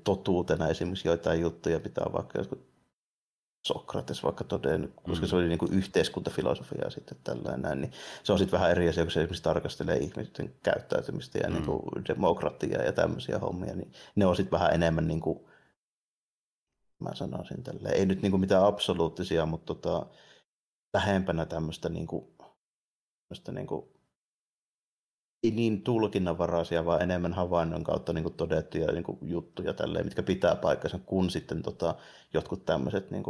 totuutena 0.03 0.67
esimerkiksi 0.67 1.08
joitain 1.08 1.41
juttuja 1.41 1.80
pitää 1.80 2.06
vaikka 2.13 2.39
Sokrates 3.67 4.23
vaikka 4.23 4.43
todennut, 4.43 4.91
koska 4.95 5.25
mm. 5.25 5.30
se 5.30 5.36
oli 5.36 5.47
niin 5.47 5.58
kuin 5.58 5.73
yhteiskuntafilosofia 5.73 6.89
sitten 6.89 7.17
tällainen 7.23 7.62
näin, 7.62 7.82
niin 7.82 7.91
se 8.23 8.32
on 8.32 8.39
sitten 8.39 8.60
vähän 8.60 8.71
eri 8.71 8.89
asia, 8.89 9.03
kun 9.03 9.12
se 9.12 9.19
esimerkiksi 9.19 9.43
tarkastelee 9.43 9.97
ihmisten 9.97 10.56
käyttäytymistä 10.63 11.38
ja 11.38 11.47
mm. 11.47 11.53
niin 11.53 11.65
kuin 11.65 11.82
demokratiaa 12.08 12.82
ja 12.82 12.93
tämmöisiä 12.93 13.39
hommia, 13.39 13.75
niin 13.75 13.91
ne 14.15 14.25
on 14.25 14.36
sitten 14.36 14.60
vähän 14.60 14.73
enemmän 14.73 15.08
niin 15.08 15.21
kuin, 15.21 15.39
mä 16.99 17.15
sanoisin 17.15 17.63
tälleen, 17.63 17.95
ei 17.95 18.06
nyt 18.06 18.21
niin 18.21 18.32
kuin 18.32 18.41
mitään 18.41 18.65
absoluuttisia, 18.65 19.45
mutta 19.45 19.75
tota, 19.75 20.06
lähempänä 20.93 21.45
tämmöistä 21.45 21.89
niin 21.89 22.08
kuin, 22.08 22.27
tämmöistä 22.38 23.51
niin 23.51 23.67
kuin 23.67 23.97
niin 25.52 25.82
tulkinnanvaraisia, 25.82 26.86
vaan 26.86 27.02
enemmän 27.02 27.34
havainnon 27.34 27.84
kautta 27.84 28.14
niin 28.14 28.24
kuin 28.24 28.34
todettuja 28.34 28.92
niin 28.92 29.04
kuin 29.04 29.18
juttuja, 29.22 29.74
tälleen, 29.74 30.06
mitkä 30.06 30.24
pitää 30.24 30.56
paikkansa, 30.56 31.00
kun 31.06 31.30
sitten 31.30 31.62
tota, 31.62 31.96
jotkut 32.34 32.66
tämmöiset 32.66 33.12
niin 33.12 33.24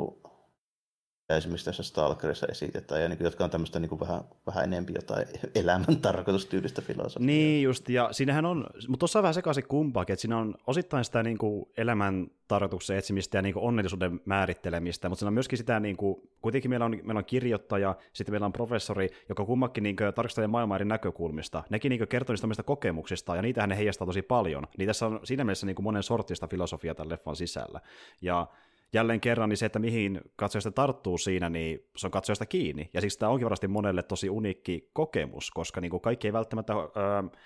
esimerkiksi 1.35 1.65
tässä 1.65 1.83
Stalkerissa 1.83 2.47
esitetään, 2.47 3.01
ja 3.01 3.09
niin 3.09 3.17
kuin, 3.17 3.25
jotka 3.25 3.43
on 3.43 3.49
tämmöistä 3.49 3.79
niin 3.79 3.89
kuin 3.89 3.99
vähän, 3.99 4.21
vähän 4.45 4.63
enemmän 4.63 4.93
jotain 4.95 5.27
elämän 5.55 5.97
tarkoitustyylistä 6.01 6.81
filosofiaa. 6.81 7.25
Niin 7.25 7.63
just, 7.63 7.89
ja 7.89 8.09
siinähän 8.11 8.45
on, 8.45 8.67
mutta 8.87 8.99
tuossa 8.99 9.19
on 9.19 9.23
vähän 9.23 9.33
sekaisin 9.33 9.67
kumpaakin, 9.67 10.13
että 10.13 10.21
siinä 10.21 10.37
on 10.37 10.55
osittain 10.67 11.05
sitä 11.05 11.23
niin 11.23 11.37
kuin 11.37 11.69
elämän 11.77 12.27
tarkoituksen 12.47 12.97
etsimistä 12.97 13.37
ja 13.37 13.41
niin 13.41 13.53
kuin 13.53 13.63
onnellisuuden 13.63 14.21
määrittelemistä, 14.25 15.09
mutta 15.09 15.19
siinä 15.19 15.27
on 15.27 15.33
myöskin 15.33 15.57
sitä, 15.57 15.79
niin 15.79 15.97
kuin, 15.97 16.29
kuitenkin 16.41 16.69
meillä 16.69 16.85
on, 16.85 16.91
meillä 17.03 17.19
on 17.19 17.25
kirjoittaja, 17.25 17.95
sitten 18.13 18.33
meillä 18.33 18.45
on 18.45 18.53
professori, 18.53 19.09
joka 19.29 19.45
kummakin 19.45 19.83
niin 19.83 19.95
kuin, 19.95 20.13
tarkastelee 20.13 20.47
maailmaa 20.47 20.77
eri 20.77 20.85
näkökulmista. 20.85 21.63
Nekin 21.69 21.89
niin 21.89 22.07
kertoo 22.07 22.35
niistä 22.47 22.63
kokemuksista, 22.63 23.35
ja 23.35 23.41
niitähän 23.41 23.69
ne 23.69 23.77
heijastaa 23.77 24.07
tosi 24.07 24.21
paljon. 24.21 24.67
Niin 24.77 24.87
tässä 24.87 25.05
on 25.05 25.19
siinä 25.23 25.43
mielessä 25.43 25.65
niin 25.65 25.75
kuin 25.75 25.83
monen 25.83 26.03
sortista 26.03 26.47
filosofiaa 26.47 26.95
tämän 26.95 27.09
leffan 27.09 27.35
sisällä. 27.35 27.79
Ja 28.21 28.47
jälleen 28.93 29.21
kerran 29.21 29.49
niin 29.49 29.57
se, 29.57 29.65
että 29.65 29.79
mihin 29.79 30.21
katsojasta 30.35 30.71
tarttuu 30.71 31.17
siinä, 31.17 31.49
niin 31.49 31.89
se 31.97 32.07
on 32.07 32.11
katsojasta 32.11 32.45
kiinni. 32.45 32.89
Ja 32.93 33.01
siksi 33.01 33.19
tämä 33.19 33.31
onkin 33.31 33.45
varmasti 33.45 33.67
monelle 33.67 34.03
tosi 34.03 34.29
uniikki 34.29 34.89
kokemus, 34.93 35.51
koska 35.51 35.81
niin 35.81 35.91
kuin 35.91 36.01
kaikki 36.01 36.27
ei 36.27 36.33
välttämättä... 36.33 36.73
Öö, 36.73 37.39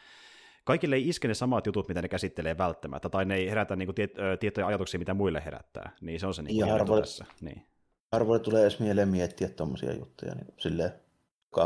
kaikille 0.64 0.96
ei 0.96 1.10
iske 1.10 1.28
ne 1.28 1.34
samat 1.34 1.66
jutut, 1.66 1.88
mitä 1.88 2.02
ne 2.02 2.08
käsittelee 2.08 2.58
välttämättä, 2.58 3.10
tai 3.10 3.26
ne 3.26 3.36
ei 3.36 3.50
herätä 3.50 3.76
niin 3.76 3.88
kuin, 3.88 3.96
tiet, 3.96 4.20
ö, 4.20 4.38
tietoja 4.38 4.68
ajatuksia, 4.68 5.00
mitä 5.00 5.14
muille 5.14 5.42
herättää. 5.46 5.96
Niin 6.02 6.20
se 6.20 6.28
on 6.28 6.34
se 6.34 6.42
niin 6.42 6.70
harvoin, 6.70 7.02
tässä. 7.02 7.26
Niin. 7.42 7.66
harvoin 8.12 8.42
tulee 8.42 8.62
edes 8.62 8.80
mieleen 8.80 9.10
miettiä 9.10 9.50
tuommoisia 9.50 9.94
juttuja 9.94 10.36
niin 10.36 10.54
silleen 10.58 10.92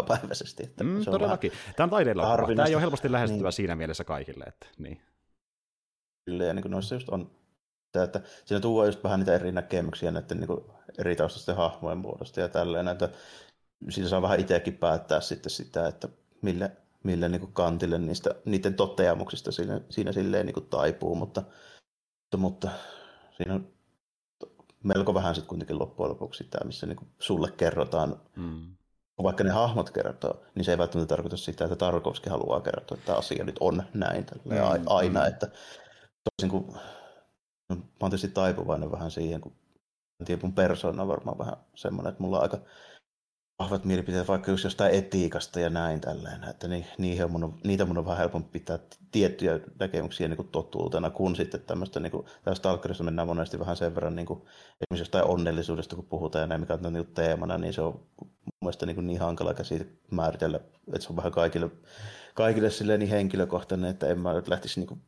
päiväisesti. 0.07 0.63
Että 0.63 0.83
mm, 0.83 1.01
se 1.03 1.09
on 1.09 1.13
todellakin. 1.13 1.51
Tämä 1.75 1.85
on 1.85 1.89
taideelokuva. 1.89 2.55
Tämä 2.55 2.67
ei 2.67 2.75
ole 2.75 2.81
helposti 2.81 3.11
lähestyttävä 3.11 3.47
niin. 3.47 3.53
siinä 3.53 3.75
mielessä 3.75 4.03
kaikille. 4.03 4.43
Että, 4.43 4.67
niin. 4.77 5.01
Kyllä, 6.25 6.45
ja 6.45 6.53
niin 6.53 6.61
kuin 6.61 6.71
noissa 6.71 6.95
just 6.95 7.09
on 7.09 7.31
että, 8.03 8.17
että 8.19 8.29
siinä 8.45 8.59
tuo 8.59 8.85
just 8.85 9.03
vähän 9.03 9.19
niitä 9.19 9.35
eri 9.35 9.51
näkemyksiä 9.51 10.11
näiden 10.11 10.37
niin 10.37 10.47
kuin 10.47 10.65
eri 10.97 11.15
taustaisten 11.15 11.55
hahmojen 11.55 11.97
muodosta 11.97 12.39
ja 12.39 12.49
tälleen, 12.49 12.87
että 12.87 13.09
siinä 13.89 14.09
saa 14.09 14.21
vähän 14.21 14.39
itsekin 14.39 14.77
päättää 14.77 15.21
sitten 15.21 15.49
sitä, 15.49 15.87
että 15.87 16.09
mille, 16.41 16.71
mille 17.03 17.29
niin 17.29 17.41
kuin 17.41 17.53
kantille 17.53 17.97
niistä, 17.97 18.35
niiden 18.45 18.73
toteamuksista 18.73 19.51
siinä, 19.51 19.81
siinä 19.89 20.11
silleen 20.11 20.45
niin 20.45 20.53
kuin 20.53 20.69
taipuu, 20.69 21.15
mutta, 21.15 21.41
mutta, 21.41 22.37
mutta 22.37 22.69
siinä 23.37 23.53
on 23.53 23.67
melko 24.83 25.13
vähän 25.13 25.35
sitten 25.35 25.49
kuitenkin 25.49 25.79
loppujen 25.79 26.09
lopuksi 26.09 26.43
tämä, 26.43 26.67
missä 26.67 26.85
niin 26.85 26.97
kuin 26.97 27.07
sulle 27.19 27.51
kerrotaan, 27.51 28.21
mm. 28.35 28.75
vaikka 29.23 29.43
ne 29.43 29.49
hahmot 29.49 29.89
kertoo, 29.89 30.43
niin 30.55 30.65
se 30.65 30.71
ei 30.71 30.77
välttämättä 30.77 31.09
tarkoita 31.09 31.37
sitä, 31.37 31.63
että 31.63 31.75
Tarkovski 31.75 32.29
haluaa 32.29 32.61
kertoa, 32.61 32.95
että 32.95 33.05
tämä 33.05 33.17
asia 33.17 33.43
nyt 33.43 33.57
on 33.59 33.83
näin 33.93 34.25
mm. 34.45 34.51
aina, 34.85 35.19
mm. 35.19 35.27
että 35.27 35.47
toisin 36.23 36.49
kuin 36.49 36.79
mä 37.69 37.81
oon 38.01 38.11
tietysti 38.11 38.27
taipuvainen 38.27 38.91
vähän 38.91 39.11
siihen, 39.11 39.41
kun 39.41 39.55
en 40.19 40.25
tiedä, 40.25 40.41
mun 40.41 40.53
persoona 40.53 41.01
on 41.01 41.07
varmaan 41.07 41.37
vähän 41.37 41.57
semmoinen, 41.75 42.09
että 42.09 42.23
mulla 42.23 42.37
on 42.37 42.43
aika 42.43 42.59
vahvat 43.59 43.85
mielipiteet 43.85 44.27
vaikka 44.27 44.51
just 44.51 44.63
jostain 44.63 44.95
etiikasta 44.95 45.59
ja 45.59 45.69
näin 45.69 46.01
tälleen, 46.01 46.43
että 46.43 46.67
ni, 46.67 46.85
niihin 46.97 47.31
mun 47.31 47.59
niitä 47.63 47.85
mun 47.85 47.97
on 47.97 48.05
vähän 48.05 48.17
helpompi 48.17 48.49
pitää 48.51 48.79
tiettyjä 49.11 49.59
näkemyksiä 49.79 50.27
niin 50.27 50.37
kuin 50.37 50.47
totuutena, 50.47 51.09
kun 51.09 51.35
sitten 51.35 51.61
tämmöistä, 51.61 51.99
niin 51.99 52.11
kuin, 52.11 52.25
mennään 53.03 53.27
monesti 53.27 53.59
vähän 53.59 53.77
sen 53.77 53.95
verran 53.95 54.15
niin 54.15 54.25
kuin, 54.25 54.39
esimerkiksi 54.39 55.01
jostain 55.01 55.25
onnellisuudesta, 55.25 55.95
kun 55.95 56.05
puhutaan 56.05 56.41
ja 56.41 56.47
näin, 56.47 56.61
mikä 56.61 56.79
on 56.83 56.93
niin 56.93 57.13
teemana, 57.13 57.57
niin 57.57 57.73
se 57.73 57.81
on 57.81 57.93
mun 58.21 58.31
mielestä 58.61 58.85
niin, 58.85 58.95
kuin 58.95 59.07
niin 59.07 59.19
hankala 59.19 59.53
käsite 59.53 59.87
määritellä, 60.11 60.59
että 60.87 60.99
se 60.99 61.09
on 61.09 61.15
vähän 61.15 61.31
kaikille, 61.31 61.71
kaikille 62.33 62.69
silleen 62.69 62.99
niin 62.99 63.09
henkilökohtainen, 63.09 63.89
että 63.89 64.07
en 64.07 64.19
mä 64.19 64.33
nyt 64.33 64.47
lähtisi 64.47 64.79
niin 64.79 64.87
kuin 64.87 65.01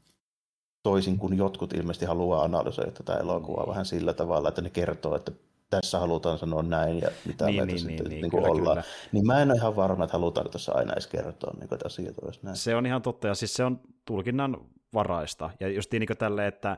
toisin 0.90 1.18
kuin 1.18 1.38
jotkut 1.38 1.74
ilmeisesti 1.74 2.06
haluaa 2.06 2.44
analysoida 2.44 2.92
tätä 2.92 3.18
elokuvaa 3.18 3.64
niin. 3.64 3.70
vähän 3.70 3.86
sillä 3.86 4.14
tavalla, 4.14 4.50
että 4.50 4.62
ne 4.62 4.70
kertoo, 4.70 5.16
että 5.16 5.32
tässä 5.70 6.00
halutaan 6.00 6.38
sanoa 6.38 6.64
näin 6.64 7.02
ja 7.02 7.10
mitä 7.26 7.46
niin, 7.46 7.56
meitä 7.56 7.66
niin, 7.66 7.80
sitten 7.80 8.10
niin, 8.10 8.22
niin, 8.22 8.32
kyllä, 8.32 8.48
ollaan. 8.48 8.78
Kyllä. 8.78 8.84
Niin 9.12 9.26
mä 9.26 9.42
en 9.42 9.52
ole 9.52 9.58
ihan 9.58 9.76
varma, 9.76 10.04
että 10.04 10.18
halutaan 10.18 10.50
tässä 10.50 10.72
aina 10.76 10.94
edes 10.94 11.08
kertoa, 11.08 11.54
niin 11.54 11.68
kuin, 11.68 11.76
että 11.76 11.86
asiat 11.86 12.20
olisi 12.22 12.40
näin. 12.44 12.56
Se 12.56 12.76
on 12.76 12.86
ihan 12.86 13.02
totta, 13.02 13.28
ja 13.28 13.36
siis 13.36 13.54
se 13.54 13.64
on 13.64 13.80
tulkinnan 14.06 14.58
varaista. 14.94 15.50
Ja 15.60 15.68
just 15.68 15.92
niin 15.92 16.08
kuin 16.08 16.18
tälle, 16.18 16.48
että 16.48 16.78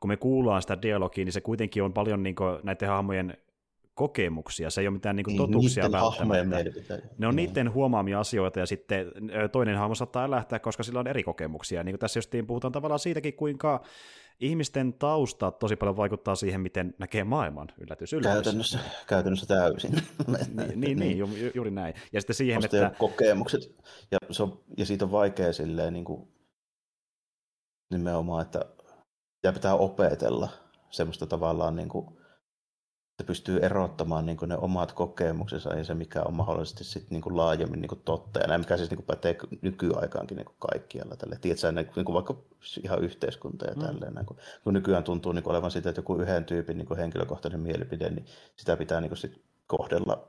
kun 0.00 0.08
me 0.08 0.16
kuullaan 0.16 0.62
sitä 0.62 0.82
dialogia, 0.82 1.24
niin 1.24 1.32
se 1.32 1.40
kuitenkin 1.40 1.82
on 1.82 1.92
paljon 1.92 2.22
niin 2.22 2.34
kuin 2.34 2.58
näiden 2.62 2.88
hahmojen 2.88 3.36
kokemuksia, 3.94 4.70
se 4.70 4.80
ei 4.80 4.86
ole 4.86 4.94
mitään 4.94 5.16
niin 5.16 5.24
kuin 5.24 5.36
niin, 5.36 5.46
totuuksia 5.46 5.92
välttämättä. 5.92 6.56
Ne 7.18 7.26
on 7.26 7.36
niin. 7.36 7.48
niiden 7.48 7.74
huomaamia 7.74 8.20
asioita 8.20 8.60
ja 8.60 8.66
sitten 8.66 9.06
toinen 9.52 9.76
hahmo 9.76 9.94
saattaa 9.94 10.30
lähteä, 10.30 10.58
koska 10.58 10.82
sillä 10.82 11.00
on 11.00 11.06
eri 11.06 11.22
kokemuksia. 11.22 11.84
Niin 11.84 11.92
kuin 11.92 12.00
tässä 12.00 12.18
justiin 12.18 12.46
puhutaan 12.46 12.72
tavallaan 12.72 12.98
siitäkin, 12.98 13.34
kuinka 13.34 13.82
ihmisten 14.40 14.92
tausta 14.92 15.50
tosi 15.50 15.76
paljon 15.76 15.96
vaikuttaa 15.96 16.34
siihen, 16.34 16.60
miten 16.60 16.94
näkee 16.98 17.24
maailman 17.24 17.68
yllätys. 17.78 18.12
yllätys. 18.12 18.32
Käytännössä, 18.32 18.78
käytännössä 19.06 19.46
täysin. 19.46 19.92
niin, 20.54 20.80
niin, 20.80 20.98
niin, 20.98 21.18
ju, 21.18 21.28
juuri 21.54 21.70
näin. 21.70 21.94
Ja 22.12 22.20
sitten 22.20 22.36
siihen, 22.36 22.64
että... 22.64 22.92
kokemukset. 22.98 23.60
Ja, 24.10 24.18
se 24.30 24.42
on, 24.42 24.60
ja 24.76 24.86
siitä 24.86 25.04
on 25.04 25.12
vaikea 25.12 25.52
silleen 25.52 25.92
niin 25.92 26.04
kuin, 26.04 26.28
nimenomaan, 27.90 28.42
että 28.42 28.60
ja 29.42 29.52
pitää 29.52 29.74
opetella 29.74 30.48
semmoista 30.90 31.26
tavallaan 31.26 31.76
niin 31.76 31.88
kuin, 31.88 32.19
että 33.20 33.26
pystyy 33.26 33.58
erottamaan 33.58 34.26
niin 34.26 34.38
ne 34.46 34.56
omat 34.56 34.92
kokemuksensa 34.92 35.74
ja 35.74 35.84
se, 35.84 35.94
mikä 35.94 36.22
on 36.22 36.34
mahdollisesti 36.34 36.84
sit 36.84 37.10
niin 37.10 37.22
laajemmin 37.30 37.80
niin 37.80 38.02
totta. 38.04 38.40
Ja 38.40 38.46
näin, 38.46 38.60
mikä 38.60 38.76
siis 38.76 38.90
niin 38.90 39.02
pätee 39.02 39.36
nykyaikaankin 39.62 40.36
niin 40.36 40.46
kaikkialla. 40.58 41.16
Tälle. 41.16 41.38
Tiedätkö, 41.40 41.72
niin 41.96 42.04
kuin 42.04 42.14
vaikka 42.14 42.36
ihan 42.84 43.02
yhteiskunta 43.02 43.66
ja 43.66 43.74
mm. 43.74 43.80
tälleen. 43.80 44.14
Niin 44.14 44.26
kun, 44.26 44.36
kun 44.64 44.74
nykyään 44.74 45.04
tuntuu 45.04 45.32
niin 45.32 45.48
olevan 45.48 45.70
sitä, 45.70 45.88
että 45.88 45.98
joku 45.98 46.16
yhden 46.16 46.44
tyypin 46.44 46.78
niin 46.78 46.96
henkilökohtainen 46.96 47.60
mielipide, 47.60 48.10
niin 48.10 48.26
sitä 48.56 48.76
pitää 48.76 49.00
niin 49.00 49.16
sit 49.16 49.42
kohdella 49.66 50.28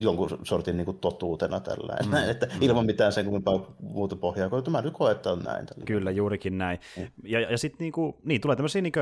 jonkun 0.00 0.38
sortin 0.42 0.76
niin 0.76 0.84
kuin 0.84 0.98
totuutena 0.98 1.60
tällä 1.60 1.96
mm. 2.06 2.14
että 2.30 2.46
mm. 2.46 2.52
ilman 2.62 2.86
mitään 2.86 3.12
sen 3.12 3.24
kummempaa 3.24 3.74
muuta 3.80 4.16
pohjaa, 4.16 4.48
kun 4.48 4.62
mä 4.70 4.82
nyt 4.82 4.94
koen, 4.94 5.16
että 5.16 5.32
on 5.32 5.38
näin. 5.38 5.66
Tällä. 5.66 5.84
Kyllä, 5.84 6.10
juurikin 6.10 6.58
näin. 6.58 6.78
Mm. 6.96 7.06
Ja, 7.24 7.40
ja 7.40 7.58
sitten 7.58 7.78
niin 7.78 7.92
kuin, 7.92 8.16
niin, 8.24 8.40
tulee 8.40 8.56
tämmöisiä 8.56 8.82
niin 8.82 8.92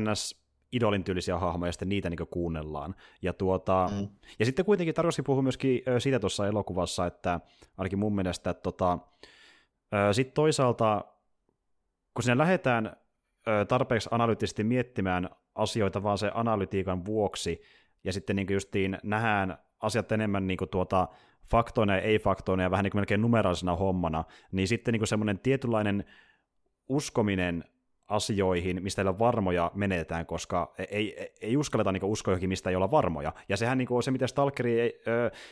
ns 0.00 0.41
idolin 0.72 1.04
tyylisiä 1.04 1.38
hahmoja, 1.38 1.68
ja 1.68 1.72
sitten 1.72 1.88
niitä 1.88 2.10
niin 2.10 2.28
kuunnellaan. 2.30 2.94
Ja, 3.22 3.32
tuota, 3.32 3.88
mm. 3.92 4.08
ja 4.38 4.44
sitten 4.44 4.64
kuitenkin 4.64 4.94
Tarkosi 4.94 5.22
puhui 5.22 5.42
myöskin 5.42 5.82
siitä 5.98 6.20
tuossa 6.20 6.46
elokuvassa, 6.46 7.06
että 7.06 7.40
ainakin 7.78 7.98
mun 7.98 8.14
mielestä, 8.14 8.50
että 8.50 8.62
tota, 8.62 8.98
sitten 10.12 10.34
toisaalta, 10.34 11.04
kun 12.14 12.22
sinne 12.22 12.38
lähdetään 12.38 12.96
tarpeeksi 13.68 14.08
analyyttisesti 14.12 14.64
miettimään 14.64 15.30
asioita 15.54 16.02
vaan 16.02 16.18
se 16.18 16.30
analytiikan 16.34 17.04
vuoksi, 17.04 17.62
ja 18.04 18.12
sitten 18.12 18.36
niin 18.36 18.46
justiin 18.50 18.98
nähdään 19.02 19.58
asiat 19.80 20.12
enemmän 20.12 20.46
niin 20.46 20.58
tuota, 20.70 21.08
faktoina 21.50 21.94
ja 21.96 22.00
ei-faktoina 22.00 22.62
ja 22.62 22.70
vähän 22.70 22.84
niin 22.84 22.92
melkein 22.94 23.22
numeraalisena 23.22 23.76
hommana, 23.76 24.24
niin 24.52 24.68
sitten 24.68 24.92
niin 24.92 25.06
semmoinen 25.06 25.38
tietynlainen 25.38 26.04
uskominen 26.88 27.64
asioihin, 28.12 28.82
mistä 28.82 29.02
ei 29.02 29.08
ole 29.08 29.18
varmoja, 29.18 29.70
menetetään, 29.74 30.26
koska 30.26 30.74
ei, 30.78 30.86
ei, 30.90 31.32
ei 31.40 31.56
uskalleta 31.56 31.92
niin 31.92 32.04
uskoa 32.04 32.32
johonkin, 32.32 32.48
mistä 32.48 32.70
ei 32.70 32.76
olla 32.76 32.90
varmoja. 32.90 33.32
Ja 33.48 33.56
sehän 33.56 33.78
niin 33.78 33.88
on 33.90 34.02
se, 34.02 34.10
mitä 34.10 34.26
Stalkeri, 34.26 34.80
ei, 34.80 35.00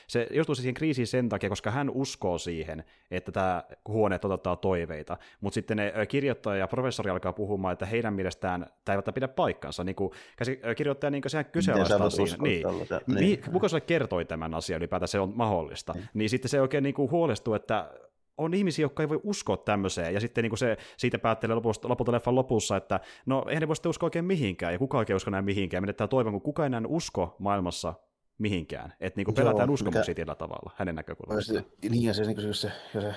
se 0.07 0.27
joutuu 0.31 0.55
siihen 0.55 0.75
kriisiin 0.75 1.07
sen 1.07 1.29
takia, 1.29 1.49
koska 1.49 1.70
hän 1.70 1.90
uskoo 1.90 2.38
siihen, 2.38 2.85
että 3.11 3.33
tämä 3.33 3.64
huone 3.88 4.18
toteuttaa 4.18 4.57
toiveita. 4.57 5.16
Mutta 5.40 5.55
sitten 5.55 5.77
ne 5.77 5.92
kirjoittaja 6.09 6.57
ja 6.57 6.68
professori 6.68 7.11
alkaa 7.11 7.33
puhumaan, 7.33 7.73
että 7.73 7.87
heidän 7.87 8.14
mielestään 8.14 8.61
tämä 8.61 8.94
ei 8.94 8.96
välttämättä 8.96 9.12
pidä 9.12 9.29
paikkansa. 9.29 9.85
Niin 9.85 9.96
kuin, 9.96 10.11
kirjoittaja 10.77 11.11
niin 11.11 11.23
sehän 11.27 11.44
kyseenalaistaa 11.44 12.11
siinä. 12.11 12.37
Niin. 12.42 12.66
niin. 13.14 13.40
Kuka 13.53 13.68
sulle 13.68 13.81
kertoi 13.81 14.25
tämän 14.25 14.55
asian 14.55 14.79
ylipäätään, 14.79 15.09
se 15.09 15.20
on 15.20 15.33
mahdollista. 15.35 15.92
Niin, 15.92 16.09
niin 16.14 16.31
sitten 16.31 16.49
se 16.49 16.61
oikein 16.61 16.83
niin 16.83 16.94
kuin 16.94 17.11
huolestuu, 17.11 17.55
että 17.55 17.90
on 18.40 18.55
ihmisiä, 18.55 18.85
jotka 18.85 19.03
ei 19.03 19.09
voi 19.09 19.20
uskoa 19.22 19.57
tämmöiseen, 19.57 20.14
ja 20.14 20.20
sitten 20.20 20.42
niin 20.42 20.50
kuin 20.50 20.59
se 20.59 20.76
siitä 20.96 21.18
päättelee 21.18 21.55
lopulta, 21.55 21.88
lopulta 21.88 22.12
leffan 22.12 22.35
lopussa, 22.35 22.76
että 22.76 23.00
no 23.26 23.44
eihän 23.48 23.61
ne 23.61 23.68
voi 23.68 23.76
sitten 23.76 23.90
uskoa 23.90 24.07
oikein 24.07 24.24
mihinkään, 24.24 24.72
ja 24.72 24.79
kukaan 24.79 24.98
oikein 24.98 25.16
usko 25.16 25.31
näin 25.31 25.44
mihinkään, 25.44 25.83
menettää 25.83 26.07
toivon, 26.07 26.33
kun 26.33 26.42
kukaan 26.42 26.66
enää 26.66 26.81
usko 26.88 27.37
maailmassa 27.38 27.94
mihinkään. 28.40 28.92
Että 29.00 29.20
niin 29.20 29.35
pelätään 29.35 29.68
Joo, 29.68 29.74
uskomuksia 29.74 30.00
mikä... 30.00 30.14
tietyllä 30.14 30.35
tavalla 30.35 30.70
hänen 30.76 30.94
näkökulmastaan. 30.94 31.64
Niin, 31.90 32.05
ja 32.05 32.14
se, 32.14 32.22
niin 32.24 32.40
se, 32.40 32.53
se, 32.53 32.72
se 32.92 33.14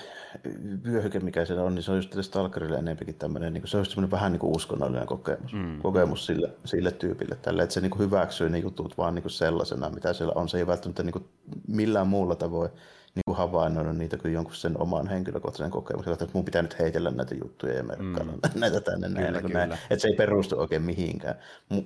vyöhyke, 0.84 1.20
mikä 1.20 1.44
siellä 1.44 1.62
on, 1.62 1.74
niin 1.74 1.82
se 1.82 1.90
on 1.90 1.96
just 1.96 2.16
Stalkerille 2.20 2.78
enempikin 2.78 3.14
tämmöinen, 3.14 3.52
niin 3.52 3.68
se 3.68 3.76
on 3.76 3.80
just 3.80 4.10
vähän 4.10 4.32
niin 4.32 4.40
kuin 4.40 4.56
uskonnollinen 4.56 5.06
kokemus, 5.06 5.52
mm. 5.52 5.82
kokemus 5.82 6.26
sille, 6.26 6.52
sille 6.64 6.90
tyypille. 6.90 7.36
Tälle, 7.42 7.62
että 7.62 7.74
se 7.74 7.80
niin 7.80 7.90
kuin 7.90 8.06
hyväksyy 8.06 8.48
ne 8.48 8.58
jutut 8.58 8.98
vaan 8.98 9.14
niin 9.14 9.22
kuin 9.22 9.32
sellaisena, 9.32 9.90
mitä 9.90 10.12
siellä 10.12 10.32
on. 10.36 10.48
Se 10.48 10.58
ei 10.58 10.66
välttämättä 10.66 11.02
niin 11.02 11.12
kuin 11.12 11.28
millään 11.68 12.06
muulla 12.06 12.34
tavoin 12.34 12.70
niin 13.14 13.22
kuin 13.26 13.36
havainnoinut 13.36 13.96
niitä 13.96 14.16
kuin 14.16 14.34
jonkun 14.34 14.54
sen 14.54 14.80
oman 14.80 15.08
henkilökohtaisen 15.08 15.70
kokemuksen, 15.70 16.12
että 16.12 16.26
mun 16.32 16.44
pitää 16.44 16.62
nyt 16.62 16.78
heitellä 16.78 17.10
näitä 17.10 17.34
juttuja 17.34 17.74
ja 17.74 17.82
merkkailla 17.82 18.32
mm. 18.32 18.40
näitä 18.60 18.80
tänne 18.80 19.08
kyllä, 19.08 19.30
näin, 19.30 19.42
kyllä. 19.42 19.66
näin. 19.66 19.80
Että 19.90 20.02
se 20.02 20.08
ei 20.08 20.16
perustu 20.16 20.58
oikein 20.58 20.82
mihinkään, 20.82 21.34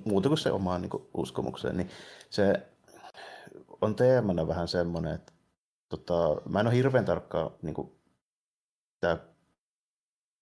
muuta 0.05 0.29
kuin 0.29 0.37
se 0.37 0.51
omaan 0.51 0.81
niin 0.81 0.89
kuin, 0.89 1.03
uskomukseen. 1.13 1.77
Niin 1.77 1.89
se 2.29 2.53
on 3.81 3.95
teemana 3.95 4.47
vähän 4.47 4.67
semmoinen, 4.67 5.15
että 5.15 5.33
tota, 5.89 6.41
mä 6.49 6.59
en 6.59 6.67
ole 6.67 6.75
hirveän 6.75 7.05
tarkkaan 7.05 7.51
niin 7.61 7.73
kuin, 7.73 7.91
tää, 8.99 9.17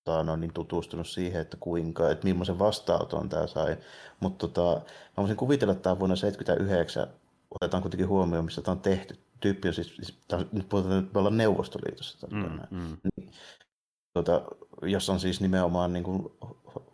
tota, 0.04 0.24
no, 0.24 0.36
niin 0.36 0.54
tutustunut 0.54 1.08
siihen, 1.08 1.42
että 1.42 1.58
kuinka, 1.60 2.12
että 2.12 2.28
millaisen 2.28 2.60
vastaanoton 2.60 3.30
tämä 3.30 3.48
sai, 3.48 3.78
mutta 4.20 4.48
tota, 4.48 4.82
mä 4.86 5.18
voisin 5.18 5.38
kuvitella, 5.38 5.72
että 5.72 5.84
tämä 5.84 5.92
on 5.92 6.00
vuonna 6.00 6.16
1979 6.16 7.08
otetaan 7.52 7.84
kuitenkin 7.84 8.08
huomioon, 8.08 8.46
missä 8.46 8.62
tämä 8.62 8.74
on 8.74 8.82
tehty 8.82 9.27
tyyppi 9.40 9.68
on 9.68 9.74
siis, 9.74 9.96
siis 9.96 10.20
nyt 10.52 10.70
puhutaan, 10.70 11.00
että 11.00 11.14
me 11.14 11.20
ollaan 11.20 11.38
Neuvostoliitossa. 11.38 12.28
Mm, 12.28 12.60
mm. 12.72 12.98
Niin, 13.18 13.32
tuota, 14.14 14.42
jos 14.82 15.10
on 15.10 15.20
siis 15.20 15.42
nimenomaan 15.42 15.94
niin 15.94 16.04
kuin 16.04 16.24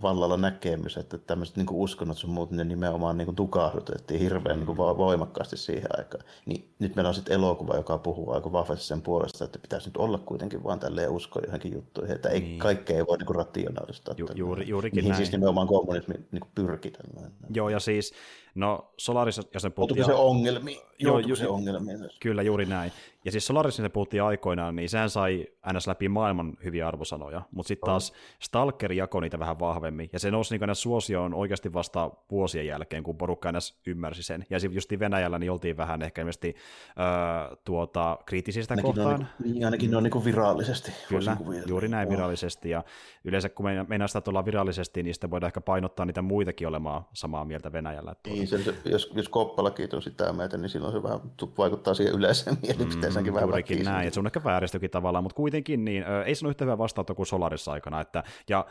vallalla 0.02 0.38
näkemys, 0.38 0.98
että 0.98 1.18
tämmöiset 1.18 1.56
niin 1.58 1.68
uskonnot 1.72 2.18
sun 2.18 2.30
muut, 2.30 2.52
ne 2.52 2.64
nimenomaan 2.64 3.18
niin 3.18 3.26
kuin 3.26 3.36
tukahdutettiin 3.36 4.20
hirveän 4.20 4.60
niin 4.60 4.78
voimakkaasti 4.78 5.58
siihen 5.58 5.98
aikaan. 5.98 6.24
Niin 6.46 6.74
nyt 6.80 6.96
meillä 6.96 7.10
on 7.10 7.16
sitten 7.16 7.34
elokuva, 7.34 7.76
joka 7.76 7.98
puhuu 7.98 8.32
aika 8.32 8.52
vahvasti 8.52 8.86
sen 8.86 9.02
puolesta, 9.02 9.46
että 9.46 9.60
pitäisi 9.60 9.90
nyt 9.90 9.98
olla 9.98 10.18
kuitenkin 10.18 10.64
vaan 10.64 10.80
tälleen 10.80 11.10
uskoa 11.10 11.42
johonkin 11.46 11.74
juttuihin, 11.74 12.16
että 12.16 12.30
ei, 12.30 12.40
niin. 12.40 12.60
kaikkea 12.60 12.98
ei 12.98 13.08
voi 13.08 13.18
niin 13.18 13.26
kuin 13.26 13.36
rationaalista. 13.36 14.16
Ju, 14.18 14.28
juuri, 14.36 14.68
juurikin 14.68 14.98
Mihin 14.98 15.10
näin. 15.10 15.18
siis 15.18 15.32
nimenomaan 15.32 15.68
kommunismi 15.68 16.16
niin 16.32 16.44
pyrkii 16.56 16.92
tällainen. 16.92 17.32
Joo, 17.50 17.70
ja 17.70 17.80
siis 17.80 18.14
No 18.56 18.94
Solaris, 18.98 19.42
ja 19.54 19.60
sen 19.60 19.72
puhuttiin... 19.72 20.06
se 20.06 20.14
ongelmi? 20.14 20.82
Joo, 21.00 21.20
ju- 21.20 21.36
se 21.36 21.48
ongelmi? 21.48 21.92
Kyllä, 22.20 22.42
juuri 22.42 22.66
näin. 22.66 22.92
Ja 23.26 23.32
siis 23.32 23.48
Solaris, 23.48 23.76
se 23.76 23.90
puhuttiin 23.90 24.24
aikoinaan, 24.24 24.76
niin 24.76 24.90
sehän 24.90 25.10
sai 25.10 25.48
ns. 25.74 25.88
läpi 25.88 26.10
maailman 26.10 26.58
hyviä 26.64 26.88
arvosanoja, 26.88 27.42
mutta 27.52 27.68
sitten 27.68 27.86
taas 27.86 28.14
Stalker 28.40 28.94
jakoi 28.94 29.22
niitä 29.22 29.40
vähän 29.40 29.60
vahvemmin, 29.74 30.10
ja 30.14 30.20
se 30.20 30.32
nousi 30.32 30.58
niin 30.58 30.76
suosioon 30.76 31.34
oikeasti 31.34 31.74
vasta 31.74 32.12
vuosien 32.32 32.68
jälkeen, 32.68 33.04
kun 33.04 33.18
porukka 33.18 33.52
ns. 33.52 33.80
ymmärsi 33.88 34.24
sen. 34.24 34.46
Ja 34.50 34.60
sitten 34.60 34.76
just 34.76 34.92
Venäjällä 35.00 35.40
niin 35.40 35.52
oltiin 35.52 35.78
vähän 35.78 36.02
ehkä 36.02 36.22
ilmeisesti 36.22 36.56
äh, 36.90 37.58
tuota, 37.64 38.18
kriittisistä 38.26 38.72
ainakin 38.74 38.94
kohtaan. 38.94 39.14
On, 39.14 39.28
niin, 39.44 39.54
niin, 39.54 39.66
ainakin 39.66 39.92
ne 39.92 39.98
on 39.98 40.04
niin 40.04 40.26
virallisesti. 40.26 40.92
Kyllä, 41.10 41.38
juuri 41.66 41.88
näin 41.88 42.10
virallisesti, 42.10 42.70
ja 42.70 42.84
yleensä 43.24 43.50
kun 43.50 43.66
meinaa 43.88 44.08
sitä 44.08 44.22
tulla 44.22 44.46
virallisesti, 44.46 45.04
niin 45.04 45.14
sitten 45.14 45.32
voidaan 45.32 45.48
ehkä 45.48 45.62
painottaa 45.62 46.06
niitä 46.06 46.22
muitakin 46.22 46.68
olemaan 46.68 47.06
samaa 47.14 47.46
mieltä 47.46 47.72
Venäjällä. 47.72 48.16
Niin, 48.28 48.48
se, 48.48 48.74
jos, 48.86 49.12
jos 49.16 49.30
koppalakin 49.30 49.90
on 49.94 50.02
sitä 50.02 50.34
mieltä, 50.34 50.58
niin 50.58 50.70
silloin 50.70 50.94
se 50.94 51.04
vähän 51.04 51.20
vaikuttaa 51.58 51.94
siihen 51.94 52.14
yleiseen 52.16 52.58
mielipiteeseenkin 52.62 53.34
mm, 53.34 53.36
vähän 53.36 53.64
näin, 53.84 54.08
että 54.08 54.14
se 54.14 54.20
on 54.20 54.26
ehkä 54.26 54.44
vääristykin 54.44 54.90
tavallaan, 54.90 55.24
mutta 55.24 55.36
kuitenkin 55.36 55.86
niin, 55.86 56.04
ei 56.26 56.36
se 56.36 56.46
ole 56.46 56.50
yhtä 56.50 56.66
hyvä 56.66 56.78
vastaanotto 56.78 57.16
kuin 57.16 57.28
Solarissa 57.28 57.72
aikana, 57.72 58.02
että, 58.02 58.24
ja 58.50 58.66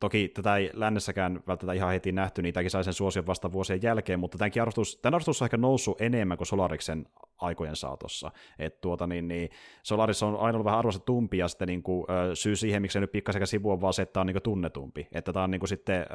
Toki 0.00 0.28
tätä 0.28 0.56
ei 0.56 0.70
lännessäkään 0.74 1.40
välttämättä 1.46 1.72
ihan 1.72 1.92
heti 1.92 2.12
nähty, 2.12 2.42
niin 2.42 2.54
tämäkin 2.54 2.70
sai 2.70 2.84
sen 2.84 2.92
suosion 2.92 3.26
vasta 3.26 3.52
vuosien 3.52 3.82
jälkeen, 3.82 4.20
mutta 4.20 4.38
tämänkin 4.38 4.62
arvostus, 4.62 4.98
tämän 5.02 5.14
arvostus 5.14 5.42
on 5.42 5.46
ehkä 5.46 5.56
noussut 5.56 6.00
enemmän 6.00 6.36
kuin 6.36 6.46
Solariksen 6.46 7.06
aikojen 7.38 7.76
saatossa. 7.76 8.30
Et 8.58 8.80
tuota, 8.80 9.06
niin, 9.06 9.28
niin 9.28 9.50
Solaris 9.82 10.22
on 10.22 10.36
aina 10.36 10.56
ollut 10.56 10.64
vähän 10.64 10.78
arvostetumpi, 10.78 11.38
ja 11.38 11.48
sitten 11.48 11.68
niin 11.68 11.82
kuin, 11.82 12.06
syy 12.34 12.56
siihen, 12.56 12.82
miksi 12.82 12.92
se 12.92 13.00
nyt 13.00 13.12
pikkasen 13.12 13.46
sivu 13.46 13.70
on 13.70 13.80
vaan 13.80 13.92
se, 13.92 14.02
että 14.02 14.12
tämä 14.12 14.20
on 14.20 14.26
niin 14.26 14.34
kuin 14.34 14.42
tunnetumpi. 14.42 15.08
Että 15.12 15.32
tämä 15.32 15.44
on 15.44 15.50
niin 15.50 15.60
kuin 15.60 15.68
sitten 15.68 16.06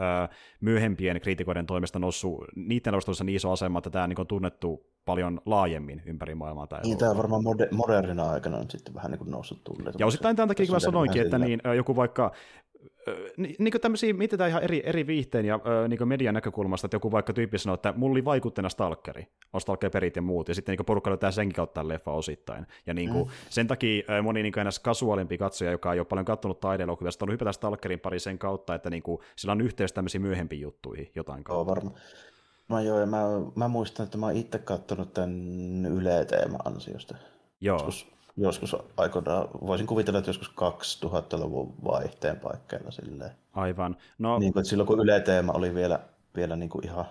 myöhempien 0.62 1.22
kriitikoiden 1.22 1.66
toimesta 1.66 2.00
noussut 2.00 2.46
niiden 2.56 2.94
arvostelussa 2.94 3.24
niin 3.24 3.36
iso 3.36 3.52
asema, 3.52 3.80
että 3.80 3.90
tämä 3.90 4.04
on 4.04 4.10
niin 4.10 4.16
kuin 4.16 4.28
tunnettu 4.28 4.86
paljon 5.06 5.42
laajemmin 5.46 6.02
ympäri 6.06 6.36
maailmaa. 6.36 6.68
Tämä 6.68 6.82
niin, 6.82 6.98
tämä 6.98 7.12
on 7.12 7.18
varmaan 7.18 7.44
moder- 7.44 7.76
modernina 7.76 8.30
aikana 8.30 8.58
on 8.58 8.70
sitten 8.70 8.94
vähän 8.94 9.12
niin 9.12 9.20
kuin 9.20 9.32
noussut 9.32 9.64
tunnetumpi. 9.64 9.98
Ja 10.00 10.06
osittain 10.06 10.36
tämän 10.36 10.48
takia, 10.48 10.66
kun 10.66 10.76
mä 10.76 10.80
sanoinkin, 10.80 11.22
että 11.22 11.38
niin, 11.38 11.62
joku 11.76 11.96
vaikka 11.96 12.32
niin 13.38 13.72
kuin 13.72 13.82
tämmöisiä 13.82 14.14
mietitään 14.14 14.50
ihan 14.50 14.64
eri, 14.64 14.82
eri 14.86 15.08
viihteen 15.08 15.46
ja 15.46 15.60
niin 15.88 16.08
median 16.08 16.34
näkökulmasta, 16.34 16.88
että 16.88 16.96
joku 16.96 17.12
vaikka 17.12 17.34
tyyppi 17.34 17.58
sanoo, 17.58 17.74
että 17.74 17.94
mulla 17.98 18.12
oli 18.12 18.26
vaikutteena 18.26 18.70
Stalkeri, 18.70 19.28
on 19.54 19.62
Stalker 19.62 19.90
perit 19.90 20.16
ja 20.16 20.22
muut, 20.22 20.50
ja 20.50 20.56
sitten 20.56 20.76
niin 20.78 20.86
porukka 20.86 21.10
löytää 21.10 21.32
senkin 21.32 21.56
kautta 21.56 21.88
leffa 21.88 22.12
osittain. 22.12 22.68
Ja 22.86 22.94
niin 22.94 23.10
kuin, 23.10 23.28
mm. 23.28 23.32
sen 23.50 23.68
takia 23.68 24.04
moni 24.24 24.44
niin 24.44 24.54
kuin 24.54 24.68
kasuaalimpi 24.84 25.38
katsoja, 25.38 25.72
joka 25.72 25.94
ei 25.94 26.00
ole 26.00 26.08
paljon 26.08 26.26
katsonut 26.26 26.60
taideelokuvia, 26.60 27.12
on 27.22 27.32
hypätä 27.32 27.52
Stalkerin 27.52 28.00
pari 28.00 28.20
sen 28.20 28.40
kautta, 28.40 28.76
että 28.76 28.90
niin 28.90 29.04
kuin, 29.04 29.20
sillä 29.36 29.52
on 29.52 29.62
yhteys 29.62 29.94
tämmöisiin 29.94 30.22
myöhempiin 30.22 30.62
juttuihin 30.62 31.12
jotain 31.16 31.44
kautta. 31.44 31.72
Joo, 31.72 31.76
varmaan. 31.76 31.96
Mä, 32.70 32.82
joo, 32.82 33.00
ja 33.00 33.06
mä, 33.06 33.24
mä 33.56 33.68
muistan, 33.68 34.04
että 34.04 34.18
mä 34.18 34.26
oon 34.26 34.36
itse 34.36 34.60
katsonut 34.60 35.14
tämän 35.14 35.86
Yle 35.86 36.28
ansiosta. 36.66 37.16
Joo. 37.62 37.76
Joskus 37.76 38.14
joskus 38.38 38.76
aikoinaan, 38.98 39.48
voisin 39.68 39.88
kuvitella, 39.88 40.20
että 40.20 40.30
joskus 40.30 40.52
2000-luvun 40.52 41.74
vaihteen 41.84 42.40
paikkeilla 42.40 42.92
silleen. 42.92 43.32
Aivan. 43.54 43.98
No... 44.18 44.40
Niin 44.40 44.54
kuin, 44.54 44.62
että 44.62 44.70
silloin 44.70 44.88
kun 44.88 45.00
Yle 45.00 45.20
Teema 45.20 45.54
oli 45.54 45.76
vielä, 45.76 46.00
vielä 46.36 46.56
niin 46.56 46.70
kuin 46.70 46.86
ihan 46.86 47.06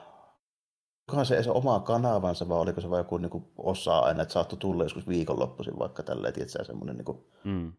onkohan 1.12 1.26
se, 1.26 1.42
se 1.42 1.50
oma 1.50 1.80
kanavansa 1.80 2.48
vai 2.48 2.58
oliko 2.58 2.80
se 2.80 2.90
vain 2.90 3.00
joku 3.00 3.18
niin 3.18 3.30
kuin 3.30 3.44
osa 3.58 3.98
aina, 3.98 4.22
että 4.22 4.34
saattoi 4.34 4.58
tulla 4.58 4.82
joskus 4.82 5.08
viikonloppuisin 5.08 5.78
vaikka 5.78 6.02
tälleen, 6.02 6.34
tietysti 6.34 6.64
semmoinen 6.64 6.96
niin 6.96 7.04
kuin, 7.04 7.18
mm. 7.44 7.72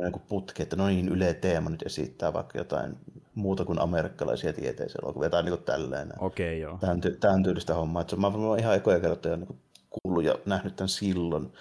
niin 0.00 0.12
kuin 0.12 0.22
putki, 0.28 0.62
että 0.62 0.76
no 0.76 0.86
niin, 0.86 1.08
Yle 1.08 1.34
Teema 1.34 1.70
nyt 1.70 1.82
esittää 1.82 2.32
vaikka 2.32 2.58
jotain 2.58 2.96
muuta 3.34 3.64
kuin 3.64 3.80
amerikkalaisia 3.80 4.52
tieteiselokuvia 4.52 5.30
tai 5.30 5.42
niin 5.42 5.56
kuin 5.56 5.64
tälleen. 5.64 6.12
Okei, 6.18 6.64
okay, 6.64 6.70
joo. 6.70 6.78
Tämän, 6.80 7.00
ty- 7.00 7.16
tämän 7.20 7.42
tyylistä 7.42 7.74
hommaa. 7.74 8.00
Että 8.02 8.16
mä 8.16 8.26
oon 8.26 8.58
ihan 8.58 8.76
ekoja 8.76 9.00
kertoja 9.00 9.36
niin 9.36 9.60
kuullut 9.90 10.24
ja 10.24 10.34
nähnyt 10.46 10.76
tämän 10.76 10.88
silloin. 10.88 11.52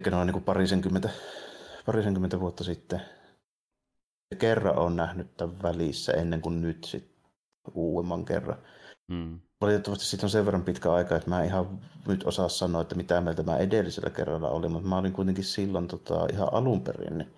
Eli 0.00 0.10
noin 0.10 0.26
niin 0.26 0.42
parisenkymmentä, 0.42 1.10
parisenkymmentä 1.86 2.40
vuotta 2.40 2.64
sitten. 2.64 3.00
Kerran 4.38 4.78
on 4.78 4.96
nähnyt 4.96 5.36
tämän 5.36 5.62
välissä 5.62 6.12
ennen 6.12 6.40
kuin 6.40 6.60
nyt 6.60 6.84
sit 6.84 7.16
uudemman 7.74 8.24
kerran. 8.24 8.58
Mm. 9.08 9.40
valitettavasti 9.60 10.04
siitä 10.04 10.26
on 10.26 10.30
sen 10.30 10.44
verran 10.44 10.64
pitkä 10.64 10.92
aika, 10.92 11.16
että 11.16 11.30
mä 11.30 11.44
ihan 11.44 11.80
nyt 12.06 12.24
osaa 12.24 12.48
sanoa, 12.48 12.82
että 12.82 12.94
mitä 12.94 13.20
mieltä 13.20 13.42
mä 13.42 13.56
edellisellä 13.56 14.10
kerralla 14.10 14.48
olin, 14.48 14.72
mutta 14.72 14.88
mä 14.88 14.98
olin 14.98 15.12
kuitenkin 15.12 15.44
silloin 15.44 15.88
tota, 15.88 16.26
ihan 16.32 16.48
alun 16.52 16.80
perin. 16.80 17.18
Niin 17.18 17.34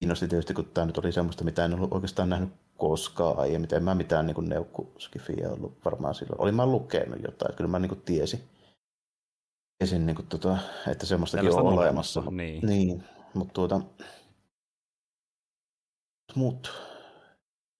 kiinnosti 0.00 0.28
tietysti, 0.28 0.54
kun 0.54 0.64
tämä 0.64 0.86
nyt 0.86 0.98
oli 0.98 1.12
semmoista, 1.12 1.44
mitä 1.44 1.64
en 1.64 1.74
ollut 1.74 1.92
oikeastaan 1.92 2.30
nähnyt 2.30 2.52
koskaan 2.76 3.38
aiemmin. 3.38 3.74
En 3.74 3.84
mä 3.84 3.94
mitään 3.94 4.26
niin 4.26 4.48
neukkuskifiä 4.48 5.50
ollut 5.50 5.84
varmaan 5.84 6.14
silloin. 6.14 6.40
Olin 6.40 6.54
mä 6.54 6.66
lukenut 6.66 7.22
jotain, 7.22 7.56
kyllä 7.56 7.70
mä 7.70 7.78
niin 7.78 7.88
kuin 7.88 8.02
tiesin, 8.02 8.40
tiesin 9.82 10.06
niin 10.06 10.16
kuin, 10.16 10.26
tota, 10.26 10.58
että 10.88 11.06
semmoistakin 11.06 11.52
on 11.52 11.66
olemassa. 11.66 12.20
olemassa. 12.20 12.22
Niin. 12.30 12.66
niin 12.66 13.04
mutta 13.34 13.52
tuota, 13.52 13.80
mut, 16.34 16.72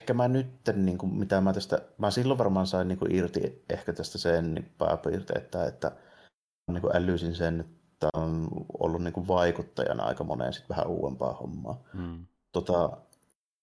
ehkä 0.01 0.15
mä 0.15 0.29
nyt, 0.29 0.49
niin 0.75 0.99
kuin, 0.99 1.15
mitä 1.15 1.41
mä 1.41 1.53
tästä, 1.53 1.83
mä 1.99 2.11
silloin 2.11 2.39
varmaan 2.39 2.67
sain 2.67 2.89
niin 2.89 2.99
kuin, 2.99 3.15
irti 3.15 3.65
ehkä 3.69 3.93
tästä 3.93 4.19
sen 4.19 4.55
niin 4.55 4.73
pääpiirteettä, 4.79 5.67
että 5.67 5.93
niin 6.73 6.81
kuin 6.81 6.97
älysin 6.97 7.35
sen, 7.35 7.61
että 7.61 8.09
on 8.15 8.49
ollut 8.79 9.03
niin 9.03 9.13
kuin, 9.13 9.29
vaikuttajana 9.29 10.05
aika 10.05 10.25
moneen 10.25 10.53
sit 10.53 10.69
vähän 10.69 10.87
uudempaa 10.87 11.33
hommaa. 11.33 11.83
Hmm. 11.97 12.27
Tota, 12.53 12.97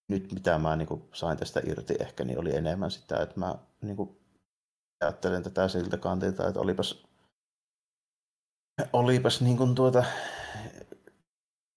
nyt 0.07 0.31
mitä 0.33 0.59
mä 0.59 0.75
niin 0.75 0.87
kuin, 0.87 1.03
sain 1.13 1.37
tästä 1.37 1.61
irti 1.65 1.95
ehkä, 1.99 2.23
niin 2.23 2.39
oli 2.39 2.55
enemmän 2.55 2.91
sitä, 2.91 3.21
että 3.21 3.39
mä 3.39 3.55
niin 3.81 3.97
kuin, 3.97 4.19
ajattelen 5.01 5.43
tätä 5.43 5.67
siltä 5.67 5.97
kantilta, 5.97 6.47
että 6.47 6.59
olipas, 6.59 7.08
olipas 8.93 9.41
niin 9.41 9.57
kuin, 9.57 9.75
tuota, 9.75 10.03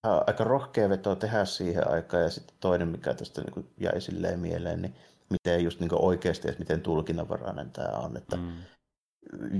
aika 0.02 0.44
rohkea 0.44 0.88
veto 0.88 1.16
tehdä 1.16 1.44
siihen 1.44 1.90
aikaan. 1.90 2.22
Ja 2.22 2.30
sitten 2.30 2.56
toinen, 2.60 2.88
mikä 2.88 3.14
tästä 3.14 3.40
niin 3.40 3.52
kuin 3.52 3.70
jäi 3.80 4.00
silleen 4.00 4.40
mieleen, 4.40 4.82
niin 4.82 4.94
miten 5.30 5.64
just 5.64 5.80
niin 5.80 5.88
kuin 5.88 6.04
oikeasti, 6.04 6.48
että 6.48 6.58
miten 6.58 6.80
tulkinnanvarainen 6.80 7.70
tämä 7.70 7.98
on. 7.98 8.16
Että 8.16 8.36
mm. 8.36 8.52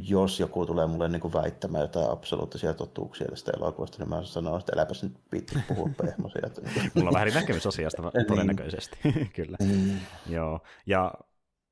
Jos 0.09 0.41
joku 0.41 0.67
tulee 0.67 0.87
mulle 0.87 1.09
niin 1.09 1.21
kuin 1.21 1.33
väittämään 1.33 1.83
jotain 1.83 2.11
absoluuttisia 2.11 2.75
totuuksia 2.75 3.29
tästä 3.29 3.53
elokuvasta, 3.57 3.99
niin 3.99 4.09
mä 4.09 4.25
sanon, 4.25 4.61
että 4.61 4.73
äläpäs 4.77 5.03
nyt 5.03 5.13
viitti 5.33 5.55
puhua 5.69 5.91
pehmosia. 6.05 6.43
Mulla 6.95 7.09
on 7.09 7.15
vähän 7.15 7.35
näkemys 7.35 7.67
asiasta 7.67 8.03
niin. 8.15 8.27
todennäköisesti, 8.27 8.99
kyllä. 9.37 9.57
Mm. 9.63 9.99
Joo. 10.27 10.61
Ja 10.87 11.15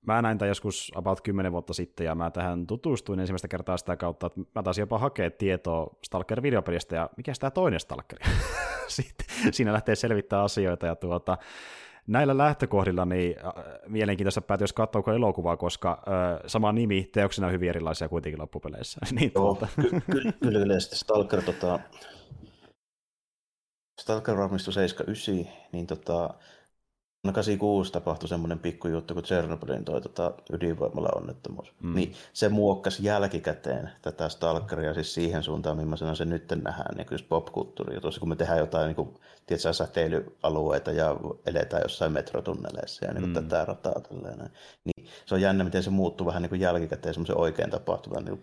mä 0.07 0.23
näin 0.23 0.39
tämän 0.39 0.49
joskus 0.49 0.93
about 0.95 1.21
10 1.21 1.53
vuotta 1.53 1.75
sitten, 1.75 2.05
ja 2.05 2.15
mä 2.15 2.31
tähän 2.31 2.67
tutustuin 2.67 3.21
ensimmäistä 3.21 3.49
kertaa 3.49 3.77
sitä 3.77 3.97
kautta, 3.97 4.27
että 4.27 4.41
mä 4.55 4.63
taisin 4.63 4.83
jopa 4.83 4.99
hakea 4.99 5.31
tietoa 5.31 5.97
Stalker-videopelistä, 6.05 6.97
ja 6.97 7.11
mikä 7.17 7.33
tämä 7.41 7.51
toinen 7.51 7.81
Stalker? 7.81 8.19
Sitten 8.89 9.27
siinä 9.53 9.73
lähtee 9.73 9.95
selvittämään 9.95 10.45
asioita, 10.45 10.87
ja 10.87 10.97
tuota, 10.97 11.39
näillä 12.07 12.39
lähtökohdilla 12.39 13.05
niin 13.05 13.37
mielenkiintoista 13.87 14.41
päätyä, 14.41 14.65
jos 14.65 14.73
katsoo 14.73 15.03
elokuvaa, 15.15 15.57
koska 15.57 15.91
äh, 15.93 16.41
sama 16.47 16.73
nimi, 16.73 17.09
teoksena 17.13 17.47
on 17.47 17.53
hyvin 17.53 17.69
erilaisia 17.69 18.09
kuitenkin 18.09 18.41
loppupeleissä. 18.41 19.01
niin, 19.21 19.33
Joo, 19.35 19.45
tuota. 19.45 19.69
ky- 19.77 19.91
ky- 19.91 20.01
kyllä, 20.13 20.33
kyllä, 20.61 20.81
Stalker, 20.81 21.43
tota, 21.43 21.79
Stalker 24.01 24.37
valmistui 24.37 24.73
79, 24.73 25.69
niin 25.73 25.87
tota, 25.87 26.35
No 27.25 27.33
86 27.33 27.93
tapahtui 27.93 28.29
semmoinen 28.29 28.59
pikkujuttu, 28.59 29.15
kun 29.15 29.23
Chernobylin 29.23 29.85
toi 29.85 30.01
tota, 30.01 30.33
ydinvoimalla 30.53 31.09
onnettomuus. 31.17 31.73
Mm. 31.83 31.95
Niin 31.95 32.13
se 32.33 32.49
muokkasi 32.49 33.05
jälkikäteen 33.05 33.91
tätä 34.03 34.29
stalkeria 34.29 34.95
siis 34.95 35.15
siihen 35.15 35.43
suuntaan, 35.43 35.77
millaisena 35.77 36.15
se 36.15 36.25
nyt 36.25 36.45
nähdään 36.63 36.97
niin 36.97 37.07
kuin 37.07 37.19
popkulttuuri. 37.29 38.01
Tuossa 38.01 38.21
kun 38.21 38.29
me 38.29 38.37
tehdään 38.37 38.59
jotain 38.59 38.87
niin 38.87 38.97
kuin, 38.97 39.15
tiedätkö, 39.47 39.73
säteilyalueita 39.73 40.93
ja 40.93 41.17
eletään 41.47 41.83
jossain 41.83 42.13
metrotunneleissa 42.13 43.05
ja 43.05 43.13
niin 43.13 43.23
kuin 43.23 43.31
mm. 43.31 43.49
tätä 43.49 43.65
rataa. 43.65 44.01
Tällainen. 44.01 44.51
Niin 44.85 45.09
se 45.27 45.35
on 45.35 45.41
jännä, 45.41 45.65
miten 45.65 45.83
se 45.83 45.91
muuttuu 45.91 46.27
vähän 46.27 46.43
niin 46.43 46.51
kuin 46.51 46.61
jälkikäteen 46.61 47.15
semmoisen 47.15 47.39
oikein 47.39 47.71
tapahtuvan 47.71 48.25
niin 48.25 48.43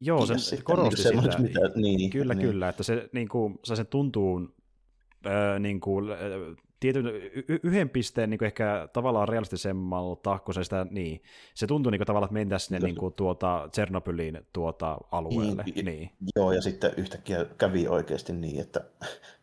Joo, 0.00 0.26
se 0.26 0.38
sitten, 0.38 0.64
korosti 0.64 1.02
niin 1.10 1.22
sitä. 1.22 1.38
Mitä, 1.38 1.60
niin, 1.74 2.10
kyllä, 2.10 2.34
niin. 2.34 2.48
kyllä, 2.48 2.68
että 2.68 2.82
se, 2.82 3.08
niin 3.12 3.28
kuin, 3.28 3.58
se 3.62 3.84
tuntuu 3.84 4.48
niin 5.58 5.80
kuin, 5.80 6.04
tietyn 6.80 7.06
y- 7.06 7.60
yhden 7.62 7.90
pisteen 7.90 8.30
niin 8.30 8.44
ehkä 8.44 8.88
tavallaan 8.92 9.28
realistisemmalta, 9.28 10.38
kun 10.38 10.54
se 10.54 10.64
sitä, 10.64 10.86
niin, 10.90 11.22
se 11.54 11.66
tuntui 11.66 11.92
niin 11.92 11.98
kuin, 11.98 12.06
tavallaan, 12.06 12.28
että 12.28 12.34
mentäisiin 12.34 12.68
sinne 12.68 12.86
niin 12.86 12.96
kuin, 12.96 13.14
tuota, 13.14 13.68
Tsernobyliin 13.70 14.46
tuota, 14.52 14.98
alueelle. 15.12 15.64
Niin, 15.74 15.84
niin. 15.84 16.10
Joo, 16.36 16.52
ja 16.52 16.62
sitten 16.62 16.92
yhtäkkiä 16.96 17.46
kävi 17.58 17.88
oikeasti 17.88 18.32
niin, 18.32 18.60
että 18.60 18.80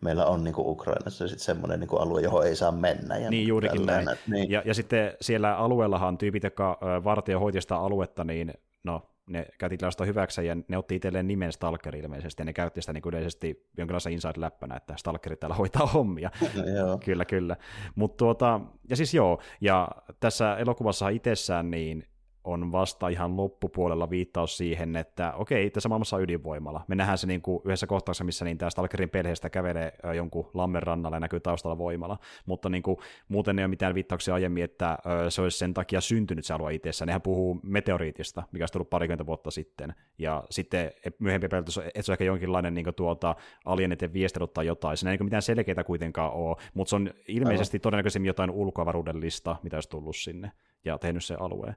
meillä 0.02 0.26
on 0.26 0.43
niin 0.43 0.54
kuin 0.54 0.67
Ukrainassa 0.67 1.28
sitten 1.28 1.46
semmoinen 1.46 1.80
niin 1.80 1.88
kuin 1.88 2.02
alue, 2.02 2.22
johon 2.22 2.48
ei 2.48 2.56
saa 2.56 2.72
mennä. 2.72 3.17
Ja 3.17 3.30
niin, 3.30 3.48
juurikin 3.48 3.86
näin. 3.86 4.08
Niin. 4.28 4.52
Ja, 4.52 4.62
ja 4.65 4.74
sitten 4.74 5.13
siellä 5.22 5.58
alueellahan 5.58 6.17
tyypit, 6.17 6.43
jotka 6.43 6.80
vartio 7.04 7.39
hoiti 7.39 7.62
sitä 7.62 7.78
aluetta, 7.78 8.24
niin 8.24 8.54
no, 8.84 9.02
ne 9.28 9.46
käytti 9.58 9.78
tällaista 9.78 10.06
hyväksi 10.06 10.46
ja 10.46 10.56
ne 10.68 10.78
otti 10.78 10.96
itselleen 10.96 11.28
nimen 11.28 11.52
Stalker 11.52 11.96
ilmeisesti, 11.96 12.42
ja 12.42 12.46
ne 12.46 12.54
käytti 12.54 12.82
sitä 12.82 12.94
niin 12.94 13.04
yleisesti 13.06 13.70
jonkinlaista 13.78 14.10
inside-läppänä, 14.10 14.76
että 14.76 14.94
Stalkerit 14.98 15.40
täällä 15.40 15.56
hoitaa 15.56 15.88
hommia. 15.88 16.32
No, 16.84 16.98
kyllä, 17.06 17.26
kyllä. 17.26 17.56
Mut 17.96 18.18
tuota, 18.18 18.62
ja 18.90 18.96
siis 18.96 19.14
joo, 19.14 19.42
ja 19.62 19.88
tässä 20.20 20.58
elokuvassa 20.58 21.10
itsessään 21.10 21.72
niin 21.72 22.08
on 22.43 22.71
vasta 22.71 23.08
ihan 23.08 23.38
loppupuolella 23.38 24.10
viittaus 24.10 24.58
siihen, 24.58 24.95
että 24.95 25.34
okei, 25.34 25.69
tässä 25.69 25.89
maailmassa 25.89 26.15
on 26.15 26.23
ydinvoimalla. 26.23 26.86
Me 26.88 26.95
nähdään 26.95 27.17
se 27.17 27.27
niin 27.27 27.41
kuin 27.41 27.62
yhdessä 27.65 27.88
kohtauksessa, 27.88 28.23
missä 28.23 28.45
niin 28.45 28.58
tämä 28.58 28.69
Stalkerin 28.69 29.10
perheestä 29.10 29.49
kävelee 29.49 29.93
jonkun 30.15 30.49
lammen 30.53 30.84
rannalla 30.84 31.15
ja 31.15 31.19
näkyy 31.19 31.39
taustalla 31.39 31.77
voimalla, 31.77 32.17
mutta 32.45 32.69
niin 32.69 32.84
kuin, 32.84 32.97
muuten 33.27 33.60
ei 33.60 33.63
ole 33.63 33.69
mitään 33.69 33.95
viittauksia 33.95 34.34
aiemmin, 34.34 34.63
että 34.63 34.97
se 35.29 35.41
olisi 35.41 35.58
sen 35.58 35.73
takia 35.73 36.01
syntynyt 36.01 36.45
se 36.45 36.53
alue 36.53 36.73
itsessään. 36.73 37.08
Nehän 37.08 37.21
puhuu 37.21 37.60
meteoriitista, 37.63 38.43
mikä 38.51 38.63
olisi 38.63 38.73
tullut 38.73 38.89
parikymmentä 38.89 39.25
vuotta 39.25 39.51
sitten, 39.51 39.93
ja 40.17 40.43
sitten 40.49 40.91
myöhempi 41.19 41.47
pelätys, 41.47 41.77
että 41.77 42.01
se 42.01 42.12
on 42.12 42.13
ehkä 42.13 42.23
jonkinlainen 42.23 42.73
niin 42.73 42.86
tuota, 42.95 43.36
alieniten 43.65 44.13
viestilut 44.13 44.53
tai 44.53 44.65
jotain. 44.65 44.97
Siinä 44.97 45.12
ei 45.12 45.17
niin 45.17 45.25
mitään 45.25 45.41
selkeitä 45.41 45.84
kuitenkaan 45.84 46.34
ole, 46.34 46.56
mutta 46.73 46.89
se 46.89 46.95
on 46.95 47.10
ilmeisesti 47.27 47.75
Aivan. 47.75 47.82
todennäköisemmin 47.82 48.27
jotain 48.27 48.51
ulkoavaruudellista, 48.51 49.56
mitä 49.63 49.77
olisi 49.77 49.89
tullut 49.89 50.15
sinne 50.15 50.51
ja 50.86 50.98
tehnyt 50.98 51.24
sen 51.24 51.41
alueen. 51.41 51.76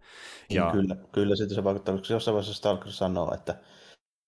Niin 0.49 0.57
ja... 0.57 0.71
kyllä, 0.73 0.97
kyllä 1.12 1.37
se 1.37 1.64
vaikuttaa, 1.64 1.97
koska 1.97 2.14
jossain 2.14 2.35
vaiheessa 2.35 2.55
Stalker 2.55 2.92
sanoo, 2.92 3.35
että 3.35 3.59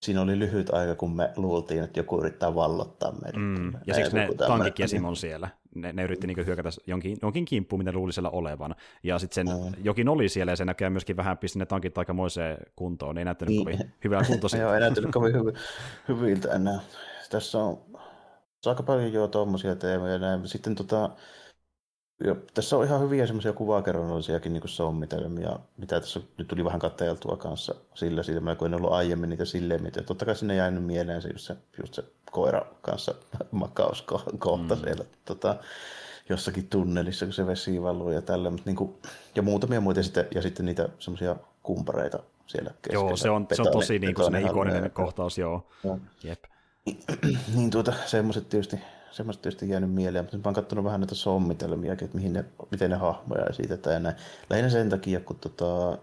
siinä 0.03 0.21
oli 0.21 0.38
lyhyt 0.38 0.71
aika, 0.71 0.95
kun 0.95 1.17
me 1.17 1.31
luultiin, 1.37 1.83
että 1.83 2.01
joku 2.01 2.21
yrittää 2.21 2.55
vallottaa 2.55 3.12
meidät. 3.12 3.41
Mm, 3.41 3.73
ja 3.87 3.95
siksi 3.95 4.17
ne 4.17 4.29
tankit 4.47 4.79
ja 4.79 4.88
Simon 4.88 5.17
siellä. 5.17 5.49
Ne, 5.75 5.93
ne 5.93 6.03
yritti 6.03 6.27
niin 6.27 6.47
hyökätä 6.47 6.69
jonkin, 6.87 7.19
jonkin 7.23 7.45
kimppuun, 7.45 7.81
mitä 7.81 7.93
luuli 7.93 8.12
siellä 8.12 8.31
olevan. 8.31 8.75
Ja 9.03 9.19
sitten 9.19 9.47
sen 9.47 9.57
mm. 9.57 9.73
jokin 9.85 10.09
oli 10.09 10.29
siellä, 10.29 10.53
ja 10.53 10.57
se 10.57 10.64
näkee 10.64 10.91
myöskin 10.91 11.17
vähän 11.17 11.38
pisti 11.38 11.59
ne 11.59 11.67
tankit 11.67 11.99
aikamoiseen 11.99 12.59
kuntoon. 12.77 13.19
Ei 13.19 13.25
näyttänyt 13.25 13.55
niin. 13.55 13.64
kovin 13.64 13.93
hyvää 14.05 14.23
kuntoa. 14.27 14.51
Joo, 14.61 14.75
ei 14.75 14.81
näyttänyt 14.81 15.11
kovin 15.12 15.35
hyv- 15.35 15.59
hyviltä 16.09 16.53
enää. 16.53 16.81
Tässä 17.31 17.59
on, 17.59 17.81
on 18.67 18.71
aika 18.71 18.83
paljon 18.83 19.12
jo 19.12 19.29
tuommoisia 19.29 19.77
teemoja. 19.77 20.19
Näin. 20.19 20.49
Sitten 20.49 20.75
tota, 20.75 21.11
ja 22.25 22.37
tässä 22.55 22.77
on 22.77 22.85
ihan 22.85 23.01
hyviä 23.01 23.27
semmoisia 23.27 23.53
kuvakerronnallisiakin 23.53 24.53
niin 24.53 24.63
sommitelmia, 24.67 25.59
mitä 25.77 26.01
tässä 26.01 26.21
nyt 26.39 26.49
tuli 26.49 26.65
vähän 26.65 26.81
katteltua 26.81 27.37
kanssa 27.37 27.75
sillä 27.95 28.23
silmällä, 28.23 28.57
kun 28.57 28.67
en 28.67 28.75
ollut 28.75 28.93
aiemmin 28.93 29.31
niitä 29.31 29.45
silleen, 29.45 29.83
mitä 29.83 30.03
totta 30.03 30.25
kai 30.25 30.37
sinne 30.37 30.55
jäänyt 30.55 30.85
mieleen 30.85 31.23
se 31.23 31.29
just 31.29 31.45
se, 31.45 31.57
just 31.81 31.95
se 31.95 32.05
koira 32.31 32.63
kanssa 32.83 33.15
makauskohta 33.51 34.75
mm. 34.75 34.81
siellä 34.83 35.05
tota, 35.25 35.57
jossakin 36.29 36.69
tunnelissa, 36.69 37.27
kun 37.27 37.33
se 37.33 37.47
vesi 37.47 37.83
valuu 37.83 38.11
ja 38.11 38.23
tällä, 38.23 38.51
mutta 38.51 38.67
niin 38.67 38.77
kuin, 38.77 38.95
ja 39.35 39.43
muutamia 39.43 39.81
muita 39.81 40.03
sitten, 40.03 40.29
ja 40.35 40.43
sitten 40.43 40.67
niitä 40.67 40.89
semmoisia 40.99 41.37
kumpareita 41.63 42.19
siellä 42.47 42.71
keskellä. 42.83 43.09
Joo, 43.09 43.17
se 43.17 43.31
on, 43.31 43.47
betoni, 43.47 43.65
se 43.65 43.71
on 43.71 43.81
tosi 43.81 43.99
niin 43.99 44.15
kuin 44.15 44.37
ikoninen 44.37 44.91
kohtaus, 44.91 45.39
joo. 45.39 45.67
joo. 45.85 45.99
Jep. 46.23 46.45
niin 47.55 47.71
tuota, 47.71 47.93
semmoiset 48.07 48.49
tietysti 48.49 48.79
semmoista 49.11 49.42
tietysti 49.42 49.68
jäänyt 49.68 49.92
mieleen, 49.92 50.25
mutta 50.25 50.37
mä 50.37 50.42
oon 50.44 50.55
katsonut 50.55 50.85
vähän 50.85 51.01
näitä 51.01 51.14
sommitelmiakin, 51.14 52.05
että 52.05 52.16
mihin 52.16 52.33
ne, 52.33 52.44
miten 52.71 52.90
ne 52.90 52.97
hahmoja 52.97 53.47
esitetään 53.47 53.94
ja 53.94 54.01
näin. 54.01 54.16
Lähinnä 54.51 54.71
sen 54.71 54.90
takia, 54.90 55.21
kun 55.21 55.38
tota, 55.38 55.99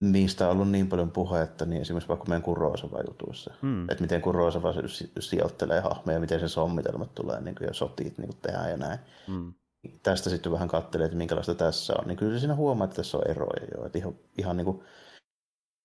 niistä 0.00 0.46
on 0.46 0.52
ollut 0.52 0.70
niin 0.70 0.88
paljon 0.88 1.10
puhetta, 1.10 1.64
niin 1.64 1.82
esimerkiksi 1.82 2.08
vaikka 2.08 2.26
meidän 2.28 2.42
Kuroisava 2.42 3.02
jutuissa, 3.08 3.54
hmm. 3.62 3.82
että 3.90 4.02
miten 4.02 4.22
Kuroisava 4.22 4.74
sijoittelee 5.20 5.80
hahmoja, 5.80 6.20
miten 6.20 6.40
se 6.40 6.48
sommitelmat 6.48 7.14
tulee 7.14 7.40
niin 7.40 7.54
kuin, 7.54 7.66
ja 7.66 7.74
sotit 7.74 8.18
niin 8.18 8.28
kuin 8.28 8.40
tehdään 8.42 8.70
ja 8.70 8.76
näin. 8.76 8.98
Hmm. 9.26 9.52
Tästä 10.02 10.30
sitten 10.30 10.52
vähän 10.52 10.68
katselee, 10.68 11.04
että 11.04 11.18
minkälaista 11.18 11.54
tässä 11.54 11.94
on. 11.98 12.08
Niin 12.08 12.16
kyllä 12.16 12.38
siinä 12.38 12.54
huomaa, 12.54 12.84
että 12.84 12.96
tässä 12.96 13.18
on 13.18 13.30
eroja 13.30 13.66
jo. 13.76 13.86
Että 13.86 13.98
ihan, 13.98 14.14
ihan 14.38 14.56
niin 14.56 14.64
kuin, 14.64 14.82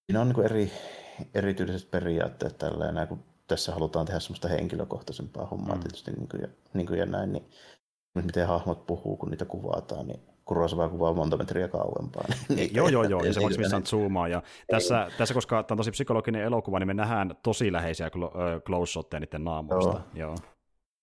siinä 0.05 0.21
on 0.21 0.27
niin 0.27 0.35
kuin 0.35 0.45
eri, 0.45 0.71
erityiset 1.34 1.91
periaatteet 1.91 2.57
tällä 2.57 2.91
näin, 2.91 3.07
kun 3.07 3.23
tässä 3.47 3.71
halutaan 3.71 4.05
tehdä 4.05 4.19
semmoista 4.19 4.47
henkilökohtaisempaa 4.47 5.45
hommaa 5.45 5.75
mm. 5.75 5.81
tietysti 5.81 6.11
niin 6.11 6.29
kuin, 6.29 6.41
ja, 6.41 6.47
niin 6.73 6.87
kuin 6.87 6.99
ja 6.99 7.05
näin, 7.05 7.33
niin 7.33 7.49
miten 8.15 8.47
hahmot 8.47 8.85
puhuu, 8.85 9.17
kun 9.17 9.29
niitä 9.29 9.45
kuvataan, 9.45 10.07
niin 10.07 10.19
Kurosava 10.45 10.89
kuvaa 10.89 11.13
monta 11.13 11.37
metriä 11.37 11.67
kauempaa. 11.67 12.23
Niin, 12.55 12.75
joo, 12.75 12.87
joo, 12.87 13.03
joo, 13.03 13.23
ja 13.23 13.33
se 13.33 13.39
maksimissaan 13.45 13.85
zoomaa. 13.85 14.27
Ja 14.27 14.43
tässä, 14.67 15.11
tässä, 15.17 15.33
koska 15.33 15.63
tämä 15.63 15.75
on 15.75 15.77
tosi 15.77 15.91
psykologinen 15.91 16.41
elokuva, 16.41 16.79
niin 16.79 16.87
me 16.87 16.93
nähdään 16.93 17.35
tosi 17.43 17.71
läheisiä 17.71 18.09
close 18.65 18.91
shotteja 18.91 19.19
niiden 19.19 19.43
naamoista. 19.43 20.01
Joo. 20.13 20.27
joo. 20.27 20.35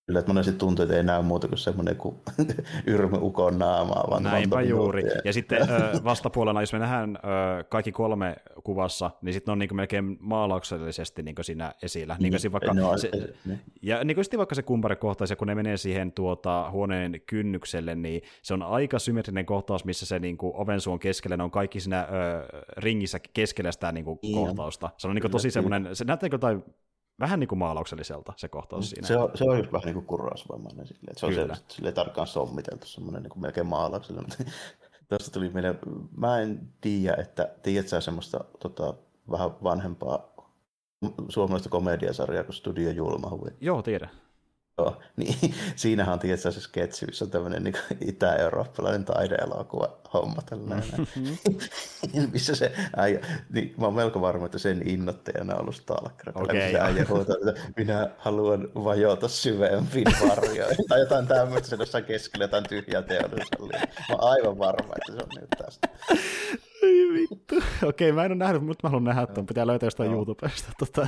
Kyllä, 0.05 0.19
että 0.19 0.29
monesti 0.29 0.53
tuntuu, 0.53 0.83
että 0.83 0.95
ei 0.97 1.03
näy 1.03 1.21
muuta 1.21 1.47
kuin 1.47 1.59
semmoinen 1.59 1.95
kuin 1.95 2.15
yrmy 2.87 3.17
ukon 3.21 3.59
naamaa. 3.59 4.07
Vaan 4.09 4.23
Näinpä 4.23 4.61
juuri. 4.61 5.03
Ja 5.25 5.33
sitten 5.33 5.67
vastapuolella, 6.03 6.61
jos 6.61 6.73
me 6.73 6.79
nähdään 6.79 7.19
kaikki 7.69 7.91
kolme 7.91 8.35
kuvassa, 8.63 9.11
niin 9.21 9.33
sitten 9.33 9.51
on 9.51 9.59
niin 9.59 9.75
melkein 9.75 10.17
maalauksellisesti 10.19 11.23
niin 11.23 11.35
siinä 11.41 11.73
esillä. 11.81 12.15
Niin, 12.19 12.33
niin 12.33 12.51
vaikka 12.51 12.73
no, 12.73 12.97
se, 12.97 13.11
niin. 13.45 13.59
Ja 13.81 14.03
niin 14.03 14.15
kuin 14.15 14.37
vaikka 14.37 14.55
se 14.55 14.61
kumparikohtaus, 14.61 15.33
kun 15.37 15.47
ne 15.47 15.55
menee 15.55 15.77
siihen 15.77 16.11
tuota, 16.11 16.71
huoneen 16.71 17.21
kynnykselle, 17.25 17.95
niin 17.95 18.21
se 18.41 18.53
on 18.53 18.63
aika 18.63 18.99
symmetrinen 18.99 19.45
kohtaus, 19.45 19.85
missä 19.85 20.05
se 20.05 20.19
niin 20.19 20.37
kuin 20.37 20.55
oven 20.55 20.81
suon 20.81 20.99
keskellä, 20.99 21.37
ne 21.37 21.43
on 21.43 21.51
kaikki 21.51 21.79
siinä 21.79 22.01
ö, 22.01 22.07
ringissä 22.77 23.19
keskellä 23.33 23.71
sitä 23.71 23.91
niin 23.91 24.05
kuin, 24.05 24.19
kohtausta. 24.33 24.89
Se 24.97 25.07
on 25.07 25.15
niin 25.15 25.21
kuin, 25.21 25.31
tosi 25.31 25.51
semmoinen, 25.51 25.95
se 25.95 26.05
näyttää 26.05 26.29
jotain 26.31 26.63
vähän 27.19 27.39
niin 27.39 27.47
kuin 27.47 27.59
maalaukselliselta 27.59 28.33
se 28.37 28.47
kohtaus 28.47 28.89
siinä. 28.89 29.07
Se 29.07 29.17
on, 29.17 29.31
se 29.35 29.43
on 29.43 29.57
just 29.57 29.71
vähän 29.71 29.85
niin 29.85 29.93
kuin 29.93 30.05
kurrausvammainen 30.05 30.87
silleen, 30.87 31.09
että 31.09 31.19
se 31.19 31.25
on 31.25 31.33
Kyllä. 31.33 31.55
se, 31.55 31.61
sille 31.67 31.91
tarkkaan 31.91 32.27
sommiteltu, 32.27 32.87
semmoinen 32.87 33.23
niin 33.23 33.31
kuin 33.31 33.41
melkein 33.41 33.67
maalauksellinen. 33.67 34.31
Tuosta 35.09 35.31
tuli 35.31 35.49
meille, 35.49 35.75
mä 36.17 36.39
en 36.39 36.69
tiedä, 36.81 37.15
että 37.21 37.55
tiedät 37.63 37.87
sä 37.87 38.01
semmoista 38.01 38.43
tota, 38.59 38.93
vähän 39.31 39.51
vanhempaa 39.63 40.33
suomalaista 41.29 41.69
komediasarjaa 41.69 42.43
kuin 42.43 42.55
Studio 42.55 42.91
Julmahuvi? 42.91 43.49
Joo, 43.61 43.81
tiedän. 43.81 44.09
Joo, 44.77 45.01
niin 45.17 45.53
siinähän 45.75 46.13
on 46.13 46.19
tietysti 46.19 46.51
se 46.51 46.61
sketsi, 46.61 47.05
missä 47.05 47.25
on 47.25 47.31
tämmöinen 47.31 47.63
niin 47.63 47.75
itä-eurooppalainen 48.01 49.05
taideelokuva 49.05 49.97
homma 50.13 50.41
tällainen. 50.41 50.89
Mm-hmm. 50.97 52.29
missä 52.33 52.55
se 52.55 52.71
äijä, 52.95 53.19
niin 53.49 53.73
mä 53.77 53.85
oon 53.85 53.93
melko 53.93 54.21
varma, 54.21 54.45
että 54.45 54.59
sen 54.59 54.87
innoittajana 54.87 55.53
on 55.53 55.61
ollut 55.61 55.75
Stalker. 55.75 56.31
Okay, 56.35 56.71
se 56.71 56.79
äijä 56.79 57.05
huutaa, 57.09 57.35
että 57.47 57.61
minä 57.77 58.09
haluan 58.17 58.69
vajota 58.75 59.27
syvempiin 59.27 60.05
varjoihin. 60.29 60.85
tai 60.89 60.99
jotain 60.99 61.27
tämmöistä, 61.27 61.67
se 61.67 61.75
jossain 61.75 62.05
keskellä 62.05 62.43
jotain 62.43 62.63
tyhjää 62.69 63.01
teollisuushallia. 63.01 63.79
Mä 64.09 64.15
oon 64.15 64.31
aivan 64.31 64.57
varma, 64.57 64.93
että 64.95 65.11
se 65.11 65.23
on 65.23 65.41
nyt 65.41 65.49
tästä. 65.49 65.87
Ei 66.83 67.07
vittu. 67.13 67.55
Okei, 67.83 68.11
mä 68.11 68.25
en 68.25 68.31
ole 68.31 68.37
nähnyt, 68.37 68.63
mutta 68.63 68.87
mä 68.87 68.89
haluan 68.89 69.03
nähdä, 69.03 69.21
että 69.21 69.43
pitää 69.47 69.67
löytää 69.67 69.87
jostain 69.87 70.11
no. 70.11 70.17
YouTubesta. 70.17 70.71
Tota. 70.79 71.07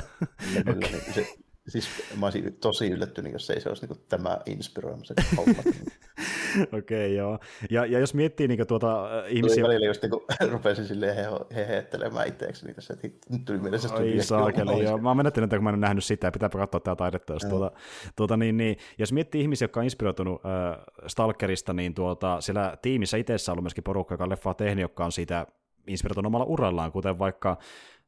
okay. 0.70 1.00
se, 1.14 1.26
Siis 1.68 1.88
mä 2.16 2.26
olisin 2.26 2.56
tosi 2.60 2.90
yllättynyt, 2.90 3.32
jos 3.32 3.50
ei 3.50 3.60
se 3.60 3.68
olisi 3.68 3.86
niin 3.86 3.98
tämä 4.08 4.38
inspiroimassa 4.46 5.14
homma. 5.36 5.62
Okei, 6.62 6.78
okay, 6.78 7.06
joo. 7.06 7.38
Ja, 7.70 7.86
ja 7.86 7.98
jos 7.98 8.14
miettii 8.14 8.48
niin 8.48 8.66
tuota 8.66 9.18
äh, 9.18 9.24
ihmisiä... 9.28 9.56
Tuli 9.56 9.68
välillä 9.68 9.86
just 9.86 10.02
niin 10.02 10.12
rupesin 10.52 10.86
silleen 10.86 11.16
he, 11.16 11.26
hehettelemään 11.54 12.28
itseäksi 12.28 12.66
niitä, 12.66 12.80
että 12.92 13.08
nyt 13.30 13.44
tuli 13.44 13.58
mieleen 13.58 13.82
se 13.82 13.88
studio. 13.88 14.12
Ai 14.12 14.22
saakeli, 14.22 14.84
joo. 14.84 14.98
Mä 14.98 15.10
oon 15.10 15.16
menettänyt, 15.16 15.50
kun 15.50 15.64
mä 15.64 15.70
en 15.70 15.74
ole 15.74 15.80
nähnyt 15.80 16.04
sitä, 16.04 16.30
pitää 16.30 16.48
katsoa 16.48 16.80
tätä 16.80 16.96
taidetta. 16.96 17.32
Jos, 17.32 17.44
tuota, 17.44 17.72
tuota, 18.16 18.36
niin, 18.36 18.56
niin, 18.56 18.76
jos 18.98 19.12
miettii 19.12 19.40
ihmisiä, 19.40 19.64
jotka 19.64 19.80
on 19.80 19.84
inspiroitunut 19.84 20.42
äh, 20.46 20.84
Stalkerista, 21.06 21.72
niin 21.72 21.94
tuota, 21.94 22.40
siellä 22.40 22.76
tiimissä 22.82 23.16
itsessä 23.16 23.52
on 23.52 23.54
ollut 23.54 23.64
myöskin 23.64 23.84
porukka, 23.84 24.14
joka 24.14 24.24
on 24.24 24.30
leffaa 24.30 24.54
tehnyt, 24.54 24.82
joka 24.82 25.04
on 25.04 25.12
siitä 25.12 25.46
inspiroitunut 25.86 26.26
omalla 26.30 26.46
urallaan, 26.46 26.92
kuten 26.92 27.18
vaikka 27.18 27.58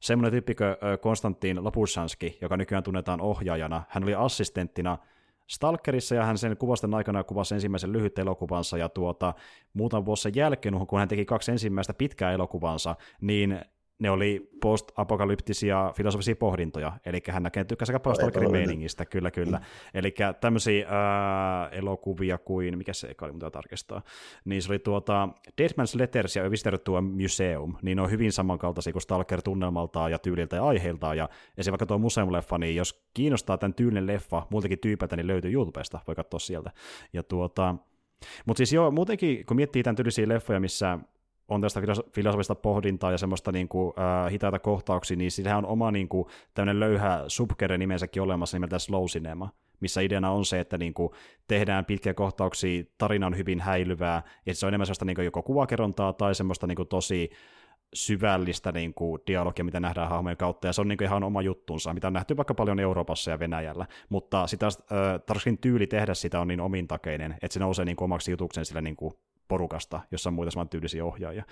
semmoinen 0.00 0.30
tyyppikö 0.30 0.76
Konstantin 1.00 1.64
Lopushanski, 1.64 2.38
joka 2.40 2.56
nykyään 2.56 2.82
tunnetaan 2.82 3.20
ohjaajana. 3.20 3.82
Hän 3.88 4.02
oli 4.02 4.14
assistenttina 4.14 4.98
Stalkerissa 5.46 6.14
ja 6.14 6.24
hän 6.24 6.38
sen 6.38 6.56
kuvasten 6.56 6.94
aikana 6.94 7.24
kuvasi 7.24 7.54
ensimmäisen 7.54 7.92
lyhyt 7.92 8.18
elokuvansa 8.18 8.78
ja 8.78 8.88
tuota, 8.88 9.34
muutaman 9.72 10.06
vuosi 10.06 10.22
sen 10.22 10.32
jälkeen, 10.34 10.86
kun 10.86 10.98
hän 10.98 11.08
teki 11.08 11.24
kaksi 11.24 11.50
ensimmäistä 11.50 11.94
pitkää 11.94 12.32
elokuvansa, 12.32 12.96
niin 13.20 13.60
ne 13.98 14.10
oli 14.10 14.50
post-apokalyptisia 14.60 15.92
filosofisia 15.96 16.36
pohdintoja, 16.36 16.92
eli 17.06 17.22
hän 17.28 17.42
näkee 17.42 17.64
tykkäsi 17.64 17.92
aika 17.92 18.00
paljon 18.00 18.52
meiningistä, 18.52 19.04
kyllä 19.06 19.30
kyllä. 19.30 19.58
Mm. 19.58 19.64
Eli 19.94 20.14
tämmöisiä 20.40 20.86
ää, 20.88 21.68
elokuvia 21.68 22.38
kuin, 22.38 22.78
mikä 22.78 22.92
se 22.92 23.08
eka 23.08 23.24
oli, 23.24 23.32
mitä 23.32 23.50
tarkistaa, 23.50 24.02
niin 24.44 24.62
se 24.62 24.72
oli 24.72 24.78
tuota 24.78 25.28
Dead 25.58 25.70
Man's 25.70 25.98
Letters 25.98 26.36
ja 26.36 26.50
Visitor 26.50 26.78
to 26.78 26.96
a 26.96 27.00
Museum, 27.00 27.76
niin 27.82 27.96
ne 27.96 28.02
on 28.02 28.10
hyvin 28.10 28.32
samankaltaisia 28.32 28.92
kuin 28.92 29.02
Stalker 29.02 29.42
tunnelmaltaan 29.42 30.10
ja 30.10 30.18
tyyliltä 30.18 30.56
ja 30.56 30.64
aiheiltaan, 30.64 31.16
ja 31.16 31.24
esimerkiksi 31.24 31.70
vaikka 31.70 31.86
tuo 31.86 31.98
museumleffa, 31.98 32.58
niin 32.58 32.76
jos 32.76 33.02
kiinnostaa 33.14 33.58
tämän 33.58 33.74
tyylinen 33.74 34.06
leffa 34.06 34.46
muiltakin 34.50 34.78
tyypiltä, 34.78 35.16
niin 35.16 35.26
löytyy 35.26 35.52
YouTubesta, 35.52 36.00
voi 36.06 36.14
katsoa 36.14 36.40
sieltä. 36.40 36.70
Ja 37.12 37.22
tuota, 37.22 37.74
mutta 38.46 38.58
siis 38.58 38.72
joo, 38.72 38.90
muutenkin, 38.90 39.46
kun 39.46 39.56
miettii 39.56 39.82
tämän 39.82 39.96
tyylisiä 39.96 40.28
leffoja, 40.28 40.60
missä 40.60 40.98
on 41.48 41.60
tästä 41.60 41.80
filosofista 42.14 42.54
pohdintaa 42.54 43.12
ja 43.12 43.18
semmoista 43.18 43.52
niin 43.52 43.68
kuin, 43.68 43.94
äh, 43.98 44.32
hitaita 44.32 44.58
kohtauksia, 44.58 45.16
niin 45.16 45.30
sillähän 45.30 45.58
on 45.58 45.70
oma 45.70 45.90
niin 45.90 46.08
kuin, 46.08 46.26
tämmöinen 46.54 46.80
löyhä 46.80 47.24
subkere 47.28 47.78
nimensäkin 47.78 48.22
olemassa 48.22 48.56
nimeltä 48.56 48.78
Slow 48.78 49.04
Cinema, 49.04 49.50
missä 49.80 50.00
ideana 50.00 50.30
on 50.30 50.44
se, 50.44 50.60
että 50.60 50.78
niin 50.78 50.94
kuin, 50.94 51.10
tehdään 51.48 51.84
pitkiä 51.84 52.14
kohtauksia, 52.14 52.84
tarina 52.98 53.26
on 53.26 53.36
hyvin 53.36 53.60
häilyvää, 53.60 54.22
ja 54.46 54.54
se 54.54 54.66
on 54.66 54.70
enemmän 54.70 54.86
sellaista 54.86 55.04
niin 55.04 55.14
kuin, 55.14 55.24
joko 55.24 55.42
kuvakerontaa 55.42 56.12
tai 56.12 56.34
semmoista 56.34 56.66
niin 56.66 56.76
kuin, 56.76 56.88
tosi 56.88 57.30
syvällistä 57.94 58.72
niin 58.72 58.94
kuin, 58.94 59.22
dialogia, 59.26 59.64
mitä 59.64 59.80
nähdään 59.80 60.08
hahmojen 60.08 60.36
kautta, 60.36 60.66
ja 60.66 60.72
se 60.72 60.80
on 60.80 60.88
niin 60.88 60.98
kuin, 60.98 61.06
ihan 61.06 61.24
oma 61.24 61.42
juttunsa, 61.42 61.94
mitä 61.94 62.06
on 62.06 62.12
nähty 62.12 62.36
vaikka 62.36 62.54
paljon 62.54 62.80
Euroopassa 62.80 63.30
ja 63.30 63.38
Venäjällä, 63.38 63.86
mutta 64.08 64.46
sitä 64.46 64.66
äh, 64.66 65.56
tyyli 65.60 65.86
tehdä 65.86 66.14
sitä 66.14 66.40
on 66.40 66.48
niin 66.48 66.60
omintakeinen, 66.60 67.32
että 67.32 67.52
se 67.52 67.60
nousee 67.60 67.84
niin 67.84 67.96
kuin, 67.96 68.04
omaksi 68.04 68.30
jutuksen 68.30 68.64
sillä 68.64 68.80
niin 68.80 68.96
kuin, 68.96 69.14
porukasta, 69.48 70.00
jossa 70.10 70.30
on 70.30 70.34
muita 70.34 70.50
saman 70.50 70.68
tyylisiä 70.68 71.04
ohjaajia. 71.04 71.44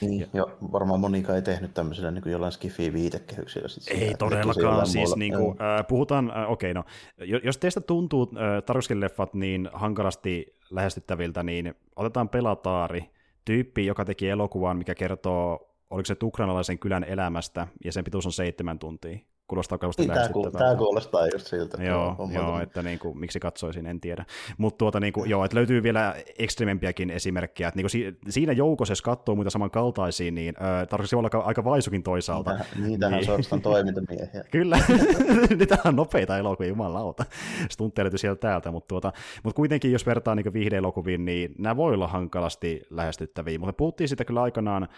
Niin, 0.00 0.20
ja, 0.20 0.26
ja 0.32 0.46
varmaan 0.72 1.00
monikaan 1.00 1.36
ei 1.36 1.42
tehnyt 1.42 1.74
tämmöisellä 1.74 2.10
niin 2.10 2.32
jollain 2.32 2.52
skifi 2.52 2.92
viitekehyksillä. 2.92 3.68
Ei 4.00 4.14
todellakaan, 4.18 4.86
siis 4.86 5.16
niin 5.16 5.34
kuin, 5.34 5.56
äh, 5.62 5.86
puhutaan, 5.86 6.30
äh, 6.36 6.50
okei 6.50 6.70
okay, 6.70 6.82
no, 6.82 7.40
jos 7.44 7.58
teistä 7.58 7.80
tuntuu 7.80 8.32
äh, 8.36 9.00
leffat 9.00 9.34
niin 9.34 9.70
hankalasti 9.72 10.58
lähestyttäviltä, 10.70 11.42
niin 11.42 11.74
otetaan 11.96 12.28
Pelataari, 12.28 13.10
tyyppi, 13.44 13.86
joka 13.86 14.04
teki 14.04 14.28
elokuvan, 14.28 14.76
mikä 14.76 14.94
kertoo, 14.94 15.74
oliko 15.90 16.06
se 16.06 16.16
ukrainalaisen 16.22 16.78
kylän 16.78 17.04
elämästä, 17.04 17.66
ja 17.84 17.92
sen 17.92 18.04
pituus 18.04 18.26
on 18.26 18.32
seitsemän 18.32 18.78
tuntia 18.78 19.18
kuulostaa 19.50 19.78
kauheasti 19.78 20.02
niin, 20.02 20.12
tämä, 20.12 20.50
tämä 20.58 20.76
kuulostaa 20.76 21.26
just 21.26 21.46
siltä. 21.46 21.82
Joo, 21.82 22.16
joo, 22.18 22.28
joo 22.32 22.60
että 22.60 22.82
niin 22.82 22.98
kuin, 22.98 23.18
miksi 23.18 23.40
katsoisin, 23.40 23.86
en 23.86 24.00
tiedä. 24.00 24.24
Mutta 24.58 24.78
tuota, 24.78 25.00
niin 25.00 25.12
kuin, 25.12 25.30
joo, 25.30 25.44
että 25.44 25.56
löytyy 25.56 25.82
vielä 25.82 26.14
ekstremempiäkin 26.38 27.10
esimerkkejä. 27.10 27.68
Että, 27.68 27.78
niin 27.78 27.84
kuin, 27.84 27.90
si- 27.90 28.18
siinä 28.28 28.52
joukossa, 28.52 28.92
jos 28.92 29.02
katsoo 29.02 29.34
muita 29.34 29.50
samankaltaisia, 29.50 30.30
niin 30.30 30.54
äh, 30.62 30.88
tarvitsisi 30.88 31.16
olla 31.16 31.26
aika, 31.26 31.38
aika 31.38 31.64
vaisukin 31.64 32.02
toisaalta. 32.02 32.50
Niitähän, 32.50 32.88
niitähän 32.88 33.16
niin. 33.16 33.26
suorastaan 33.26 33.62
toimintamiehiä. 33.62 34.44
Kyllä, 34.52 34.78
niitä 35.58 35.78
on 35.84 35.96
nopeita 35.96 36.38
elokuvia, 36.38 36.68
jumalauta. 36.68 37.24
Stuntteja 37.70 38.10
sieltä 38.16 38.40
täältä, 38.40 38.70
mutta, 38.70 38.88
tuota, 38.88 39.12
mutta 39.42 39.56
kuitenkin, 39.56 39.92
jos 39.92 40.06
vertaa 40.06 40.34
niin 40.34 40.52
viihdeelokuviin, 40.52 41.24
niin 41.24 41.54
nämä 41.58 41.76
voi 41.76 41.94
olla 41.94 42.08
hankalasti 42.08 42.82
lähestyttäviä. 42.90 43.58
Mutta 43.58 43.72
puhuttiin 43.72 44.08
sitä 44.08 44.24
kyllä 44.24 44.42
aikanaan 44.42 44.88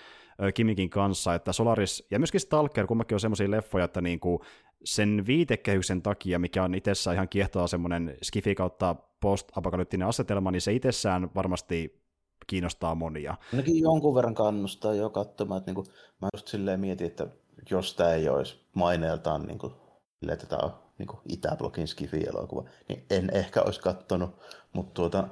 Kimikin 0.54 0.90
kanssa, 0.90 1.34
että 1.34 1.52
Solaris 1.52 2.06
ja 2.10 2.18
myöskin 2.18 2.40
Stalker 2.40 2.86
kummakin 2.86 3.16
on 3.16 3.20
semmoisia 3.20 3.50
leffoja, 3.50 3.84
että 3.84 4.00
niinku 4.00 4.44
sen 4.84 5.24
viitekehyksen 5.26 6.02
takia, 6.02 6.38
mikä 6.38 6.64
on 6.64 6.74
itsessään 6.74 7.14
ihan 7.14 7.28
kiehtova 7.28 7.66
semmoinen 7.66 8.16
skifi 8.22 8.54
kautta 8.54 8.96
post-apokalyptinen 9.20 10.08
asetelma, 10.08 10.50
niin 10.50 10.60
se 10.60 10.72
itsessään 10.72 11.30
varmasti 11.34 12.02
kiinnostaa 12.46 12.94
monia. 12.94 13.36
Ainakin 13.52 13.80
jonkun 13.80 14.14
verran 14.14 14.34
kannustaa 14.34 14.94
jo 14.94 15.10
katsomaan, 15.10 15.58
että 15.58 15.68
niinku, 15.68 15.84
mä 16.22 16.28
just 16.34 16.48
silleen 16.48 16.80
mietin, 16.80 17.06
että 17.06 17.26
jos 17.70 17.94
tämä 17.94 18.12
ei 18.12 18.28
olisi 18.28 18.60
maineeltaan 18.74 19.42
niinku, 19.42 19.72
että 20.28 20.46
tämä 20.46 20.60
on 20.62 20.72
niinku 20.98 21.20
Itäblogin 21.28 21.88
skifi-elokuva, 21.88 22.68
niin 22.88 23.04
en 23.10 23.30
ehkä 23.32 23.62
olisi 23.62 23.80
katsonut, 23.80 24.30
mutta 24.72 24.94
tuota, 24.94 25.28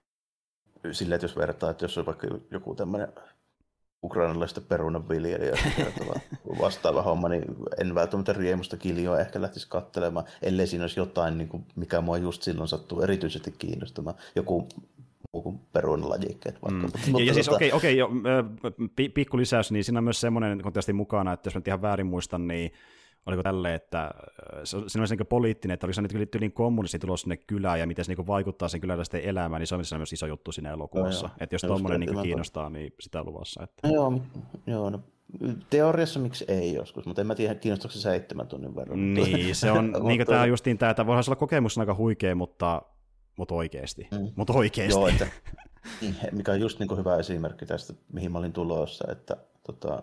silleen, 0.92 1.16
että 1.16 1.24
jos 1.24 1.36
vertaa, 1.36 1.70
että 1.70 1.84
jos 1.84 1.98
on 1.98 2.06
vaikka 2.06 2.26
joku 2.50 2.74
tämmöinen 2.74 3.08
ukrainalaista 4.04 4.60
perunanviljelijää 4.60 5.58
vastaava 6.60 7.02
homma, 7.02 7.28
niin 7.28 7.44
en 7.80 7.94
välttämättä 7.94 8.32
riemusta 8.32 8.76
kiljoa 8.76 9.20
ehkä 9.20 9.42
lähtisi 9.42 9.68
katselemaan, 9.68 10.26
ellei 10.42 10.66
siinä 10.66 10.84
olisi 10.84 11.00
jotain, 11.00 11.38
niin 11.38 11.48
kuin, 11.48 11.64
mikä 11.76 12.00
mua 12.00 12.18
just 12.18 12.42
silloin 12.42 12.68
sattuu 12.68 13.00
erityisesti 13.00 13.54
kiinnostamaan. 13.58 14.16
Joku 14.36 14.68
muu 15.32 15.42
kuin 15.42 15.60
perunalajikkeet 15.72 16.62
vaikka. 16.62 16.86
Mm. 16.86 17.12
Mutta, 17.12 17.22
ja, 17.22 17.34
siis 17.34 17.48
tota- 17.48 17.54
okei, 17.54 17.72
okay, 17.72 18.00
okay, 18.00 19.08
pikku 19.08 19.36
lisäys, 19.36 19.72
niin 19.72 19.84
siinä 19.84 19.98
on 19.98 20.04
myös 20.04 20.20
semmoinen 20.20 20.62
kontesti 20.62 20.92
mukana, 20.92 21.32
että 21.32 21.46
jos 21.46 21.54
mä 21.54 21.62
ihan 21.66 21.82
väärin 21.82 22.06
muistan, 22.06 22.48
niin 22.48 22.72
oliko 23.26 23.42
tälle, 23.42 23.74
että 23.74 24.10
se 24.64 24.76
olisi 24.76 25.16
niin 25.16 25.26
poliittinen, 25.26 25.74
että 25.74 25.86
oliko 25.86 25.94
se 25.94 26.18
nyt 26.18 26.36
niin 26.40 26.52
kommunisti 26.52 26.98
tulos 26.98 27.20
sinne 27.20 27.36
kylään 27.36 27.80
ja 27.80 27.86
miten 27.86 28.04
se 28.04 28.14
niin 28.14 28.26
vaikuttaa 28.26 28.68
sen 28.68 28.80
kyläläisten 28.80 29.20
elämään, 29.20 29.60
niin 29.60 29.66
se 29.66 29.74
on 29.74 29.82
myös 29.96 30.12
iso 30.12 30.26
juttu 30.26 30.52
siinä 30.52 30.70
elokuvassa. 30.72 31.26
No, 31.26 31.32
että 31.40 31.54
jos 31.54 31.62
tuommoinen 31.62 32.00
niin 32.00 32.22
kiinnostaa, 32.22 32.70
niin 32.70 32.94
sitä 33.00 33.24
luvassa. 33.24 33.62
Että... 33.62 33.88
No, 33.88 33.94
joo, 33.94 34.20
joo 34.66 34.90
no, 34.90 35.00
teoriassa 35.70 36.20
miksi 36.20 36.44
ei 36.48 36.74
joskus, 36.74 37.06
mutta 37.06 37.20
en 37.20 37.26
mä 37.26 37.34
tiedä, 37.34 37.54
kiinnostaako 37.54 37.92
se 37.92 38.00
seitsemän 38.00 38.46
tunnin 38.46 38.76
verran. 38.76 39.14
Niin, 39.14 39.54
se 39.54 39.70
on 39.70 39.92
niin 40.06 40.26
tämä 40.26 40.46
justiin 40.46 40.78
tämä, 40.78 40.90
että 40.90 41.06
voihan 41.06 41.24
olla 41.28 41.36
kokemus 41.36 41.78
aika 41.78 41.94
huikea, 41.94 42.34
mutta, 42.34 42.82
mutta 43.36 43.54
oikeasti. 43.54 44.08
Mm. 44.10 44.32
Mutta 44.36 44.52
oikeasti. 44.52 44.94
Joo, 44.94 45.08
että, 45.08 45.26
mikä 46.32 46.52
on 46.52 46.60
just 46.60 46.78
niin 46.78 46.96
hyvä 46.96 47.16
esimerkki 47.16 47.66
tästä, 47.66 47.94
mihin 48.12 48.32
mä 48.32 48.38
olin 48.38 48.52
tulossa, 48.52 49.12
että 49.12 49.36
tota, 49.66 50.02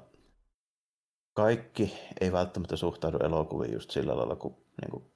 kaikki 1.33 1.93
ei 2.21 2.31
välttämättä 2.31 2.75
suhtaudu 2.75 3.17
elokuviin 3.17 3.73
just 3.73 3.91
sillä 3.91 4.17
lailla, 4.17 4.35
kun 4.35 4.57
niin 4.81 4.91
kuin 4.91 5.11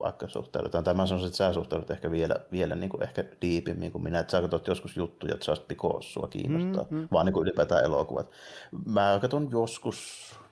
vaikka 0.00 0.28
suhtaudutaan. 0.28 0.84
Tai 0.84 0.94
mä 0.94 1.06
sanoisin, 1.06 1.26
että 1.26 1.36
sä 1.36 1.52
suhtaudut 1.52 1.90
ehkä 1.90 2.10
vielä, 2.10 2.34
vielä 2.52 2.74
niin 2.74 2.90
kuin 2.90 3.02
ehkä 3.02 3.24
diipimmin 3.42 3.92
kuin 3.92 4.02
minä, 4.02 4.18
että 4.18 4.30
sä 4.30 4.40
katsot 4.40 4.66
joskus 4.66 4.96
juttuja, 4.96 5.34
että 5.34 5.50
Just 5.50 5.68
Because 5.68 6.08
sua 6.08 6.28
kiinnostaa, 6.28 6.84
mm-hmm. 6.90 7.08
vaan 7.12 7.26
niin 7.26 7.34
kuin 7.34 7.42
ylipäätään 7.42 7.84
elokuvat. 7.84 8.30
Mä 8.86 9.18
katson 9.20 9.48
joskus 9.52 9.98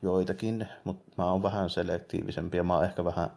joitakin, 0.03 0.69
mutta 0.85 1.13
mä 1.19 1.31
oon 1.33 1.43
vähän 1.43 1.71
selektiivisempi 1.71 2.57
ja 2.57 2.65
mä 2.65 2.75
oon 2.75 2.85
ehkä 2.85 3.05
vähän 3.05 3.31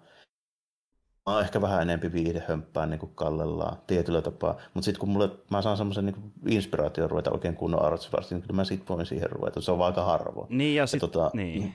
Mä 1.29 1.33
oon 1.33 1.43
ehkä 1.43 1.61
vähän 1.61 1.81
enempi 1.81 2.11
viihdehömppää 2.11 2.85
niin 2.85 2.99
kuin 2.99 3.11
kallellaan 3.15 3.77
tietyllä 3.87 4.21
tapaa, 4.21 4.55
mutta 4.73 4.85
sitten 4.85 4.99
kun 4.99 5.09
mulle, 5.09 5.29
mä 5.49 5.61
saan 5.61 5.77
semmoisen 5.77 6.05
niin 6.05 6.33
inspiraation 6.47 7.09
ruveta 7.09 7.31
oikein 7.31 7.55
kunnon 7.55 7.85
artsfarsin, 7.85 8.35
niin 8.35 8.41
kyllä 8.41 8.55
mä 8.55 8.63
sit 8.63 8.89
voin 8.89 9.05
siihen 9.05 9.29
ruveta, 9.29 9.61
se 9.61 9.71
on 9.71 9.81
aika 9.81 10.03
harvoin. 10.03 10.57
Niin 10.57 10.75
ja, 10.75 10.87
sit, 10.87 11.01
ja 11.01 11.07
tota, 11.07 11.31
niin. 11.33 11.73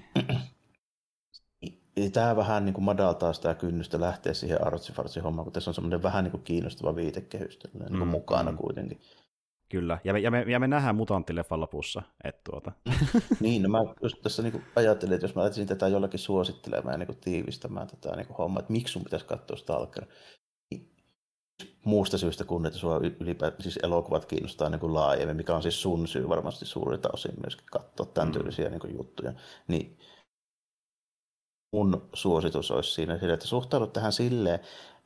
tämä 2.13 2.37
vähän 2.37 2.65
niin 2.65 2.75
kuin 2.75 2.85
madaltaa 2.85 3.33
sitä 3.33 3.55
kynnystä 3.55 4.01
lähteä 4.01 4.35
siihen 4.35 4.67
artsifarsin 4.67 5.23
hommaan, 5.23 5.45
kun 5.45 5.53
tässä 5.53 5.71
on 5.71 5.75
semmoinen 5.75 6.03
vähän 6.03 6.25
niin 6.25 6.33
kuin 6.33 6.43
kiinnostava 6.43 6.97
viitekehys 6.97 7.59
niin 7.75 7.89
kuin 7.89 7.99
mm, 7.99 8.09
mukana 8.09 8.51
mm. 8.51 8.59
kuitenkin. 8.59 9.01
Kyllä, 9.69 9.99
ja 10.05 10.13
me, 10.13 10.19
ja 10.19 10.31
me, 10.31 10.45
ja 10.49 10.61
me 10.61 10.69
nähdään 10.69 10.97
mutanttileffan 10.97 11.61
lopussa. 11.61 12.03
Että 12.25 12.41
tuota. 12.51 12.73
niin, 13.41 13.63
no 13.63 13.69
mä 13.69 13.79
just 14.03 14.23
tässä 14.23 14.43
niin 14.43 14.65
ajattelin, 14.77 15.15
että 15.15 15.25
jos 15.25 15.35
mä 15.35 15.43
lähtisin 15.43 15.67
tätä 15.67 15.89
jollakin 15.89 16.21
suosittelemaan 16.21 17.01
ja 17.01 17.07
niin 17.07 17.21
tiivistämään 17.21 17.87
tätä 17.87 18.17
niin 18.17 18.27
hommaa, 18.39 18.61
että 18.61 18.73
miksi 18.73 18.93
sun 18.93 19.05
pitäisi 19.05 19.27
katsoa 19.27 19.57
Stalker, 19.57 20.05
niin 20.71 20.91
muusta 21.85 22.19
syystä 22.19 22.45
kuin, 22.45 22.67
että 22.67 22.79
sua 22.79 23.01
ylipäätään 23.21 23.63
siis 23.63 23.79
elokuvat 23.83 24.25
kiinnostaa 24.25 24.71
niin 24.71 24.81
kuin 24.81 24.95
laajemmin, 24.95 25.37
mikä 25.37 25.55
on 25.55 25.63
siis 25.63 25.83
sun 25.83 26.09
syy 26.09 26.29
varmasti 26.29 26.67
suurilta 26.67 27.09
osin 27.13 27.35
myöskin 27.43 27.67
katsoa 27.71 28.07
tämän 28.07 28.29
mm. 28.29 28.33
tyylisiä 28.33 28.71
niin 28.71 28.81
kuin 28.81 28.95
juttuja, 28.95 29.33
niin 29.69 29.99
mun 31.73 32.09
suositus 32.13 32.71
olisi 32.71 32.91
siinä, 32.91 33.15
että 33.15 33.47
suhtaudut 33.47 33.93
tähän 33.93 34.13
silleen, 34.13 34.55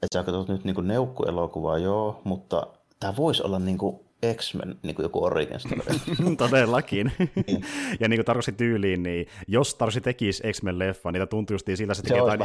että 0.03 0.19
sä 0.19 0.23
katsot 0.23 0.49
nyt 0.49 0.65
niin 0.65 0.89
neukkuelokuvaa, 0.89 1.79
joo, 1.79 2.21
mutta 2.25 2.67
tämä 3.01 3.17
voisi 3.17 3.43
olla 3.43 3.59
niin 3.59 3.79
kuin 3.79 4.08
X-Men 4.35 4.79
niin 4.83 4.97
kuin 4.97 5.05
joku 5.05 5.25
origin 5.25 5.61
story. 5.61 5.83
Todellakin. 6.37 7.13
Niin. 7.47 7.65
ja 8.01 8.09
niin 8.09 8.19
kuin 8.19 8.25
tarkoitti 8.25 8.53
tyyliin, 8.53 9.03
niin 9.03 9.27
jos 9.49 9.75
Tarsi 9.75 10.01
tekisi 10.01 10.43
X-Men-leffa, 10.53 11.13
niin 11.13 11.29
tuntuu 11.29 11.55
just 11.55 11.67
sillä 11.75 11.95
se 11.95 12.03
tekee 12.03 12.19
jotain 12.19 12.41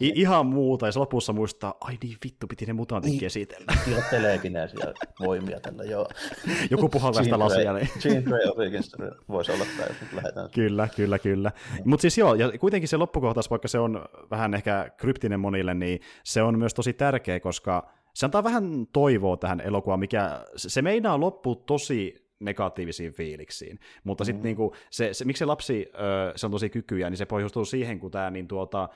i- 0.00 0.12
ihan 0.14 0.46
muuta, 0.46 0.86
ja 0.86 0.92
se 0.92 0.98
lopussa 0.98 1.32
muistaa, 1.32 1.74
ai 1.80 1.98
niin 2.02 2.16
vittu, 2.24 2.46
piti 2.46 2.66
ne 2.66 2.72
mutantit 2.72 3.10
niin. 3.10 3.20
käsitellä. 3.20 3.72
Kyllä 3.84 4.02
telekineesiä 4.10 4.92
voimia 5.20 5.60
tällä, 5.60 5.84
joo. 5.84 6.08
Joku 6.70 6.88
puhaltaa 6.88 7.24
sitä 7.24 7.38
lasia. 7.38 7.72
Niin. 7.72 7.88
Jean 8.04 8.22
Grey 8.22 8.48
origin 8.56 8.82
story 8.82 9.10
voisi 9.28 9.52
olla 9.52 9.64
tämä, 9.76 9.86
jos 9.88 10.12
lähdetään. 10.12 10.48
Kyllä, 10.54 10.88
kyllä, 10.96 11.18
kyllä. 11.18 11.52
Mm. 11.78 11.82
Mutta 11.84 12.02
siis 12.02 12.18
joo, 12.18 12.34
ja 12.34 12.58
kuitenkin 12.58 12.88
se 12.88 12.96
loppukohtaus, 12.96 13.50
vaikka 13.50 13.68
se 13.68 13.78
on 13.78 14.04
vähän 14.30 14.54
ehkä 14.54 14.90
kryptinen 14.96 15.40
monille, 15.40 15.74
niin 15.74 16.00
se 16.24 16.42
on 16.42 16.58
myös 16.58 16.74
tosi 16.74 16.92
tärkeä, 16.92 17.40
koska 17.40 17.92
se 18.14 18.26
antaa 18.26 18.44
vähän 18.44 18.86
toivoa 18.92 19.36
tähän 19.36 19.60
elokuvaan, 19.60 20.00
mikä 20.00 20.44
se 20.56 20.82
meinaa 20.82 21.20
loppua 21.20 21.54
tosi 21.54 22.28
negatiivisiin 22.40 23.12
fiiliksiin. 23.12 23.78
Mutta 24.04 24.24
sitten 24.24 24.42
mm. 24.42 24.44
niinku, 24.44 24.74
se, 24.90 25.14
se, 25.14 25.24
miksi 25.24 25.38
se 25.38 25.44
lapsi, 25.44 25.86
ö, 25.94 26.32
se 26.36 26.46
on 26.46 26.52
tosi 26.52 26.70
kykyjä, 26.70 27.10
niin 27.10 27.18
se 27.18 27.26
pohjustuu 27.26 27.64
siihen, 27.64 28.00
kun 28.00 28.10
tämä 28.10 28.30
niin 28.30 28.48
tuota, 28.48 28.88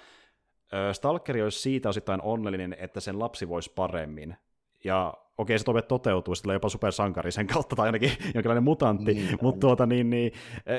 Stalkeri 0.93 1.43
olisi 1.43 1.61
siitä 1.61 1.89
osittain 1.89 2.23
onnellinen, 2.23 2.77
että 2.79 3.01
sen 3.01 3.19
lapsi 3.19 3.49
voisi 3.49 3.73
paremmin. 3.75 4.37
Ja 4.85 5.15
okei, 5.39 5.59
se 5.59 5.65
toive 5.65 5.83
toteutuu, 5.83 6.35
sitten 6.35 6.53
jopa 6.53 6.69
supersankari 6.69 7.33
sen 7.33 7.47
kautta, 7.47 7.77
tai 7.77 7.87
ainakin 7.87 8.11
jonkinlainen 8.35 8.65
mutantti, 8.65 9.15
niin, 9.15 9.39
mutta 9.43 9.61
tuota, 9.61 9.87
niin, 9.87 10.11
niin, 10.11 10.33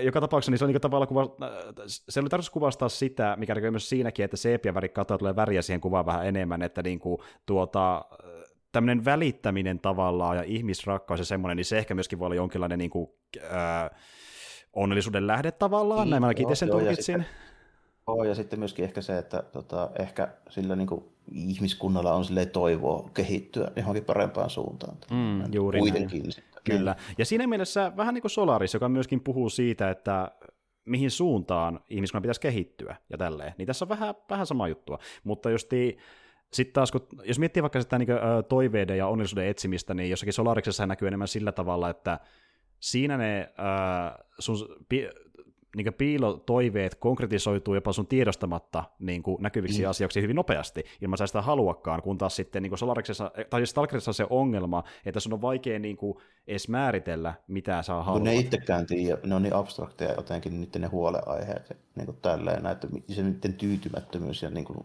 joka 0.03 0.21
tapauksessa 0.21 0.51
niin 0.51 0.59
se 0.59 0.65
on 0.65 0.71
niin 0.71 0.81
tavalla 0.81 1.07
kuva, 1.07 1.35
se 1.85 2.19
oli 2.19 2.29
tarkoitus 2.29 2.49
kuvastaa 2.49 2.89
sitä, 2.89 3.35
mikä 3.39 3.55
näkyy 3.55 3.71
myös 3.71 3.89
siinäkin, 3.89 4.25
että 4.25 4.37
seepia-väri 4.37 4.89
kautta 4.89 5.17
tulee 5.17 5.35
väriä 5.35 5.61
siihen 5.61 5.81
kuvaan 5.81 6.05
vähän 6.05 6.27
enemmän, 6.27 6.61
että 6.61 6.83
niin 6.83 6.99
kuin, 6.99 7.21
tuota, 7.45 8.05
tämmöinen 8.71 9.05
välittäminen 9.05 9.79
tavallaan 9.79 10.37
ja 10.37 10.43
ihmisrakkaus 10.43 11.19
ja 11.19 11.25
semmoinen, 11.25 11.57
niin 11.57 11.65
se 11.65 11.77
ehkä 11.77 11.95
myöskin 11.95 12.19
voi 12.19 12.25
olla 12.25 12.35
jonkinlainen 12.35 12.79
niin 12.79 12.89
kuin, 12.89 13.09
äh, 13.43 13.89
onnellisuuden 14.73 15.27
lähde 15.27 15.51
tavallaan, 15.51 16.01
niin, 16.01 16.09
näin 16.09 16.23
mä 16.23 16.31
itse 16.37 16.55
sen 16.55 16.69
tulkitsin. 16.69 17.25
Joo, 18.07 18.23
ja 18.23 18.35
sitten 18.35 18.59
myöskin 18.59 18.85
ehkä 18.85 19.01
se, 19.01 19.17
että 19.17 19.43
tota, 19.51 19.89
ehkä 19.99 20.27
sillä 20.49 20.75
niin 20.75 20.87
kuin, 20.87 21.05
ihmiskunnalla 21.31 22.13
on 22.13 22.25
sille 22.25 22.45
toivoa 22.45 23.09
kehittyä 23.13 23.71
johonkin 23.75 24.05
parempaan 24.05 24.49
suuntaan. 24.49 24.97
Mm, 25.11 25.53
juuri 25.53 25.79
Kuitenkin. 25.79 26.21
Näin. 26.21 26.33
Kyllä. 26.63 26.95
Ja 27.17 27.25
siinä 27.25 27.47
mielessä 27.47 27.91
vähän 27.97 28.13
niin 28.13 28.21
kuin 28.21 28.31
Solaris, 28.31 28.73
joka 28.73 28.89
myöskin 28.89 29.21
puhuu 29.21 29.49
siitä, 29.49 29.89
että 29.89 30.31
mihin 30.85 31.11
suuntaan 31.11 31.79
ihmiskunnan 31.89 32.21
pitäisi 32.21 32.41
kehittyä 32.41 32.95
ja 33.09 33.17
tälleen. 33.17 33.53
Niin 33.57 33.65
tässä 33.65 33.85
on 33.85 33.89
vähän, 33.89 34.15
vähän 34.29 34.45
sama 34.45 34.67
juttua. 34.67 34.99
Mutta 35.23 35.49
just 35.49 35.71
sitten 36.53 36.73
taas, 36.73 36.91
kun, 36.91 37.07
jos 37.23 37.39
miettii 37.39 37.63
vaikka 37.63 37.81
sitä 37.81 37.99
niin 37.99 38.07
kuin, 38.07 38.19
toiveiden 38.49 38.97
ja 38.97 39.07
onnellisuuden 39.07 39.47
etsimistä, 39.47 39.93
niin 39.93 40.09
jossakin 40.09 40.33
Solariksessa 40.33 40.87
näkyy 40.87 41.07
enemmän 41.07 41.27
sillä 41.27 41.51
tavalla, 41.51 41.89
että 41.89 42.19
siinä 42.79 43.17
ne 43.17 43.39
äh, 43.39 44.25
sun 44.39 44.57
niin 45.77 45.93
piilotoiveet 45.93 46.95
konkretisoituu 46.95 47.75
jopa 47.75 47.93
sun 47.93 48.07
tiedostamatta 48.07 48.83
niin 48.99 49.23
kuin 49.23 49.41
näkyviksi 49.41 49.83
mm. 49.83 49.89
asioiksi 49.89 50.21
hyvin 50.21 50.35
nopeasti, 50.35 50.83
ilman 51.01 51.17
sä 51.17 51.27
sitä 51.27 51.41
haluakaan, 51.41 52.01
kun 52.01 52.17
taas 52.17 52.35
sitten 52.35 52.63
niin 52.63 52.77
Solariksessa, 52.77 53.31
tai 53.49 53.59
siis 53.59 53.69
Stalkerissa 53.69 54.09
on 54.09 54.13
se 54.13 54.25
ongelma, 54.29 54.83
että 55.05 55.19
sun 55.19 55.33
on 55.33 55.41
vaikea 55.41 55.79
niin 55.79 55.97
kuin, 55.97 56.17
edes 56.47 56.69
määritellä, 56.69 57.33
mitä 57.47 57.81
sä 57.81 57.93
haluat. 57.93 58.23
ne 58.23 58.35
itsekään 58.35 58.85
tiedä, 58.85 59.17
ne 59.23 59.35
on 59.35 59.43
niin 59.43 59.55
abstrakteja 59.55 60.13
jotenkin 60.13 60.61
niiden 60.61 60.81
ne 60.81 60.87
huoleaiheet, 60.87 61.77
niin 61.95 62.05
kuin 62.05 62.17
tälleen, 62.21 62.65
että 62.65 62.87
se 63.07 63.23
niiden 63.23 63.53
tyytymättömyys 63.53 64.41
ja 64.41 64.49
niin 64.49 64.65
kuin, 64.65 64.77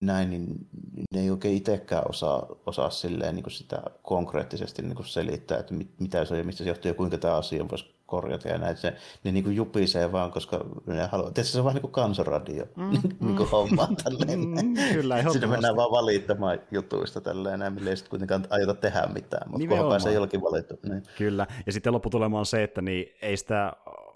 näin, 0.00 0.30
niin 0.30 0.68
ne 1.14 1.20
ei 1.20 1.30
oikein 1.30 1.56
itsekään 1.56 2.02
osaa, 2.08 2.46
osaa 2.66 2.90
silleen, 2.90 3.34
niin 3.34 3.42
kuin 3.42 3.52
sitä 3.52 3.82
konkreettisesti 4.02 4.82
niin 4.82 4.94
kuin 4.94 5.06
selittää, 5.06 5.58
että 5.58 5.74
mit, 5.74 5.90
mitä 5.98 6.24
se 6.24 6.34
on 6.34 6.38
ja 6.38 6.44
mistä 6.44 6.64
se 6.64 6.68
johtuu 6.68 6.88
ja 6.88 6.94
kuinka 6.94 7.18
tämä 7.18 7.36
asia 7.36 7.68
voisi 7.68 7.94
korjata 8.10 8.48
ja 8.48 8.58
näin. 8.58 8.76
Se, 8.76 8.94
ne 9.24 9.32
niin 9.32 9.44
kuin 9.44 9.56
jupisee 9.56 10.12
vaan, 10.12 10.30
koska 10.30 10.64
ne 10.86 11.06
haluaa. 11.06 11.30
Tietysti 11.30 11.52
se 11.52 11.58
on 11.58 11.64
vähän 11.64 11.74
niin 11.74 11.82
kuin 11.82 11.92
kansanradio 11.92 12.64
mm, 12.76 12.90
niin 13.20 13.36
kuin 13.36 13.48
mm. 13.48 13.50
homma 13.52 13.88
tälleen. 14.04 14.40
Mm, 14.40 14.74
kyllä, 14.92 15.24
Siinä 15.32 15.46
mennään 15.46 15.76
vaan 15.76 15.90
valittamaan 15.90 16.58
jutuista 16.70 17.20
tälleen 17.20 17.58
näin, 17.58 17.72
millä 17.72 17.90
ei 17.90 17.96
sitten 17.96 18.10
kuitenkaan 18.10 18.46
aiota 18.50 18.74
tehdä 18.74 19.08
mitään, 19.14 19.50
mutta 19.50 19.68
kunhan 19.68 19.88
pääsee 19.88 20.12
jollakin 20.12 20.42
valittu. 20.42 20.74
Niin. 20.88 21.02
Kyllä, 21.18 21.46
ja 21.66 21.72
sitten 21.72 21.92
lopputulema 21.92 22.38
on 22.38 22.46
se, 22.46 22.62
että 22.62 22.82
niin 22.82 23.06
ei 23.22 23.36
sitä 23.36 23.72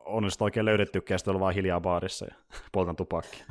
onnistu 0.07 0.45
oikein 0.45 0.67
löydettykään, 0.67 1.19
sitten 1.19 1.41
vaan 1.41 1.55
hiljaa 1.55 1.81
baarissa 1.81 2.27
ja 2.27 2.35
poltan 2.73 2.97
tupakki. 2.97 3.43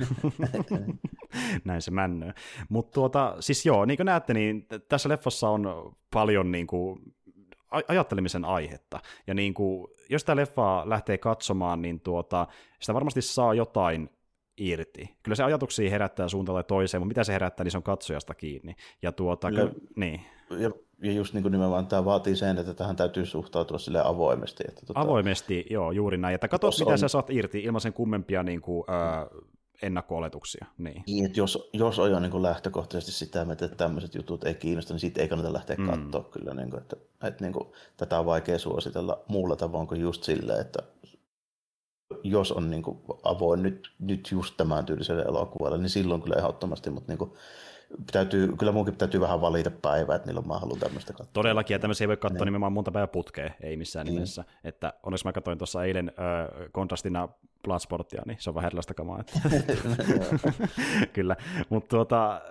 Näin 1.66 1.82
se 1.82 1.92
männöö. 1.92 2.32
Mutta 2.70 2.92
tuota, 2.92 3.36
siis 3.40 3.66
joo, 3.66 3.86
niin 3.86 3.98
kuin 3.98 4.06
näette, 4.06 4.34
niin 4.34 4.68
tässä 4.90 5.10
leffassa 5.10 5.50
on 5.50 5.94
paljon 6.12 6.52
niin 6.52 6.68
kuin, 6.68 7.00
ajattelemisen 7.88 8.46
aihetta. 8.46 9.00
Ja 9.28 9.34
niin 9.34 9.54
kuin, 9.54 9.88
jos 10.10 10.22
sitä 10.22 10.36
leffaa 10.36 10.90
lähtee 10.90 11.18
katsomaan, 11.18 11.82
niin 11.82 12.00
tuota, 12.00 12.48
sitä 12.80 12.94
varmasti 12.94 13.22
saa 13.22 13.54
jotain 13.54 14.10
irti. 14.58 15.16
Kyllä 15.24 15.36
se 15.36 15.44
ajatuksia 15.44 15.90
herättää 15.90 16.28
suuntaan 16.28 16.56
tai 16.56 16.64
toiseen, 16.64 17.02
mutta 17.02 17.08
mitä 17.08 17.24
se 17.24 17.34
herättää, 17.34 17.64
niin 17.64 17.72
se 17.72 17.78
on 17.78 17.84
katsojasta 17.84 18.34
kiinni. 18.34 18.76
Ja 19.02 19.12
tuota, 19.12 19.50
ja, 19.50 19.70
niin. 19.96 20.22
ja, 20.50 20.72
ja 21.04 21.12
just 21.12 21.34
niin 21.34 21.42
kuin 21.42 21.52
nimenomaan 21.52 21.88
tämä 21.88 22.06
vaatii 22.06 22.36
sen, 22.36 22.58
että 22.58 22.74
tähän 22.74 22.96
täytyy 22.96 23.26
suhtautua 23.26 23.78
sille 23.78 24.02
avoimesti. 24.04 24.64
Että 24.68 24.86
tuota... 24.86 25.00
Avoimesti, 25.00 25.66
joo, 25.70 25.92
juuri 25.92 26.18
näin. 26.18 26.36
Että 26.36 26.48
katso, 26.48 26.70
mitä 26.80 26.92
on... 26.92 26.98
sä 26.98 27.08
saat 27.08 27.30
irti 27.30 27.64
ilman 27.64 27.82
sen 27.82 27.94
kummempia 27.94 28.44
niin 28.44 28.62
kuin, 28.62 28.84
äh, 28.90 29.44
ennakko-oletuksia. 29.82 30.66
Niin. 30.78 31.04
niin 31.08 31.26
että 31.26 31.40
jos, 31.40 31.70
jos 31.74 32.00
on 32.00 32.12
jo 32.12 32.20
niin 32.20 32.32
kuin 32.32 32.44
lähtökohtaisesti 32.44 33.12
sitä, 33.12 33.46
että 33.52 33.68
tämmöiset 33.68 34.16
jutut 34.16 34.44
ei 34.44 34.54
kiinnosta, 34.54 34.94
niin 34.94 35.00
siitä 35.00 35.22
ei 35.22 35.28
kannata 35.28 35.54
lähteä 35.54 35.76
mm. 35.76 35.86
katsoa 35.86 36.24
kyllä. 36.24 36.54
Niin 36.54 36.70
kuin, 36.70 36.82
että, 36.82 36.96
että 37.24 37.44
niin 37.44 37.54
kuin, 37.54 37.68
tätä 37.98 38.20
on 38.20 38.26
vaikea 38.26 38.60
suositella 38.60 39.24
muulla 39.28 39.56
tavoin 39.56 39.88
kuin 39.88 40.02
just 40.02 40.24
silleen, 40.24 40.62
että 40.62 40.80
jos 42.24 42.52
on 42.52 42.70
niin 42.70 42.84
kuin 42.84 42.98
avoin 43.24 43.64
nyt, 43.64 43.92
nyt 44.00 44.32
just 44.32 44.58
tämän 44.58 44.86
tyyliselle 44.86 45.22
elokuvalle, 45.22 45.78
niin 45.78 45.90
silloin 45.90 46.22
kyllä 46.22 46.36
ehdottomasti, 46.36 46.90
mutta 46.90 47.12
niin 47.12 47.18
kuin, 47.18 47.32
täytyy, 48.12 48.56
kyllä 48.58 48.72
munkin 48.72 48.96
täytyy 48.96 49.22
vähän 49.22 49.42
valita 49.42 49.72
päivää, 49.82 50.16
että 50.16 50.28
milloin 50.28 50.48
mä 50.48 50.60
haluan 50.60 50.80
tämmöistä 50.80 51.14
katsoa. 51.14 51.34
Todellakin, 51.34 51.76
ja 51.76 51.80
tämmöisiä 51.80 52.06
ei 52.06 52.08
voi 52.08 52.18
katsoa 52.18 52.38
niin. 52.38 52.46
nimenomaan 52.46 52.74
monta 52.74 52.92
päivää 52.92 53.08
putkeen, 53.08 53.54
ei 53.62 53.78
missään 53.78 54.06
niin. 54.06 54.14
nimessä. 54.14 54.44
Että 54.64 54.94
onneksi 55.04 55.26
mä 55.26 55.34
katsoin 55.34 55.58
tuossa 55.58 55.84
eilen 55.84 56.12
äh, 56.20 56.70
kontrastina 56.72 57.30
Bloodsportia, 57.64 58.22
niin 58.26 58.38
se 58.40 58.50
on 58.50 58.56
vähän 58.56 58.68
erilaista 58.68 58.94
kamaa. 58.94 59.20
Että... 59.20 59.40
kyllä, 61.14 61.36
mutta 61.70 61.90
tuota, 61.90 62.42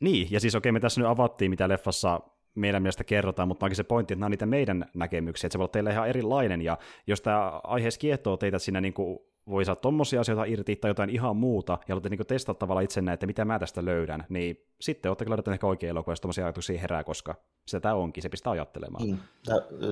niin, 0.00 0.28
ja 0.30 0.40
siis 0.40 0.54
okei, 0.54 0.72
me 0.72 0.80
tässä 0.80 1.00
nyt 1.00 1.10
avattiin, 1.10 1.50
mitä 1.50 1.68
leffassa 1.68 2.20
meidän 2.54 2.82
mielestä 2.82 3.04
kerrotaan, 3.04 3.48
mutta 3.48 3.66
onkin 3.66 3.76
se 3.76 3.84
pointti, 3.84 4.14
että 4.14 4.20
nämä 4.20 4.26
on 4.26 4.30
niitä 4.30 4.46
meidän 4.46 4.86
näkemyksiä, 4.94 5.46
että 5.46 5.52
se 5.52 5.58
voi 5.58 5.64
olla 5.64 5.72
teille 5.72 5.90
ihan 5.90 6.08
erilainen, 6.08 6.62
ja 6.62 6.78
jos 7.06 7.20
tämä 7.20 7.60
aiheessa 7.64 8.00
kiehtoo 8.00 8.36
teitä 8.36 8.58
siinä 8.58 8.80
niin 8.80 8.94
kuin 8.94 9.18
voi 9.48 9.64
saada 9.64 9.80
tommosia 9.80 10.20
asioita 10.20 10.44
irti 10.44 10.76
tai 10.76 10.90
jotain 10.90 11.10
ihan 11.10 11.36
muuta, 11.36 11.72
ja 11.72 11.78
haluatte 11.88 12.08
niin 12.08 12.26
testata 12.26 12.58
tavallaan 12.58 12.84
itsenne, 12.84 13.12
että 13.12 13.26
mitä 13.26 13.44
mä 13.44 13.58
tästä 13.58 13.84
löydän, 13.84 14.24
niin 14.28 14.66
sitten 14.80 15.10
olette 15.10 15.24
kyllä 15.24 15.52
ehkä 15.52 15.66
oikein 15.66 15.90
elokuva, 15.90 16.12
jos 16.12 16.20
tommosia 16.20 16.44
ajatuksia 16.44 16.80
herää, 16.80 17.04
koska 17.04 17.34
se 17.66 17.80
tämä 17.80 17.94
onkin, 17.94 18.22
se 18.22 18.28
pistää 18.28 18.50
ajattelemaan. 18.50 19.04
Niin. 19.04 19.18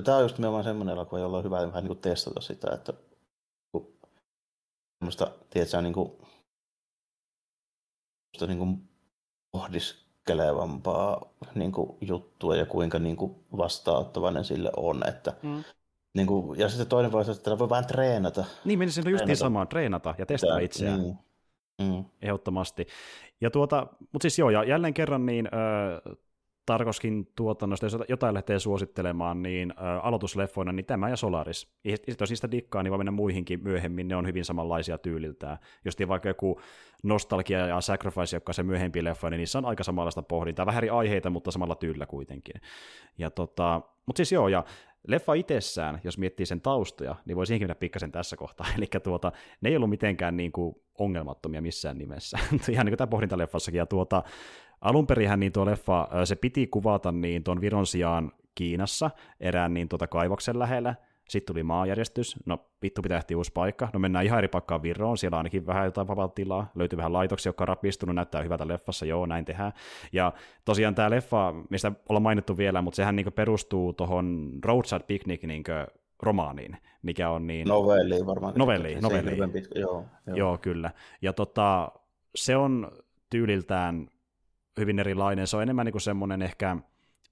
Tämä 0.03 0.17
on 0.17 0.23
just 0.23 0.37
nimenomaan 0.37 0.63
semmoinen 0.63 0.93
elokuva, 0.93 1.21
jolla 1.21 1.37
on 1.37 1.43
hyvä 1.43 1.67
vähän 1.67 1.83
niin 1.83 1.87
kuin 1.87 1.99
testata 1.99 2.41
sitä, 2.41 2.67
että 2.73 2.93
semmoista, 4.99 5.31
tiedätkö, 5.49 5.81
niin 5.81 5.93
kuin, 5.93 6.11
niin 8.47 8.57
kuin 8.57 8.89
pohdis, 9.51 10.07
houkkuttelevampaa 10.27 11.29
niin 11.55 11.71
kuin, 11.71 11.97
juttua 12.01 12.55
ja 12.55 12.65
kuinka 12.65 12.99
niin 12.99 13.15
kuin, 13.15 13.35
vastaanottavainen 13.57 14.45
sille 14.45 14.71
on. 14.77 15.07
Että, 15.07 15.33
mm. 15.43 15.63
Niin 16.17 16.27
kuin, 16.27 16.59
ja 16.59 16.69
sitten 16.69 16.87
toinen 16.87 17.11
vaihtoehto, 17.11 17.51
että 17.51 17.59
voi 17.59 17.69
vähän 17.69 17.87
treenata. 17.87 18.45
Niin, 18.65 18.79
menisin 18.79 19.09
just 19.09 19.25
niin 19.25 19.37
samaan, 19.37 19.67
treenata 19.67 20.15
ja 20.17 20.25
testata 20.25 20.59
itseään. 20.59 20.99
Mm. 20.99 21.15
Mm. 21.81 22.05
Ehdottomasti. 22.21 22.87
Ja 23.41 23.51
tuota, 23.51 23.87
mutta 23.99 24.23
siis 24.23 24.39
joo, 24.39 24.49
ja 24.49 24.63
jälleen 24.63 24.93
kerran 24.93 25.25
niin 25.25 25.45
äh, 25.45 26.17
Tarkoskin 26.67 27.31
tuotannosta, 27.35 27.85
jos 27.85 27.97
jotain 28.09 28.33
lähtee 28.33 28.59
suosittelemaan, 28.59 29.43
niin 29.43 29.71
ä, 29.71 29.99
aloitusleffoina, 29.99 30.71
niin 30.71 30.85
tämä 30.85 31.09
ja 31.09 31.15
Solaris. 31.15 31.67
Ja 31.83 31.97
jos 32.19 32.29
niistä 32.29 32.51
dikkaa, 32.51 32.83
niin 32.83 32.91
voi 32.91 32.97
mennä 32.97 33.11
muihinkin 33.11 33.63
myöhemmin, 33.63 34.07
ne 34.07 34.15
on 34.15 34.27
hyvin 34.27 34.45
samanlaisia 34.45 34.97
tyyliltään. 34.97 35.57
Jos 35.85 35.95
vaikka 36.07 36.29
joku 36.29 36.61
Nostalgia 37.03 37.67
ja 37.67 37.81
Sacrifice, 37.81 38.35
joka 38.35 38.49
on 38.49 38.53
se 38.53 38.63
myöhempi 38.63 39.03
leffa, 39.03 39.29
niin 39.29 39.37
niissä 39.37 39.57
on 39.57 39.65
aika 39.65 39.83
samanlaista 39.83 40.21
pohdintaa. 40.21 40.65
Vähän 40.65 40.77
eri 40.77 40.89
aiheita, 40.89 41.29
mutta 41.29 41.51
samalla 41.51 41.75
tyylillä 41.75 42.05
kuitenkin. 42.05 42.61
Ja 43.17 43.31
tota, 43.31 43.81
mutta 44.05 44.17
siis 44.17 44.31
joo, 44.31 44.47
ja 44.47 44.63
leffa 45.07 45.33
itsessään, 45.33 46.01
jos 46.03 46.17
miettii 46.17 46.45
sen 46.45 46.61
taustoja, 46.61 47.15
niin 47.25 47.35
voi 47.35 47.47
siihenkin 47.47 47.65
mennä 47.65 47.75
pikkasen 47.75 48.11
tässä 48.11 48.37
kohtaa. 48.37 48.67
Eli 48.77 48.85
tuota, 49.03 49.31
ne 49.61 49.69
ei 49.69 49.75
ollut 49.75 49.89
mitenkään 49.89 50.37
niin 50.37 50.51
kuin 50.51 50.75
ongelmattomia 50.97 51.61
missään 51.61 51.97
nimessä. 51.97 52.37
Ihan 52.71 52.85
niin 52.85 52.91
kuin 52.91 52.97
tämä 52.97 53.07
pohdintaleffassakin. 53.07 53.77
Ja 53.77 53.85
tuota, 53.85 54.23
alun 54.81 55.07
perinhän 55.07 55.39
niin 55.39 55.51
tuo 55.51 55.65
leffa, 55.65 56.07
se 56.23 56.35
piti 56.35 56.67
kuvata 56.67 57.11
niin 57.11 57.43
tuon 57.43 57.61
Viron 57.61 57.85
sijaan 57.85 58.31
Kiinassa 58.55 59.11
erään 59.39 59.73
niin 59.73 59.89
tuota 59.89 60.07
kaivoksen 60.07 60.59
lähellä, 60.59 60.95
sitten 61.29 61.53
tuli 61.53 61.63
maajärjestys, 61.63 62.35
no 62.45 62.65
vittu 62.81 63.01
pitää 63.01 63.17
ehtiä 63.17 63.37
uusi 63.37 63.51
paikka, 63.53 63.89
no 63.93 63.99
mennään 63.99 64.25
ihan 64.25 64.37
eri 64.37 64.47
paikkaan 64.47 64.81
Viroon, 64.81 65.17
siellä 65.17 65.35
on 65.35 65.39
ainakin 65.39 65.65
vähän 65.65 65.85
jotain 65.85 66.07
vapaata 66.07 66.35
tilaa, 66.35 66.71
löytyy 66.75 66.97
vähän 66.97 67.13
laitoksia, 67.13 67.49
jotka 67.49 67.63
on 67.63 67.67
rapistunut, 67.67 68.15
näyttää 68.15 68.41
hyvältä 68.41 68.67
leffassa, 68.67 69.05
joo, 69.05 69.25
näin 69.25 69.45
tehdään. 69.45 69.73
Ja 70.11 70.33
tosiaan 70.65 70.95
tämä 70.95 71.09
leffa, 71.09 71.53
mistä 71.69 71.91
ollaan 72.09 72.23
mainittu 72.23 72.57
vielä, 72.57 72.81
mutta 72.81 72.95
sehän 72.95 73.15
niin 73.15 73.33
perustuu 73.33 73.93
tuohon 73.93 74.51
Roadside 74.65 75.03
Picnic 75.07 75.43
niin 75.43 75.63
romaaniin, 76.21 76.77
mikä 77.01 77.29
on 77.29 77.47
niin... 77.47 77.67
Novelli 77.67 78.25
varmaan. 78.25 78.53
Novelli, 78.57 78.95
novelli. 79.01 79.51
Pitkä, 79.53 79.79
joo, 79.79 80.05
joo. 80.27 80.37
joo, 80.37 80.57
kyllä. 80.57 80.91
Ja 81.21 81.33
tota, 81.33 81.91
se 82.35 82.55
on 82.55 82.91
tyyliltään 83.29 84.07
hyvin 84.79 84.99
erilainen. 84.99 85.47
Se 85.47 85.57
on 85.57 85.63
enemmän 85.63 85.85
niin 85.85 85.91
kuin 85.91 86.01
semmoinen 86.01 86.41
ehkä, 86.41 86.77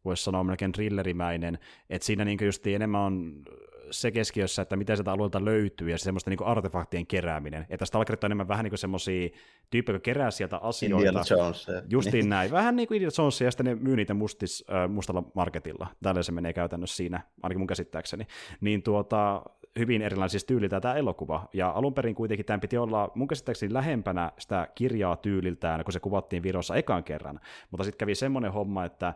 voisi 0.06 0.24
sanoa 0.24 0.44
melkein 0.44 0.72
thrillerimäinen, 0.72 1.60
että 1.90 2.06
siinä 2.06 2.26
niin 2.26 2.38
just 2.42 2.68
enemmän 2.68 3.02
on 3.02 3.44
se 3.92 4.12
keskiössä, 4.12 4.62
että 4.62 4.76
mitä 4.76 4.96
sieltä 4.96 5.12
alueelta 5.12 5.46
löytyy, 5.46 5.90
ja 5.90 5.98
semmoista 5.98 6.30
niin 6.30 6.44
artefaktien 6.44 7.08
kerääminen. 7.08 7.66
Että 7.70 7.86
Stalkerit 7.86 8.24
on 8.24 8.28
enemmän 8.28 8.48
vähän 8.48 8.64
niin 8.64 8.72
kuin 8.72 8.80
semmoisia 8.80 9.30
tyyppejä, 9.70 9.96
jotka 9.96 10.06
kerää 10.06 10.32
sieltä 10.32 10.58
asioita. 10.58 10.98
Indiana 10.98 11.24
Jones. 11.30 11.68
Justiin 11.90 12.14
niin. 12.14 12.30
näin. 12.30 12.52
Vähän 12.52 12.76
niin 12.76 12.88
kuin 12.88 12.96
Indiana 12.96 13.14
Jones, 13.18 13.42
ja 13.42 13.52
sitten 13.52 13.66
ne 13.66 13.76
myy 13.76 13.96
niitä 13.96 14.14
mustis, 14.14 14.66
äh, 14.74 14.90
mustalla 14.90 15.24
marketilla. 15.34 15.88
Tällä 16.04 16.24
se 16.24 16.32
menee 16.32 16.54
käytännössä 16.54 16.96
siinä, 16.96 17.22
ainakin 17.44 17.60
mun 17.60 17.68
käsittääkseni. 17.68 18.28
Niin 18.62 18.84
tuota, 18.84 19.42
hyvin 19.80 20.02
erilaisista 20.02 20.48
tyyliltä 20.48 20.82
tämä 20.82 20.96
elokuva. 20.96 21.50
Ja 21.54 21.70
alun 21.70 21.94
perin 21.94 22.16
kuitenkin 22.16 22.46
tämän 22.46 22.60
piti 22.60 22.78
olla 22.78 23.12
mun 23.16 23.28
käsittääkseni 23.28 23.74
lähempänä 23.74 24.32
sitä 24.40 24.68
kirjaa 24.76 25.16
tyyliltään, 25.16 25.84
kun 25.84 25.94
se 25.94 26.00
kuvattiin 26.00 26.44
Virossa 26.44 26.76
ekan 26.76 27.04
kerran. 27.04 27.40
Mutta 27.72 27.84
sitten 27.84 27.98
kävi 27.98 28.16
semmoinen 28.16 28.54
homma, 28.54 28.86
että 28.86 29.14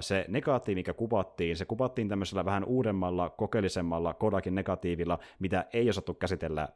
se 0.00 0.24
negatiivi, 0.28 0.78
mikä 0.78 0.92
kuvattiin, 0.92 1.56
se 1.56 1.64
kuvattiin 1.64 2.08
tämmöisellä 2.08 2.44
vähän 2.44 2.64
uudemmalla, 2.64 3.30
kokeellisemmalla 3.30 3.91
Kodakin 4.18 4.54
negatiivilla, 4.54 5.18
mitä 5.38 5.64
ei 5.72 5.88
osattu 5.88 6.14
käsitellä 6.14 6.68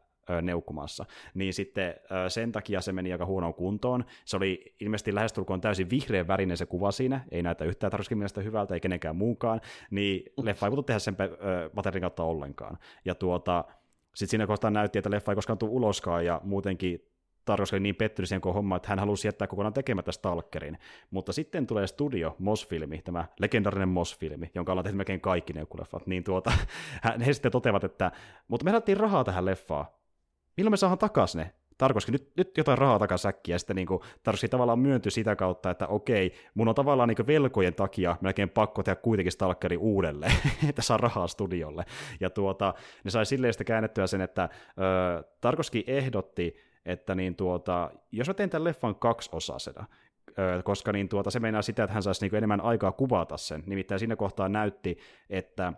neukkumassa. 0.43 1.05
Niin 1.35 1.55
sitten 1.55 1.95
sen 2.29 2.53
takia 2.53 2.81
se 2.81 2.93
meni 2.93 3.13
aika 3.13 3.27
huonoon 3.27 3.55
kuntoon. 3.55 4.05
Se 4.25 4.37
oli 4.37 4.75
ilmeisesti 4.81 5.15
lähestulkoon 5.15 5.61
täysin 5.61 5.91
vihreän 5.91 6.29
värinen 6.29 6.57
se 6.57 6.67
kuva 6.67 6.91
siinä, 6.91 7.25
ei 7.31 7.43
näytä 7.43 7.65
yhtään 7.65 7.91
tarkastin 7.91 8.19
mielestä 8.19 8.41
hyvältä, 8.41 8.75
ei 8.75 8.81
kenenkään 8.81 9.17
muunkaan, 9.17 9.61
niin 9.91 10.33
leffa 10.43 10.67
ei 10.67 10.71
voitu 10.71 10.83
tehdä 10.83 10.99
sen 10.99 11.17
materiaalin 11.77 12.01
kautta 12.01 12.23
ollenkaan. 12.23 12.79
Ja 13.05 13.15
tuota, 13.15 13.65
sitten 14.15 14.31
siinä 14.31 14.47
kohtaa 14.47 14.71
näytti, 14.71 14.99
että 14.99 15.11
leffa 15.11 15.33
ei 15.33 15.37
koskaan 15.37 15.59
tule 15.59 15.71
uloskaan, 15.71 16.25
ja 16.25 16.41
muutenkin 16.45 17.09
Tarkos 17.47 17.73
oli 17.73 17.81
niin 17.81 17.97
pettynyt 17.97 18.29
siihen 18.29 18.55
homma, 18.55 18.77
että 18.77 18.89
hän 18.89 18.99
halusi 18.99 19.29
jättää 19.29 19.47
kokonaan 19.47 19.73
tekemättä 19.73 20.13
Stalkerin. 20.13 20.79
Mutta 21.11 21.33
sitten 21.33 21.67
tulee 21.67 21.87
studio 21.87 22.37
Moss-filmi, 22.39 23.03
tämä 23.05 23.25
legendarinen 23.41 23.89
Moss-filmi, 23.89 24.51
jonka 24.55 24.73
ollaan 24.73 24.85
tehty 24.85 24.97
melkein 24.97 25.21
kaikki 25.21 25.53
neukkuleffat, 25.53 26.07
niin 26.07 26.25
tuota, 26.25 26.53
he 27.27 27.33
sitten 27.33 27.53
toteavat, 27.53 27.85
että 27.85 28.13
mutta 28.49 28.65
me 28.65 28.71
annettiin 28.71 28.97
rahaa 28.97 29.25
tähän 29.25 29.45
leffaan 29.45 29.87
milloin 30.57 30.73
me 30.73 30.77
saadaan 30.77 30.99
takaisin 30.99 31.39
ne? 31.39 31.53
Tarkoiski 31.79 32.13
nyt, 32.13 32.31
nyt 32.37 32.57
jotain 32.59 32.79
rahaa 32.79 32.99
takasäkkiä, 32.99 33.55
ja 33.55 33.59
sitten 33.59 33.77
niin 33.77 33.87
Tarkoiski 34.23 34.49
tavallaan 34.49 34.79
myöntyi 34.79 35.13
sitä 35.13 35.37
kautta, 35.37 35.71
että 35.71 35.87
okei, 35.87 36.33
mun 36.55 36.69
on 36.69 36.75
tavallaan 36.75 37.09
niin 37.09 37.27
velkojen 37.27 37.75
takia 37.75 38.17
melkein 38.21 38.51
pakko 38.51 38.83
tehdä 38.83 39.01
kuitenkin 39.01 39.33
Stalkeri 39.33 39.77
uudelleen, 39.77 40.33
että 40.69 40.83
saa 40.83 40.97
rahaa 40.97 41.27
studiolle. 41.27 41.85
Ja 42.21 42.31
tuota, 42.31 42.75
ne 43.05 43.11
sai 43.11 43.27
silleen 43.27 43.53
sitä 43.53 43.65
käännettyä 43.65 44.07
sen, 44.07 44.21
että 44.21 44.49
ö, 44.79 45.23
Tarkoski 45.41 45.85
ehdotti, 45.87 46.57
että 46.87 47.15
niin 47.15 47.37
tuota, 47.37 47.91
jos 48.13 48.29
mä 48.29 48.35
teen 48.35 48.51
tämän 48.51 48.65
leffan 48.65 48.95
kaksi 48.95 49.31
osasena, 49.33 49.85
koska 50.65 50.93
niin 50.93 51.09
tuota, 51.09 51.31
se 51.31 51.41
meinaa 51.41 51.63
sitä, 51.63 51.85
että 51.85 51.95
hän 51.95 52.03
saisi 52.03 52.27
niin 52.27 52.37
enemmän 52.37 52.61
aikaa 52.61 52.93
kuvata 52.93 53.37
sen. 53.37 53.63
Nimittäin 53.67 53.99
siinä 53.99 54.17
kohtaa 54.17 54.49
näytti, 54.49 54.99
että 55.31 55.73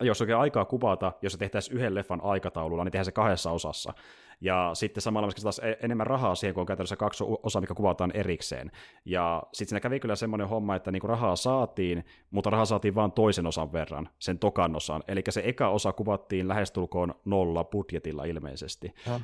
jos 0.00 0.20
oikein 0.20 0.38
aikaa 0.38 0.64
kuvata, 0.64 1.12
jos 1.22 1.32
se 1.32 1.38
tehtäisiin 1.38 1.76
yhden 1.76 1.94
leffan 1.94 2.20
aikataululla, 2.22 2.84
niin 2.84 2.92
tehdään 2.92 3.04
se 3.04 3.12
kahdessa 3.12 3.50
osassa. 3.50 3.92
Ja 4.40 4.70
sitten 4.74 5.02
samalla 5.02 5.26
myöskin 5.26 5.42
taas 5.42 5.58
e- 5.58 5.76
enemmän 5.82 6.06
rahaa 6.06 6.34
siihen, 6.34 6.54
kun 6.54 6.60
on 6.60 6.66
käytännössä 6.66 6.96
kaksi 6.96 7.24
osaa, 7.42 7.60
mikä 7.60 7.74
kuvataan 7.74 8.10
erikseen. 8.14 8.70
Ja 9.04 9.42
sitten 9.52 9.68
siinä 9.68 9.80
kävi 9.80 10.00
kyllä 10.00 10.16
semmoinen 10.16 10.48
homma, 10.48 10.76
että 10.76 10.90
niinku 10.90 11.06
rahaa 11.06 11.36
saatiin, 11.36 12.04
mutta 12.30 12.50
rahaa 12.50 12.64
saatiin 12.64 12.94
vain 12.94 13.12
toisen 13.12 13.46
osan 13.46 13.72
verran, 13.72 14.08
sen 14.18 14.38
tokan 14.38 14.76
osan. 14.76 15.02
Eli 15.08 15.22
se 15.28 15.42
eka 15.44 15.68
osa 15.68 15.92
kuvattiin 15.92 16.48
lähestulkoon 16.48 17.14
nolla 17.24 17.64
budjetilla 17.64 18.24
ilmeisesti. 18.24 18.94
Ja. 19.06 19.20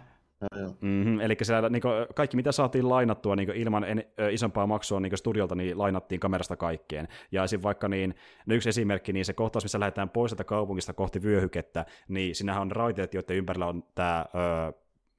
Mm-hmm, 0.80 1.20
eli 1.20 1.36
siellä 1.42 1.68
niin 1.68 1.82
kuin, 1.82 1.92
kaikki, 2.14 2.36
mitä 2.36 2.52
saatiin 2.52 2.88
lainattua 2.88 3.36
niin 3.36 3.50
ilman 3.50 3.84
en, 3.84 4.04
ö, 4.20 4.32
isompaa 4.32 4.66
maksua 4.66 5.00
niin 5.00 5.18
studiolta, 5.18 5.54
niin 5.54 5.78
lainattiin 5.78 6.20
kamerasta 6.20 6.56
kaikkeen. 6.56 7.08
Ja 7.32 7.44
esim. 7.44 7.62
vaikka 7.62 7.88
niin, 7.88 8.14
no 8.46 8.54
yksi 8.54 8.68
esimerkki, 8.68 9.12
niin 9.12 9.24
se 9.24 9.32
kohtaus, 9.32 9.64
missä 9.64 9.80
lähdetään 9.80 10.10
pois 10.10 10.32
tätä 10.32 10.44
kaupungista 10.44 10.92
kohti 10.92 11.22
vyöhykettä, 11.22 11.86
niin 12.08 12.34
siinähän 12.34 12.62
on 12.62 12.72
raiteet, 12.72 13.14
joiden 13.14 13.36
ympärillä 13.36 13.66
on 13.66 13.82
tämä 13.94 14.26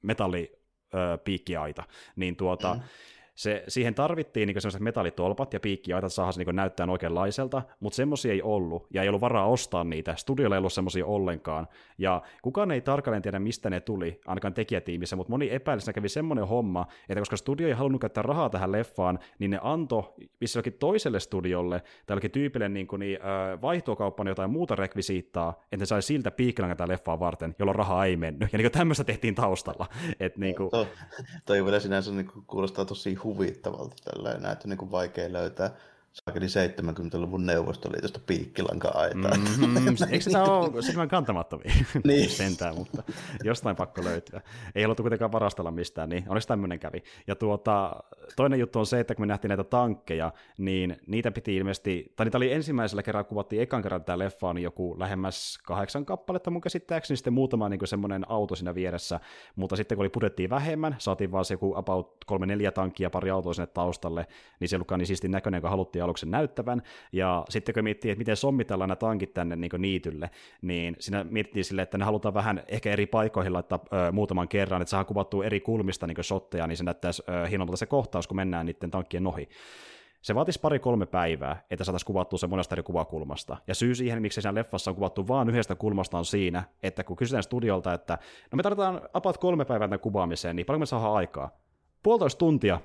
metallipiikkiaita. 0.02 1.84
Niin 2.16 2.36
tuota, 2.36 2.74
mm 2.74 2.80
se, 3.36 3.64
siihen 3.68 3.94
tarvittiin 3.94 4.46
niin 4.46 4.60
sellaiset 4.60 4.80
metallitolpat 4.80 5.52
ja 5.52 5.60
piikkiaitat 5.60 6.12
saada 6.12 6.32
se 6.32 6.44
niin 6.44 6.56
näyttää 6.56 6.86
oikeanlaiselta, 6.90 7.62
mutta 7.80 7.96
semmoisia 7.96 8.32
ei 8.32 8.42
ollut, 8.42 8.86
ja 8.90 9.02
ei 9.02 9.08
ollut 9.08 9.20
varaa 9.20 9.46
ostaa 9.46 9.84
niitä. 9.84 10.14
Studiolla 10.16 10.56
ei 10.56 10.58
ollut 10.58 10.72
semmoisia 10.72 11.06
ollenkaan, 11.06 11.68
ja 11.98 12.22
kukaan 12.42 12.70
ei 12.70 12.80
tarkalleen 12.80 13.22
tiedä, 13.22 13.38
mistä 13.38 13.70
ne 13.70 13.80
tuli, 13.80 14.20
ainakaan 14.26 14.54
tekijätiimissä, 14.54 15.16
mutta 15.16 15.30
moni 15.30 15.48
epäilisi, 15.50 15.92
kävi 15.92 16.08
semmoinen 16.08 16.46
homma, 16.46 16.86
että 17.08 17.20
koska 17.20 17.36
studio 17.36 17.68
ei 17.68 17.74
halunnut 17.74 18.00
käyttää 18.00 18.22
rahaa 18.22 18.50
tähän 18.50 18.72
leffaan, 18.72 19.18
niin 19.38 19.50
ne 19.50 19.58
antoi 19.62 20.02
jokin 20.56 20.72
toiselle 20.72 21.20
studiolle, 21.20 21.80
tai 21.80 22.14
jollekin 22.14 22.30
tyypille 22.30 22.68
niin 22.68 22.86
kuin, 22.86 23.00
niin, 23.00 23.18
vaihtokauppaan 23.62 24.26
jotain 24.26 24.50
muuta 24.50 24.76
rekvisiittaa, 24.76 25.50
että 25.72 25.76
ne 25.76 25.86
sai 25.86 26.02
siltä 26.02 26.30
piikkilangan 26.30 26.76
tätä 26.76 26.92
leffaa 26.92 27.20
varten, 27.20 27.54
jolloin 27.58 27.76
rahaa 27.76 28.04
ei 28.04 28.16
mennyt. 28.16 28.52
Ja 28.52 28.58
niin 28.58 28.72
tämmöistä 28.72 29.04
tehtiin 29.04 29.34
taustalla. 29.34 29.86
Et, 30.20 30.36
niin 30.36 30.56
kuin... 30.56 30.70
to, 30.70 30.86
toi 31.44 31.64
vielä 31.64 31.80
sinänsä 31.80 32.12
niin 32.12 32.30
kuulostaa 32.46 32.84
tosi 32.84 33.14
huvittavalta 33.26 33.96
tällä 34.04 34.32
enää, 34.32 34.52
että 34.52 34.68
niin 34.68 34.78
kuin 34.78 34.90
vaikea 34.90 35.32
löytää 35.32 35.70
saakeli 36.24 36.46
70-luvun 36.46 37.46
Neuvostoliitosta 37.46 38.20
piikkilanka-aitaa. 38.26 39.36
Mm-hmm. 39.36 39.96
Eikö 40.10 40.30
se 40.30 40.38
ole 40.38 40.82
silmän 40.82 41.08
kantamattomia? 41.08 41.72
niin. 42.04 42.30
Sentään, 42.30 42.74
mutta 42.74 43.02
jostain 43.44 43.76
pakko 43.76 44.04
löytyä. 44.04 44.40
Ei 44.74 44.82
haluttu 44.82 45.02
kuitenkaan 45.02 45.32
varastella 45.32 45.70
mistään, 45.70 46.08
niin 46.08 46.24
onneksi 46.28 46.48
tämmöinen 46.48 46.78
kävi. 46.78 47.02
Ja 47.26 47.36
tuota, 47.36 47.96
toinen 48.36 48.60
juttu 48.60 48.78
on 48.78 48.86
se, 48.86 49.00
että 49.00 49.14
kun 49.14 49.22
me 49.22 49.26
nähtiin 49.26 49.48
näitä 49.48 49.64
tankkeja, 49.64 50.32
niin 50.58 50.96
niitä 51.06 51.30
piti 51.30 51.56
ilmeisesti, 51.56 52.12
tai 52.16 52.26
niitä 52.26 52.38
oli 52.38 52.52
ensimmäisellä 52.52 53.02
kerralla, 53.02 53.28
kuvattiin 53.28 53.62
ekan 53.62 53.82
kerran 53.82 54.04
tämä 54.04 54.18
leffa, 54.18 54.54
niin 54.54 54.64
joku 54.64 54.98
lähemmäs 54.98 55.58
kahdeksan 55.66 56.06
kappaletta 56.06 56.50
mun 56.50 56.60
käsittääkseni, 56.60 57.16
sitten 57.16 57.32
muutama 57.32 57.68
niin 57.68 57.86
semmoinen 57.88 58.30
auto 58.30 58.56
siinä 58.56 58.74
vieressä, 58.74 59.20
mutta 59.56 59.76
sitten 59.76 59.96
kun 59.96 60.02
oli 60.02 60.10
budjettia 60.10 60.50
vähemmän, 60.50 60.96
saatiin 60.98 61.32
vaan 61.32 61.44
se 61.44 61.54
joku 61.54 61.76
about 61.76 62.16
kolme 62.26 62.46
neljä 62.46 62.72
tankkia, 62.72 63.10
pari 63.10 63.30
autoa 63.30 63.54
sinne 63.54 63.66
taustalle, 63.66 64.26
niin 64.60 64.68
se 64.68 64.76
ei 64.76 64.78
ollutkaan 64.78 64.98
niin 64.98 65.06
siisti 65.06 65.28
näköinen, 65.28 65.60
kun 65.60 65.70
haluttiin 65.70 66.05
aluksen 66.06 66.30
näyttävän, 66.30 66.82
ja 67.12 67.44
sitten 67.48 67.74
kun 67.74 67.84
miettii, 67.84 68.10
että 68.10 68.18
miten 68.18 68.36
sommitellaan 68.36 68.88
nämä 68.88 68.96
tankit 68.96 69.34
tänne 69.34 69.56
niin 69.56 69.70
niitylle, 69.78 70.30
niin 70.62 70.96
siinä 70.98 71.24
miettii 71.24 71.64
sille, 71.64 71.82
että 71.82 71.98
ne 71.98 72.04
halutaan 72.04 72.34
vähän 72.34 72.62
ehkä 72.68 72.90
eri 72.90 73.06
paikoihin 73.06 73.52
laittaa 73.52 73.78
ö, 74.08 74.12
muutaman 74.12 74.48
kerran, 74.48 74.82
että 74.82 74.90
saadaan 74.90 75.06
kuvattua 75.06 75.44
eri 75.44 75.60
kulmista 75.60 76.06
niin 76.06 76.24
shotteja, 76.24 76.66
niin 76.66 76.76
se 76.76 76.84
näyttäisi 76.84 77.22
hienommalta 77.50 77.76
se 77.76 77.86
kohtaus, 77.86 78.26
kun 78.26 78.36
mennään 78.36 78.66
niiden 78.66 78.90
tankkien 78.90 79.26
ohi. 79.26 79.48
Se 80.22 80.34
vaatisi 80.34 80.60
pari-kolme 80.60 81.06
päivää, 81.06 81.62
että 81.70 81.84
saataisiin 81.84 82.06
kuvattua 82.06 82.38
se 82.38 82.46
monesta 82.46 82.74
eri 82.74 82.82
kuvakulmasta. 82.82 83.56
Ja 83.66 83.74
syy 83.74 83.94
siihen, 83.94 84.22
miksi 84.22 84.40
siinä 84.40 84.54
leffassa 84.54 84.90
on 84.90 84.94
kuvattu 84.94 85.28
vain 85.28 85.48
yhdestä 85.48 85.74
kulmasta, 85.74 86.18
on 86.18 86.24
siinä, 86.24 86.62
että 86.82 87.04
kun 87.04 87.16
kysytään 87.16 87.42
studiolta, 87.42 87.92
että 87.92 88.18
no 88.52 88.56
me 88.56 88.62
tarvitaan 88.62 89.00
apat 89.12 89.38
kolme 89.38 89.64
päivää 89.64 89.88
tämän 89.88 90.00
kuvaamiseen, 90.00 90.56
niin 90.56 90.66
paljon 90.66 90.80
me 90.80 90.86
saadaan 90.86 91.14
aikaa? 91.14 91.50
Puolitoista 92.02 92.38
tuntia. 92.38 92.80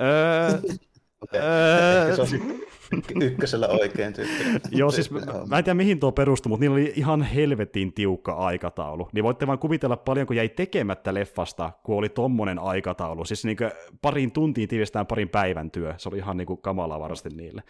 Öö, 0.00 0.58
Okay. 1.22 1.40
Öö... 1.40 2.16
se 2.16 2.22
on 2.22 3.22
ykkösellä 3.22 3.68
oikein 3.68 4.12
tyyppi. 4.12 4.44
Joo, 4.70 4.90
siis 4.90 5.10
mä, 5.10 5.20
mä 5.48 5.58
en 5.58 5.64
tiedä 5.64 5.74
mihin 5.74 6.00
tuo 6.00 6.12
perustui, 6.12 6.50
mutta 6.50 6.60
niillä 6.60 6.74
oli 6.74 6.92
ihan 6.96 7.22
helvetin 7.22 7.92
tiukka 7.92 8.32
aikataulu. 8.32 9.08
Niin 9.12 9.24
voitte 9.24 9.46
vaan 9.46 9.58
kuvitella 9.58 9.96
paljon, 9.96 10.26
kun 10.26 10.36
jäi 10.36 10.48
tekemättä 10.48 11.14
leffasta, 11.14 11.72
kun 11.82 11.98
oli 11.98 12.08
tommonen 12.08 12.58
aikataulu. 12.58 13.24
Siis 13.24 13.44
niin 13.44 13.56
parin 14.02 14.32
tuntiin 14.32 14.68
tiivistään 14.68 15.06
parin 15.06 15.28
päivän 15.28 15.70
työ. 15.70 15.94
Se 15.96 16.08
oli 16.08 16.18
ihan 16.18 16.36
niin 16.36 16.46
kuin 16.46 16.62
kamalaa 16.62 17.00
varasti 17.00 17.28
niille. 17.28 17.62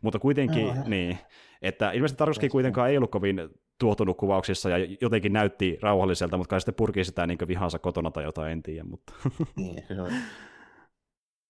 Mutta 0.00 0.18
kuitenkin, 0.18 0.66
no, 0.66 0.74
niin, 0.86 1.18
että 1.62 1.90
ilmeisesti 1.90 2.18
Tarkovski 2.18 2.48
kuitenkaan 2.48 2.90
ei 2.90 2.96
ollut 2.96 3.10
kovin 3.10 3.48
tuotunut 3.78 4.16
kuvauksissa 4.16 4.70
ja 4.70 4.96
jotenkin 5.00 5.32
näytti 5.32 5.78
rauhalliselta, 5.82 6.36
mutta 6.36 6.50
kai 6.50 6.60
sitten 6.60 6.74
purki 6.74 7.04
sitä 7.04 7.26
niin 7.26 7.38
vihansa 7.48 7.78
kotona 7.78 8.10
tai 8.10 8.24
jotain, 8.24 8.52
en 8.52 8.62
tiedä. 8.62 8.84
Mutta. 8.84 9.12
Niin, 9.56 9.84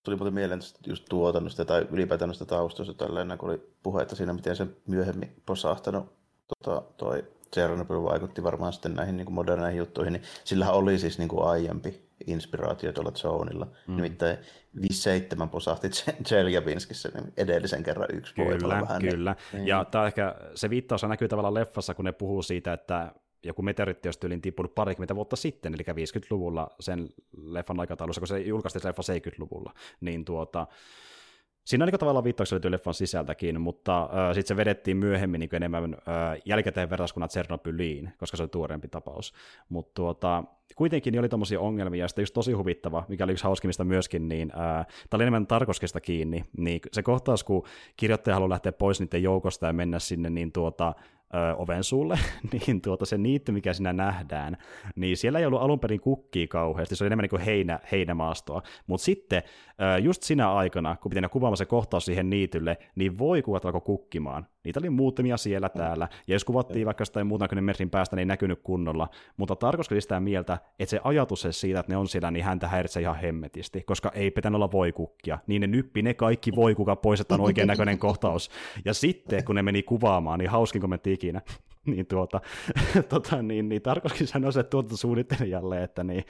tuli 0.02 0.16
muuten 0.16 0.34
mieleen 0.34 0.60
just 0.86 1.04
tuotannosta 1.08 1.64
tai 1.64 1.86
ylipäätään 1.90 2.28
noista 2.28 2.46
taustoista 2.46 2.94
tälleen, 2.94 3.38
kun 3.38 3.48
oli 3.48 3.72
puhetta 3.82 4.16
siinä, 4.16 4.32
miten 4.32 4.56
se 4.56 4.66
myöhemmin 4.86 5.42
posahtanut 5.46 6.12
tota, 6.48 6.82
toi 6.96 7.24
Chernobyl 7.54 8.02
vaikutti 8.02 8.42
varmaan 8.42 8.72
sitten 8.72 8.94
näihin 8.94 9.16
niin 9.16 9.24
kuin 9.24 9.34
moderneihin 9.34 9.78
juttuihin, 9.78 10.12
niin 10.12 10.22
sillähän 10.44 10.74
oli 10.74 10.98
siis 10.98 11.18
niin 11.18 11.28
kuin 11.28 11.44
aiempi 11.44 12.08
inspiraatio 12.26 12.92
tuolla 12.92 13.10
Zonilla. 13.10 13.66
Mm. 13.86 13.96
Nimittäin 13.96 14.38
5-7 14.76 15.48
posahti 15.50 15.88
Tseljabinskissä 16.24 17.08
niin 17.14 17.32
edellisen 17.36 17.82
kerran 17.82 18.08
yksi 18.12 18.34
Kyllä, 18.34 18.80
vähän. 18.80 19.02
kyllä. 19.02 19.36
Niin. 19.52 19.66
Ja 19.66 19.84
tämä 19.84 20.06
ehkä, 20.06 20.34
se 20.54 20.70
viittaus 20.70 21.02
näkyy 21.02 21.28
tavallaan 21.28 21.54
leffassa, 21.54 21.94
kun 21.94 22.04
ne 22.04 22.12
puhuu 22.12 22.42
siitä, 22.42 22.72
että 22.72 23.12
joku 23.44 23.62
meteoritti 23.62 24.08
olisi 24.08 24.20
tyyliin 24.20 24.40
tippunut 24.40 24.74
parikymmentä 24.74 25.16
vuotta 25.16 25.36
sitten, 25.36 25.74
eli 25.74 25.82
50-luvulla 25.82 26.70
sen 26.80 27.08
leffan 27.42 27.80
aikataulussa, 27.80 28.20
kun 28.20 28.28
se 28.28 28.38
julkaistiin 28.40 28.82
se 28.82 28.88
leffa 28.88 29.02
70-luvulla, 29.02 29.72
niin 30.00 30.24
tuota, 30.24 30.66
Siinä 31.68 31.84
on 31.84 31.88
niin 31.88 31.98
tavallaan 31.98 32.24
viittauksia 32.24 32.56
löytyy 32.56 32.70
leffan 32.70 32.94
sisältäkin, 32.94 33.60
mutta 33.60 34.02
äh, 34.02 34.34
sitten 34.34 34.48
se 34.48 34.56
vedettiin 34.56 34.96
myöhemmin 34.96 35.38
niin 35.38 35.54
enemmän 35.54 35.94
äh, 35.94 36.42
jälkikäteen 36.44 36.90
verrattuna 36.90 37.28
Tsernobyliin, 37.28 38.12
koska 38.18 38.36
se 38.36 38.42
oli 38.42 38.48
tuoreempi 38.48 38.88
tapaus. 38.88 39.34
Mutta 39.68 39.92
tuota, 39.94 40.44
kuitenkin 40.76 41.12
niin 41.12 41.20
oli 41.20 41.28
tommosia 41.28 41.60
ongelmia, 41.60 42.04
ja 42.04 42.08
sitten 42.08 42.22
just 42.22 42.34
tosi 42.34 42.52
huvittava, 42.52 43.04
mikä 43.08 43.24
oli 43.24 43.32
yksi 43.32 43.44
hauskimmista 43.44 43.84
myöskin, 43.84 44.28
niin 44.28 44.50
äh, 44.50 44.86
tämä 44.86 45.18
oli 45.18 45.22
enemmän 45.24 45.46
Tarkoskesta 45.46 46.00
kiinni, 46.00 46.44
niin 46.56 46.80
se 46.92 47.02
kohtaus, 47.02 47.44
kun 47.44 47.64
kirjoittaja 47.96 48.34
haluaa 48.34 48.48
lähteä 48.48 48.72
pois 48.72 49.00
niiden 49.00 49.22
joukosta 49.22 49.66
ja 49.66 49.72
mennä 49.72 49.98
sinne, 49.98 50.30
niin 50.30 50.52
tuota, 50.52 50.94
ö, 51.34 51.54
oven 51.56 51.84
sulle, 51.84 52.18
niin 52.52 52.80
tuota 52.80 53.06
se 53.06 53.18
niitty, 53.18 53.52
mikä 53.52 53.72
siinä 53.72 53.92
nähdään, 53.92 54.56
niin 54.96 55.16
siellä 55.16 55.38
ei 55.38 55.46
ollut 55.46 55.62
alun 55.62 55.80
perin 55.80 56.00
kukkia 56.00 56.46
kauheasti, 56.46 56.96
se 56.96 57.04
oli 57.04 57.06
enemmän 57.06 57.22
niin 57.22 57.30
kuin 57.30 57.42
heinä, 57.42 57.80
heinämaastoa, 57.92 58.62
mutta 58.86 59.04
sitten 59.04 59.42
ö, 59.96 59.98
just 59.98 60.22
sinä 60.22 60.52
aikana, 60.52 60.96
kun 60.96 61.10
pitää 61.10 61.28
kuvaamaan 61.28 61.56
se 61.56 61.64
kohtaus 61.64 62.04
siihen 62.04 62.30
niitylle, 62.30 62.78
niin 62.94 63.18
voi 63.18 63.42
kuvat 63.42 63.64
alkoi 63.64 63.80
kukkimaan, 63.80 64.46
Niitä 64.68 64.80
oli 64.80 64.90
muutamia 64.90 65.36
siellä 65.36 65.68
täällä, 65.68 66.08
ja 66.26 66.34
jos 66.34 66.44
kuvattiin 66.44 66.86
vaikka 66.86 67.04
sitä 67.04 67.24
muutaman 67.24 67.64
metrin 67.64 67.90
päästä, 67.90 68.16
niin 68.16 68.20
ei 68.20 68.26
näkynyt 68.26 68.60
kunnolla, 68.62 69.08
mutta 69.36 69.56
tarkoitus 69.56 70.02
sitä 70.02 70.20
mieltä, 70.20 70.58
että 70.78 70.90
se 70.90 71.00
ajatus 71.04 71.40
se 71.40 71.52
siitä, 71.52 71.80
että 71.80 71.92
ne 71.92 71.96
on 71.96 72.08
siellä, 72.08 72.30
niin 72.30 72.44
häntä 72.44 72.68
häiritsee 72.68 73.02
ihan 73.02 73.16
hemmetisti, 73.16 73.82
koska 73.82 74.10
ei 74.14 74.30
pitänyt 74.30 74.54
olla 74.54 74.72
voikukkia, 74.72 75.38
niin 75.46 75.60
ne 75.60 75.66
nyppi 75.66 76.02
ne 76.02 76.14
kaikki 76.14 76.56
voikuka 76.56 76.96
pois, 76.96 77.20
että 77.20 77.34
on 77.34 77.40
oikein 77.40 77.66
näköinen 77.66 77.98
kohtaus. 77.98 78.50
Ja 78.84 78.94
sitten, 78.94 79.44
kun 79.44 79.54
ne 79.54 79.62
meni 79.62 79.82
kuvaamaan, 79.82 80.38
niin 80.38 80.50
hauskin 80.50 80.80
kommentti 80.80 81.12
ikinä, 81.12 81.40
niin 81.86 82.06
tuota, 82.06 82.40
tota, 83.08 83.42
niin, 83.42 83.68
niin 83.68 83.82
tarkoituskin 83.82 84.26
sanoi 84.26 84.52
se 84.52 84.62
tuotantosuunnittelijalle, 84.62 85.82
että 85.82 86.04
niin... 86.04 86.24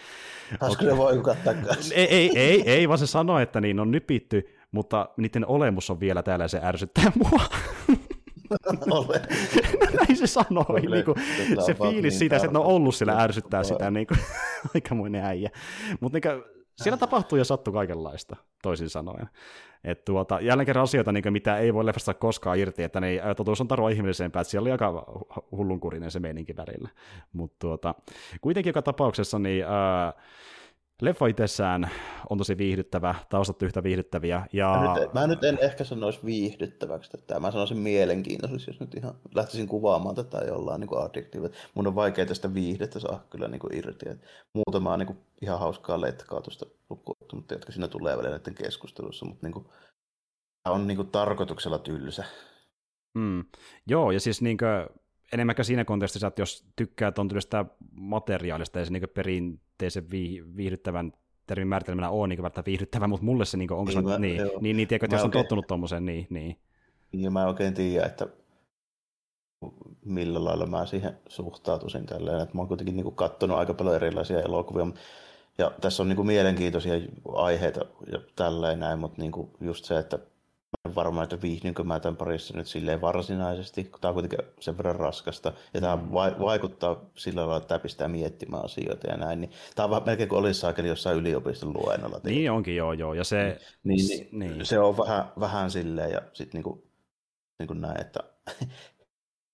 Olisiko 0.60 0.84
okay. 0.84 0.94
ne 0.94 0.96
voikukat 0.96 1.44
takaisin? 1.44 1.98
Ei, 1.98 2.06
ei, 2.06 2.30
ei, 2.38 2.70
ei, 2.70 2.88
vaan 2.88 2.98
se 2.98 3.06
sanoi, 3.06 3.42
että 3.42 3.60
niin 3.60 3.80
on 3.80 3.90
nypitty, 3.90 4.48
mutta 4.72 5.08
niiden 5.16 5.46
olemus 5.46 5.90
on 5.90 6.00
vielä 6.00 6.22
täällä 6.22 6.44
ja 6.44 6.48
se 6.48 6.60
ärsyttää 6.62 7.12
mua. 7.30 7.40
Ole. 8.90 9.20
Näin 9.96 10.16
se 10.16 10.26
sanoi. 10.26 10.80
niin 10.80 11.04
kuin, 11.04 11.16
se 11.66 11.74
fiilis 11.74 12.02
niin 12.02 12.12
siitä, 12.12 12.36
että 12.36 12.48
ne 12.48 12.58
on 12.58 12.64
ollut 12.64 12.94
siellä 12.94 13.22
ärsyttää 13.22 13.64
sitä. 13.64 13.90
Niin 13.90 14.06
kuin, 14.06 14.20
aikamoinen 14.74 15.24
äijä. 15.24 15.50
Mutta 16.00 16.18
niin 16.18 16.42
siellä 16.82 16.96
tapahtuu 16.96 17.38
ja 17.38 17.44
sattuu 17.44 17.72
kaikenlaista, 17.72 18.36
toisin 18.62 18.90
sanoen. 18.90 19.28
Et 19.84 20.04
tuota, 20.04 20.40
jälleen 20.40 20.66
kerran 20.66 20.82
asioita, 20.82 21.12
niin 21.12 21.22
kuin, 21.22 21.32
mitä 21.32 21.58
ei 21.58 21.74
voi 21.74 21.86
leffasta 21.86 22.14
koskaan 22.14 22.58
irti, 22.58 22.82
että 22.82 23.00
niin, 23.00 23.20
totuus 23.36 23.60
on 23.60 23.68
tarua 23.68 23.90
ihmeellisempää, 23.90 24.40
että 24.40 24.50
siellä 24.50 24.64
oli 24.64 24.72
aika 24.72 25.04
hullunkurinen 25.52 26.10
se 26.10 26.20
meininki 26.20 26.56
välillä. 26.56 26.88
Mutta 27.32 27.56
tuota, 27.58 27.94
kuitenkin 28.40 28.70
joka 28.70 28.82
tapauksessa 28.82 29.38
niin, 29.38 29.64
ää, 29.64 30.12
Leffa 31.02 31.26
itsessään 31.26 31.90
on 32.30 32.38
tosi 32.38 32.58
viihdyttävä, 32.58 33.14
taustat 33.28 33.62
yhtä 33.62 33.82
viihdyttäviä. 33.82 34.46
Ja... 34.52 34.66
Mä, 34.66 35.00
nyt, 35.00 35.14
mä 35.14 35.26
nyt 35.26 35.44
en 35.44 35.58
ehkä 35.60 35.84
sanoisi 35.84 36.20
viihdyttäväksi 36.24 37.10
tätä, 37.10 37.40
mä 37.40 37.50
sanoisin 37.50 37.78
mielenkiintoisesti, 37.78 38.70
jos 38.70 38.80
nyt 38.80 38.94
ihan 38.94 39.14
lähtisin 39.34 39.68
kuvaamaan 39.68 40.14
tätä 40.14 40.38
jollain 40.38 40.80
niin 40.80 40.98
adjektiivilla. 40.98 41.54
Mun 41.74 41.86
on 41.86 41.94
vaikea 41.94 42.26
tästä 42.26 42.54
viihdettä 42.54 43.00
saa 43.00 43.24
kyllä 43.30 43.48
niin 43.48 43.60
kuin 43.60 43.76
irti. 43.76 44.08
Et 44.08 44.20
muutamaa 44.54 44.96
niin 44.96 45.06
kuin 45.06 45.18
ihan 45.42 45.58
hauskaa 45.58 46.00
letkaa 46.00 46.40
tuosta 46.40 46.66
mutta 47.34 47.54
jotka 47.54 47.72
siinä 47.72 47.88
tulee 47.88 48.16
välillä 48.16 48.36
näiden 48.36 48.54
keskustelussa, 48.54 49.26
mutta 49.26 49.46
niin 49.46 49.52
kuin, 49.52 49.66
on 50.64 50.86
niin 50.86 50.96
kuin 50.96 51.10
tarkoituksella 51.10 51.78
tylsä. 51.78 52.24
Mm. 53.14 53.44
Joo, 53.86 54.10
ja 54.10 54.20
siis 54.20 54.42
niin 54.42 54.56
kuin, 54.56 55.00
enemmänkä 55.32 55.62
siinä 55.62 55.84
kontekstissa, 55.84 56.26
että 56.26 56.42
jos 56.42 56.64
tykkää 56.76 57.12
tuon 57.12 57.28
materiaalista 57.92 58.78
ja 58.78 58.84
se 58.84 58.92
niin 58.92 59.08
perinteisen 59.14 60.10
viihdyttävän 60.56 61.12
termin 61.46 61.68
määritelmänä 61.68 62.10
on 62.10 62.28
niin 62.28 62.42
välttämättä 62.42 62.68
viihdyttävä, 62.68 63.06
mutta 63.06 63.24
mulle 63.24 63.44
se 63.44 63.56
niin 63.56 63.72
onko 63.72 63.84
niin, 63.84 63.92
se, 63.92 64.02
mä, 64.02 64.18
niin, 64.18 64.36
niin, 64.36 64.50
niin, 64.60 64.76
niin 64.76 64.88
tiedätkö, 64.88 65.06
että 65.06 65.16
jos 65.16 65.24
on 65.24 65.30
tottunut 65.30 65.66
tuommoiseen, 65.66 66.04
niin, 66.04 66.26
niin. 66.30 66.56
Ja 67.12 67.30
mä 67.30 67.46
oikein 67.46 67.74
tiedä, 67.74 68.06
että 68.06 68.26
millä 70.04 70.44
lailla 70.44 70.66
mä 70.66 70.86
siihen 70.86 71.18
suhtautuisin 71.28 72.06
tälleen, 72.06 72.40
että 72.40 72.54
mä 72.54 72.60
oon 72.60 72.68
kuitenkin 72.68 72.96
niin 72.96 73.14
katsonut 73.14 73.58
aika 73.58 73.74
paljon 73.74 73.96
erilaisia 73.96 74.40
elokuvia, 74.40 74.86
ja 75.58 75.72
tässä 75.80 76.02
on 76.02 76.08
niin 76.08 76.16
kuin 76.16 76.26
mielenkiintoisia 76.26 76.94
aiheita 77.34 77.80
ja 78.12 78.20
tälleen 78.36 78.80
näin, 78.80 78.98
mutta 78.98 79.22
niin 79.22 79.32
kuin 79.32 79.50
just 79.60 79.84
se, 79.84 79.98
että 79.98 80.18
en 80.88 80.94
varma, 80.94 81.22
että 81.22 81.42
viihdynkö 81.42 81.84
mä 81.84 82.00
tämän 82.00 82.16
parissa 82.16 82.56
nyt 82.56 82.66
silleen 82.66 83.00
varsinaisesti, 83.00 83.84
kun 83.84 84.00
tämä 84.00 84.10
on 84.10 84.14
kuitenkin 84.14 84.38
sen 84.60 84.76
verran 84.76 84.96
raskasta, 84.96 85.52
ja 85.74 85.80
tämä 85.80 86.12
va- 86.12 86.36
vaikuttaa 86.40 87.04
sillä 87.14 87.40
lailla, 87.40 87.56
että 87.56 87.68
tämä 87.68 87.78
pistää 87.78 88.08
miettimään 88.08 88.64
asioita 88.64 89.06
ja 89.10 89.16
näin, 89.16 89.40
niin 89.40 89.50
tämä 89.74 89.96
on 89.96 90.02
melkein 90.06 90.28
kuin 90.28 90.38
olisi 90.38 90.60
saakeli 90.60 90.88
jossain 90.88 91.16
yliopiston 91.16 91.74
luennolla. 91.74 92.20
Niin 92.24 92.50
onkin, 92.50 92.76
joo, 92.76 92.92
joo, 92.92 93.14
ja 93.14 93.24
se... 93.24 93.60
Niin, 93.84 94.08
niin, 94.08 94.28
niin. 94.38 94.66
se 94.66 94.78
on 94.78 94.98
vähän, 94.98 95.24
vähän 95.40 95.70
silleen, 95.70 96.10
ja 96.10 96.22
sitten 96.32 96.58
niin 96.58 96.64
kuin, 96.64 96.82
niin 97.58 97.66
kuin 97.66 97.80
näin, 97.80 98.00
että 98.00 98.20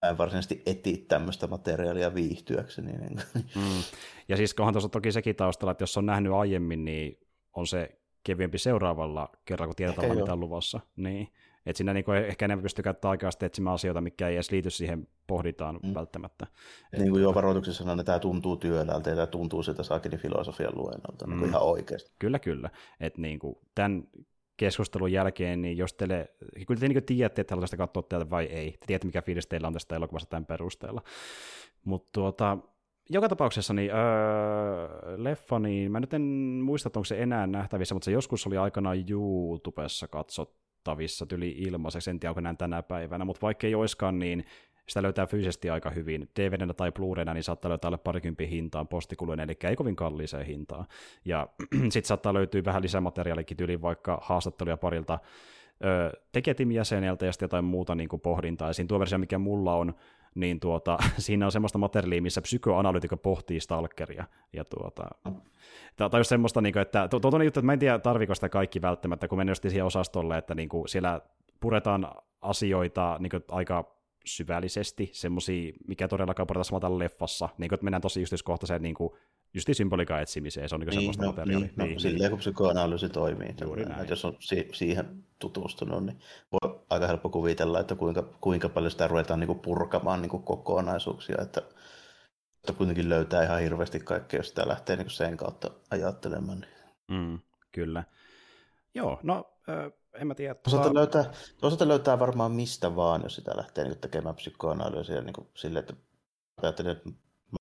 mä 0.03 0.11
en 0.11 0.19
varsinaisesti 0.19 0.63
eti 0.67 0.97
tämmöistä 1.09 1.47
materiaalia 1.47 2.15
viihtyäkseni. 2.15 2.93
Niin 2.93 3.21
mm. 3.35 3.83
Ja 4.29 4.37
siis 4.37 4.55
onhan 4.59 4.75
tuossa 4.75 4.89
toki 4.89 5.13
sekin 5.13 5.37
taustalla, 5.37 5.73
että 5.73 5.83
jos 5.83 5.97
on 5.97 6.07
nähnyt 6.07 6.33
aiemmin, 6.33 6.85
niin 6.85 7.19
on 7.53 7.67
se 7.67 7.99
kevyempi 8.25 8.59
seuraavalla 8.59 9.29
kerralla, 9.45 9.69
kun 9.69 9.77
tiedetään, 9.77 10.17
mitä 10.17 10.33
on 10.33 10.41
luvassa. 10.41 10.81
Niin. 10.97 11.29
että 11.67 11.77
siinä 11.77 11.93
niin 11.93 12.05
ehkä 12.29 12.45
enemmän 12.45 12.63
pystyy 12.63 12.83
käyttämään 12.83 13.11
aikaa 13.11 13.31
etsimään 13.41 13.75
asioita, 13.75 14.01
mikä 14.01 14.29
ei 14.29 14.35
edes 14.35 14.51
liity 14.51 14.71
siihen 14.71 15.09
pohditaan 15.27 15.81
mm. 15.83 15.95
välttämättä. 15.95 16.47
Niin 16.99 17.11
kuin 17.11 17.23
jo 17.23 17.35
varoituksessa 17.35 17.79
sanoin, 17.79 18.01
että 18.01 18.13
tämä 18.13 18.19
tuntuu 18.19 18.57
työlältä 18.57 19.11
ja 19.11 19.17
tämä 19.17 19.27
tuntuu 19.27 19.63
siltä 19.63 19.83
saakin 19.83 20.19
filosofian 20.19 20.73
luennolta 20.77 21.27
niin 21.27 21.39
mm. 21.39 21.49
ihan 21.49 21.63
oikeasti. 21.63 22.11
Kyllä, 22.19 22.39
kyllä. 22.39 22.71
Että 23.01 23.21
niin 23.21 23.39
kuin, 23.39 23.57
tämän 23.75 24.05
keskustelun 24.57 25.13
jälkeen, 25.13 25.63
niin 25.63 25.77
jos 25.77 25.93
teille, 25.93 26.31
kyllä 26.67 26.81
te 26.81 26.89
niin 26.89 27.05
tiedätte, 27.05 27.41
että 27.41 27.55
haluaisitte 27.55 27.77
katsoa 27.77 28.03
täältä 28.03 28.31
vai 28.31 28.45
ei, 28.45 28.71
te 28.73 28.87
tiedätte, 28.87 29.07
mikä 29.07 29.23
fiilis 29.23 29.47
teillä 29.47 29.67
on 29.67 29.73
tästä 29.73 29.97
elokuvasta 29.97 30.31
tämän 30.31 30.47
perusteella. 30.47 31.03
Mutta 31.85 32.09
tuota, 32.13 32.59
joka 33.11 33.29
tapauksessa 33.29 33.75
niin, 33.75 33.91
öö, 33.91 35.17
leffa, 35.17 35.59
niin 35.59 35.93
mä 35.93 36.01
nyt 36.01 36.15
en 36.15 36.23
muista, 36.65 36.89
onko 36.89 37.05
se 37.05 37.23
enää 37.23 37.47
nähtävissä, 37.47 37.95
mutta 37.95 38.05
se 38.05 38.11
joskus 38.11 38.47
oli 38.47 38.57
aikanaan 38.57 39.05
YouTubessa 39.11 40.09
katsottavissa 40.09 41.27
tyli 41.27 41.49
ilmaiseksi, 41.49 42.11
en 42.11 42.21
tiedä 42.21 42.31
onko 42.31 42.41
näin 42.41 42.57
tänä 42.57 42.83
päivänä, 42.83 43.25
mutta 43.25 43.43
vaikka 43.43 43.67
ei 43.67 43.75
oiskaan, 43.75 44.19
niin 44.19 44.45
sitä 44.89 45.03
löytää 45.03 45.27
fyysisesti 45.27 45.71
aika 45.71 45.91
hyvin. 45.91 46.29
dvd 46.37 46.75
tai 46.75 46.91
Blu-rayna, 46.91 47.35
niin 47.35 47.45
saattaa 47.45 47.69
löytää 47.69 47.89
alle 47.89 47.99
parikympin 47.99 48.49
hintaan 48.49 48.89
postikulujen, 48.89 49.41
eli 49.41 49.57
ei 49.65 49.77
kovin 49.77 49.97
kalliiseen 49.97 50.47
hintaan. 50.47 50.87
Ja 51.25 51.49
sitten 51.93 52.05
saattaa 52.05 52.35
löytyä 52.35 52.63
vähän 52.65 52.83
lisämateriaalikin 52.83 53.57
tyyliin 53.57 53.83
vaikka 53.83 54.19
haastatteluja 54.23 54.77
parilta 54.77 55.19
tekijätimin 56.33 56.77
jäseneltä 56.77 57.27
ja 57.27 57.33
sitten 57.33 57.45
jotain 57.45 57.65
muuta 57.65 57.95
niin 57.95 58.09
kuin 58.09 58.21
pohdintaa. 58.21 58.69
Ja 58.69 58.73
siinä 58.73 58.89
tuo 58.89 58.99
versio, 58.99 59.19
mikä 59.19 59.39
mulla 59.39 59.75
on, 59.75 59.95
niin 60.35 60.61
tuota, 60.61 60.99
siinä 61.19 61.47
on 61.47 61.53
semmoista 61.53 61.79
materiaalia, 61.79 62.23
missä 62.23 62.43
psykoanalyytikko 62.43 63.17
pohtii 63.17 63.61
stalkeria. 63.61 64.25
Ja 64.53 64.65
tuota, 64.65 65.09
Tämä 65.97 66.11
on 66.13 66.21
just 66.21 66.29
semmoista, 66.29 66.61
niin 66.61 66.73
kuin, 66.73 66.83
että 66.83 67.09
tuo, 67.09 67.21
tuo 67.21 67.43
juttu, 67.43 67.61
että 67.61 67.67
mä 67.67 67.73
en 67.73 67.79
tiedä 67.79 67.99
tarviko 67.99 68.35
sitä 68.35 68.49
kaikki 68.49 68.83
välttämättä, 68.83 69.29
kun 69.29 69.39
mennään 69.39 69.57
siihen 69.57 69.85
osastolle, 69.85 70.39
että 70.39 70.55
niin 70.55 70.69
kuin 70.69 70.89
siellä 70.89 71.21
puretaan 71.61 72.09
asioita 72.41 73.17
niin 73.21 73.31
kuin 73.31 73.45
aika 73.49 73.95
syvällisesti, 74.25 75.11
semmoisia, 75.13 75.73
mikä 75.89 76.09
todellakaan 76.09 76.47
pureta 76.47 76.65
samalla 76.65 76.99
leffassa, 76.99 77.49
niin 77.59 77.69
kuin, 77.69 77.77
että 77.77 77.85
mennään 77.85 78.03
tosi 78.03 78.21
yksityiskohtaiseen 78.21 78.83
niin 78.83 78.95
kuin, 78.95 79.11
just 79.55 79.69
symboliikan 79.73 80.23
etsimiseen, 80.23 80.69
se 80.69 80.75
on 80.75 80.81
niin, 80.81 80.89
niin 80.89 81.01
semmoista 81.01 81.23
no, 81.23 81.29
materiaalia. 81.29 81.59
Niin, 81.59 81.73
no, 81.77 81.85
niin, 81.85 82.01
silleen 82.01 82.21
niin. 82.21 82.31
kun 82.31 82.39
psykoanalyysi 82.39 83.09
toimii. 83.09 83.55
Juuri 83.61 83.85
näin. 83.85 84.09
Jos 84.09 84.25
on 84.25 84.37
si- 84.41 84.69
siihen 84.73 85.25
tutustunut, 85.39 86.05
niin 86.05 86.19
voi 86.53 86.81
aika 86.91 87.07
helppo 87.07 87.29
kuvitella, 87.29 87.81
että 87.81 87.95
kuinka, 87.95 88.23
kuinka 88.41 88.69
paljon 88.69 88.91
sitä 88.91 89.09
ruvetaan 89.09 89.41
niin 89.41 89.49
kuin 89.49 89.59
purkamaan 89.59 90.23
niin 90.23 90.31
kuin 90.31 90.43
kokonaisuuksia, 90.43 91.37
että, 91.43 91.63
että 92.55 92.73
kuitenkin 92.73 93.09
löytää 93.09 93.45
ihan 93.45 93.61
hirveästi 93.61 94.01
kaikkea, 94.01 94.39
jos 94.39 94.49
sitä 94.49 94.69
lähtee 94.69 94.97
niin 94.97 95.07
kuin 95.07 95.13
sen 95.13 95.37
kautta 95.37 95.71
ajattelemaan. 95.91 96.61
Niin. 96.61 97.21
Mm, 97.21 97.39
kyllä. 97.73 98.05
Joo, 98.95 99.21
no 99.23 99.45
äh, 99.69 99.93
en 100.15 100.27
mä 100.27 100.35
tiedä. 100.35 100.55
Tuota... 100.55 100.95
Löytää, 100.95 101.25
toisaalta 101.61 101.89
löytää 101.89 102.19
varmaan 102.19 102.53
mistä 102.53 102.97
vaan, 102.97 103.23
jos 103.23 103.35
sitä 103.35 103.53
lähtee 103.57 103.85
niin 103.85 103.99
tekemään 103.99 104.35
psykoanalyysiä 104.35 105.21
niin 105.21 105.33
kuin 105.33 105.49
sille, 105.55 105.79
että 105.79 105.95
ajattelin, 106.63 106.93
että 106.93 107.11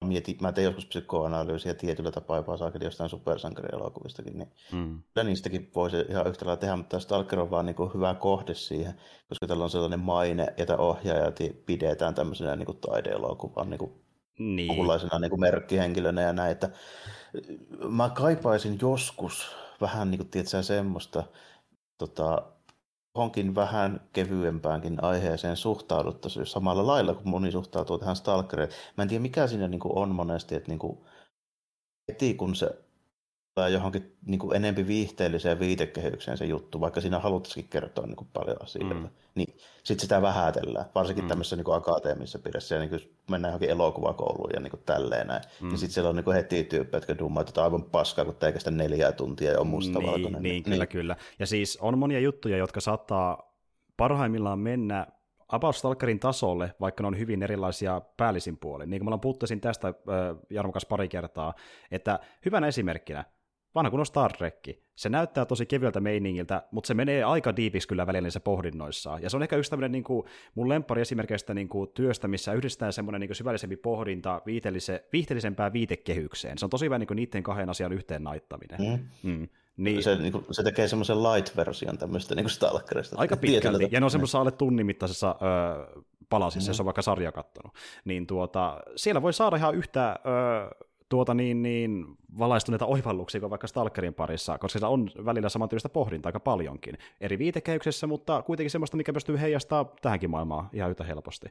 mä, 0.01 0.07
mietin, 0.07 0.37
mä 0.41 0.51
tein 0.51 0.65
joskus 0.65 0.85
psykoanalyysiä 0.85 1.73
tietyllä 1.73 2.11
tapaa 2.11 2.37
jopa 2.37 2.57
saakin 2.57 2.83
jostain 2.83 3.09
supersankarielokuvistakin, 3.09 4.37
niin 4.37 4.51
mm. 4.71 5.01
kyllä 5.13 5.23
niistäkin 5.23 5.71
voisi 5.75 5.97
ihan 6.09 6.27
yhtä 6.27 6.45
lailla 6.45 6.59
tehdä, 6.59 6.75
mutta 6.75 6.99
Stalker 6.99 7.39
on 7.39 7.51
vaan 7.51 7.65
niin 7.65 7.75
kuin 7.75 7.93
hyvä 7.93 8.15
kohde 8.15 8.53
siihen, 8.53 8.93
koska 9.29 9.47
tällä 9.47 9.63
on 9.63 9.69
sellainen 9.69 9.99
maine, 9.99 10.53
jota 10.57 10.77
ohjaajat 10.77 11.39
pidetään 11.65 12.15
tämmöisenä 12.15 12.55
niin 12.55 12.65
kuin 12.65 12.77
taideelokuvan 12.77 13.69
niin 13.69 13.79
kuin 13.79 13.91
niin. 14.39 14.87
niin 15.21 15.29
kuin 15.29 15.39
merkkihenkilönä 15.39 16.21
ja 16.21 16.33
näin, 16.33 16.51
että 16.51 16.69
mä 17.89 18.09
kaipaisin 18.09 18.77
joskus 18.81 19.55
vähän 19.81 20.11
niin 20.11 20.19
kuin, 20.19 20.29
tiedätkö, 20.29 20.63
semmoista 20.63 21.23
tota, 21.97 22.52
johonkin 23.15 23.55
vähän 23.55 24.09
kevyempäänkin 24.13 25.03
aiheeseen 25.03 25.57
suhtauduttaisiin 25.57 26.45
samalla 26.45 26.87
lailla 26.87 27.13
kuin 27.13 27.29
moni 27.29 27.51
suhtautuu 27.51 27.99
tähän 27.99 28.15
Stalkeriin. 28.15 28.69
Mä 28.97 29.01
en 29.01 29.09
tiedä 29.09 29.21
mikä 29.21 29.47
siinä 29.47 29.67
niin 29.67 29.79
kuin 29.79 29.97
on 29.97 30.09
monesti, 30.15 30.55
että 30.55 30.69
niin 30.71 30.79
kuin 30.79 30.97
heti 32.07 32.33
kun 32.33 32.55
se 32.55 32.82
johonkin 33.71 34.17
niin 34.25 34.39
kuin 34.39 34.55
enempi 34.55 34.87
viihteelliseen 34.87 35.59
viitekehykseen 35.59 36.37
se 36.37 36.45
juttu, 36.45 36.81
vaikka 36.81 37.01
siinä 37.01 37.19
haluttaisikin 37.19 37.69
kertoa 37.69 38.05
niin 38.05 38.15
kuin 38.15 38.27
paljon 38.33 38.63
asioita, 38.63 38.93
mm. 38.93 39.09
niin 39.35 39.57
sitten 39.83 40.01
sitä 40.01 40.21
vähätellään, 40.21 40.85
varsinkin 40.95 41.23
mm. 41.23 41.27
tämmöisessä 41.27 41.55
niin 41.55 41.63
kuin 41.63 41.77
akateemisessa 41.77 42.39
piirissä, 42.39 42.75
ja 42.75 42.81
niin 42.81 42.89
kuin 42.89 43.01
mennään 43.29 43.49
johonkin 43.49 43.69
elokuvakouluun 43.69 44.49
ja 44.53 44.59
niin 44.59 44.71
kuin 44.71 44.83
tälleen 44.85 45.27
näin, 45.27 45.41
mm. 45.61 45.67
niin 45.67 45.77
sitten 45.77 45.93
siellä 45.93 46.09
on 46.09 46.15
niin 46.15 46.23
kuin 46.23 46.35
heti 46.35 46.63
tyyppejä, 46.63 46.97
jotka 46.97 47.17
dummaa, 47.17 47.41
että 47.41 47.63
aivan 47.63 47.83
paskaa, 47.83 48.25
kun 48.25 48.35
teikä 48.35 48.71
neljää 48.71 49.11
tuntia 49.11 49.51
ja 49.51 49.59
on 49.59 49.67
mustavalkoinen. 49.67 50.43
Niin, 50.43 50.53
niin, 50.53 50.63
kyllä, 50.63 50.77
niin. 50.77 50.87
kyllä. 50.87 51.15
Ja 51.39 51.45
siis 51.45 51.77
on 51.81 51.97
monia 51.97 52.19
juttuja, 52.19 52.57
jotka 52.57 52.81
saattaa 52.81 53.53
parhaimmillaan 53.97 54.59
mennä 54.59 55.07
About 55.47 55.75
Stalkerin 55.75 56.19
tasolle, 56.19 56.75
vaikka 56.79 57.03
ne 57.03 57.07
on 57.07 57.17
hyvin 57.17 57.43
erilaisia 57.43 58.01
päällisin 58.17 58.57
puolin. 58.57 58.89
Niin 58.89 58.99
kuin 58.99 59.05
me 59.05 59.15
ollaan 59.15 59.61
tästä 59.61 59.93
Jarmo 60.49 60.73
pari 60.89 61.07
kertaa, 61.07 61.53
että 61.91 62.19
hyvänä 62.45 62.67
esimerkkinä, 62.67 63.25
vanha 63.75 63.91
kun 63.91 63.99
on 63.99 64.05
Star 64.05 64.33
Trek. 64.33 64.69
Se 64.95 65.09
näyttää 65.09 65.45
tosi 65.45 65.65
kevyeltä 65.65 65.99
meiningiltä, 65.99 66.63
mutta 66.71 66.87
se 66.87 66.93
menee 66.93 67.23
aika 67.23 67.55
diipiksi 67.55 67.87
kyllä 67.87 68.07
välillä 68.07 68.25
niissä 68.25 68.39
pohdinnoissaan. 68.39 69.21
Ja 69.21 69.29
se 69.29 69.37
on 69.37 69.43
ehkä 69.43 69.55
yksi 69.55 69.69
tämmöinen 69.69 69.91
niin 69.91 70.03
kuin, 70.03 70.27
mun 70.55 70.69
lempari 70.69 71.01
esimerkiksi 71.01 71.53
niin 71.53 71.69
kuin, 71.69 71.89
työstä, 71.93 72.27
missä 72.27 72.53
yhdistetään 72.53 72.93
semmoinen 72.93 73.21
niin 73.21 73.29
kuin, 73.29 73.35
syvällisempi 73.35 73.77
pohdinta 73.77 74.41
viihteellise, 74.45 75.05
viihteellisempään 75.13 75.73
viitekehykseen. 75.73 76.57
Se 76.57 76.65
on 76.65 76.69
tosi 76.69 76.85
hyvä 76.85 76.99
niin 76.99 77.07
kuin, 77.07 77.15
niiden 77.15 77.43
kahden 77.43 77.69
asian 77.69 77.93
yhteen 77.93 78.23
naittaminen. 78.23 78.79
Mm. 78.81 79.31
Mm. 79.31 79.47
Niin, 79.77 80.03
se, 80.03 80.15
niin 80.15 80.31
kuin, 80.31 80.45
se 80.51 80.63
tekee 80.63 80.87
semmoisen 80.87 81.23
light-version 81.23 81.97
tämmöistä 81.97 82.35
niin 82.35 82.49
Stalkerista. 82.49 83.15
Aika 83.19 83.37
pitkälti, 83.37 83.87
ja 83.91 83.99
ne 83.99 84.03
on 84.03 84.11
semmoisessa 84.11 84.39
alle 84.39 84.51
tunnin 84.51 84.85
mittaisessa 84.85 85.35
öö, 85.41 86.01
palasissa, 86.29 86.69
mm. 86.69 86.71
jos 86.71 86.79
on 86.79 86.85
vaikka 86.85 87.01
sarja 87.01 87.31
kattonut. 87.31 87.73
Niin 88.05 88.27
tuota, 88.27 88.81
siellä 88.95 89.21
voi 89.21 89.33
saada 89.33 89.55
ihan 89.55 89.75
yhtä 89.75 90.19
öö, 90.25 90.87
tuota 91.13 91.33
niin, 91.33 91.61
niin 91.61 92.05
valaistuneita 92.39 92.85
oivalluksia 92.85 93.41
kuin 93.41 93.49
vaikka 93.49 93.67
Stalkerin 93.67 94.13
parissa, 94.13 94.57
koska 94.57 94.79
se 94.79 94.85
on 94.85 95.09
välillä 95.25 95.49
samantyyppistä 95.49 95.89
pohdintaa 95.89 96.29
aika 96.29 96.39
paljonkin. 96.39 96.97
Eri 97.21 97.39
viitekehyksessä, 97.39 98.07
mutta 98.07 98.41
kuitenkin 98.41 98.71
semmoista, 98.71 98.97
mikä 98.97 99.13
pystyy 99.13 99.41
heijastaa 99.41 99.93
tähänkin 100.01 100.29
maailmaan 100.29 100.69
ihan 100.73 100.89
yhtä 100.89 101.03
helposti. 101.03 101.47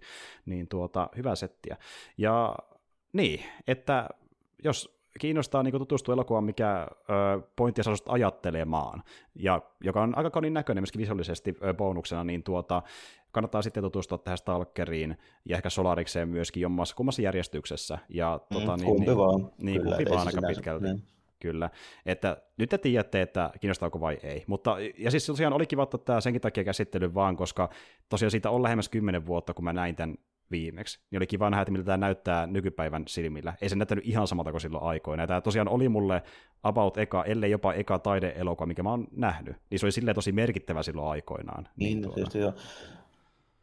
Niin 0.47 0.69
tuota, 0.69 1.09
hyvä 1.17 1.35
settiä. 1.35 1.77
Ja 2.19 2.55
niin, 3.13 3.41
että 3.67 4.09
jos 4.65 5.03
kiinnostaa 5.21 5.63
niin 5.63 5.79
tutustua 5.79 6.13
elokuvaan, 6.13 6.45
mikä 6.45 6.89
pointtia 7.57 7.85
saa 7.85 7.95
ajattelemaan, 8.09 9.03
ja 9.35 9.61
joka 9.81 10.03
on 10.03 10.19
aika 10.19 10.31
kaunin 10.31 10.55
näköinen 10.55 10.83
myöskin 10.83 11.01
visuaalisesti 11.01 11.55
bonuksena, 11.77 12.25
niin 12.25 12.43
tuota, 12.43 12.83
kannattaa 13.33 13.63
sitten 13.63 13.83
tutustua 13.83 14.19
tähän 14.19 14.39
Stalkeriin 14.39 15.19
ja 15.45 15.57
ehkä 15.57 15.71
Solarikseen 15.71 16.29
myöskin 16.29 16.61
jommassa 16.61 16.97
kummassa 16.97 17.23
järjestyksessä. 17.23 17.99
Ja, 18.09 18.41
mm, 18.51 18.55
tota, 18.55 18.77
niin, 18.77 18.87
kumpi 18.87 19.07
niin, 19.07 19.17
vaan. 19.17 19.51
Niin, 19.59 19.81
Kyllä, 19.83 19.97
kumpi 19.97 20.11
vaan 20.11 20.27
aika 20.27 20.43
pitkälti. 20.47 20.85
Niin. 20.85 21.03
Kyllä, 21.41 21.71
että 22.07 22.37
nyt 22.57 22.71
te 22.71 22.79
tiedätte, 22.79 23.23
että 23.23 23.51
kiinnostaako 23.61 24.01
vai 24.01 24.19
ei. 24.23 24.45
Mutta, 24.47 24.77
ja 24.99 25.11
siis 25.11 25.27
tosiaan 25.27 25.53
oli 25.53 25.67
kiva 25.67 25.83
ottaa 25.83 25.99
tämä 25.99 26.21
senkin 26.21 26.41
takia 26.41 26.65
käsittely 26.65 27.15
vaan, 27.15 27.37
koska 27.37 27.71
tosiaan 28.09 28.31
siitä 28.31 28.51
on 28.51 28.63
lähemmäs 28.63 28.89
kymmenen 28.89 29.27
vuotta, 29.27 29.55
kun 29.55 29.65
mä 29.65 29.73
näin 29.73 29.97
tämän 29.97 30.17
viimeksi. 30.51 31.01
Niin 31.11 31.19
oli 31.19 31.27
kiva 31.27 31.51
nähdä, 31.51 31.63
että 31.63 31.73
miltä 31.73 31.85
tämä 31.85 31.97
näyttää 31.97 32.47
nykypäivän 32.47 33.05
silmillä. 33.07 33.55
Ei 33.61 33.69
se 33.69 33.77
näyttänyt 33.77 34.07
ihan 34.07 34.27
samalta 34.27 34.51
kuin 34.51 34.61
silloin 34.61 34.85
aikoina. 34.85 35.27
Tämä 35.27 35.41
tosiaan 35.41 35.69
oli 35.69 35.89
mulle 35.89 36.23
about 36.63 36.97
eka, 36.99 37.25
ellei 37.25 37.51
jopa 37.51 37.73
eka 37.73 37.99
taideelokuva, 37.99 38.67
mikä 38.67 38.83
mä 38.83 38.91
oon 38.91 39.07
nähnyt. 39.11 39.57
Niin 39.71 39.79
se 39.79 39.87
oli 39.87 39.93
silleen 39.93 40.15
tosi 40.15 40.33
merkittävä 40.33 40.83
silloin 40.83 41.09
aikoinaan. 41.09 41.69
Niin, 41.77 42.01
niin 42.01 42.15
tuota. 42.15 42.39
joo 42.39 42.53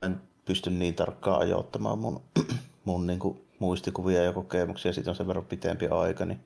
en 0.02 0.22
pysty 0.45 0.70
niin 0.70 0.95
tarkkaan 0.95 1.41
ajoittamaan 1.41 2.00
mun, 2.00 2.22
mun 2.86 3.08
niin 3.08 3.20
kuin 3.20 3.47
muistikuvia 3.60 4.24
ja 4.24 4.34
kokemuksia, 4.34 4.93
siitä 4.93 5.12
on 5.12 5.16
sen 5.16 5.28
verran 5.28 5.45
pitempi 5.45 5.88
aika, 5.88 6.26
niin 6.26 6.39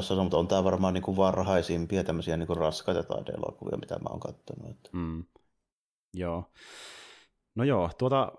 sanoa, 0.00 0.24
mutta 0.24 0.38
on 0.38 0.48
tämä 0.48 0.64
varmaan 0.64 0.94
niin 0.94 1.02
kuin 1.02 1.16
varhaisimpia 1.16 2.04
tämmöisiä 2.04 2.36
niin 2.36 2.46
kuin 2.46 2.56
raskaita 2.56 3.02
taideelokuvia, 3.02 3.78
mitä 3.78 3.94
mä 3.98 4.08
oon 4.10 4.20
katsonut. 4.20 4.70
Että. 4.70 4.90
Mm. 4.92 5.24
Joo. 6.14 6.44
No 7.54 7.64
joo, 7.64 7.90
tuota, 7.98 8.32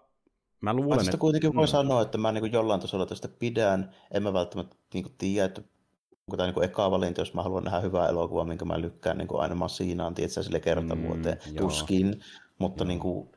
mä 0.62 0.74
luulen, 0.74 0.98
Tästä 0.98 1.10
että... 1.10 1.18
kuitenkin 1.18 1.56
voi 1.56 1.66
mm. 1.66 1.70
sanoa, 1.70 2.02
että 2.02 2.18
mä 2.18 2.32
niin 2.32 2.42
kuin 2.42 2.52
jollain 2.52 2.82
tasolla 2.82 3.06
tästä 3.06 3.28
pidän. 3.28 3.96
En 4.12 4.24
mä 4.24 4.34
välttämättä 4.34 4.76
niin 4.94 5.04
kuin 5.04 5.16
tiedä, 5.18 5.46
että 5.46 5.62
onko 6.28 6.38
tämä 6.38 6.52
niin 6.52 6.64
eka 6.64 6.92
valinta, 6.92 7.22
jos 7.22 7.34
mä 7.34 7.44
haluan 7.44 7.64
nähdä 7.64 7.80
hyvää 7.80 8.08
elokuvaa, 8.08 8.46
minkä 8.46 8.66
mä 8.66 8.82
lykkään 8.82 9.18
niin 9.18 9.28
kuin 9.28 9.42
aina 9.42 9.56
masinaan, 9.56 10.16
tietysti 10.16 10.44
sille 10.44 10.60
kertavuoteen, 10.60 11.38
mm, 11.46 11.56
tuskin. 11.56 12.22
Mutta 12.60 12.86
niin 12.86 13.00
kuin, 13.00 13.30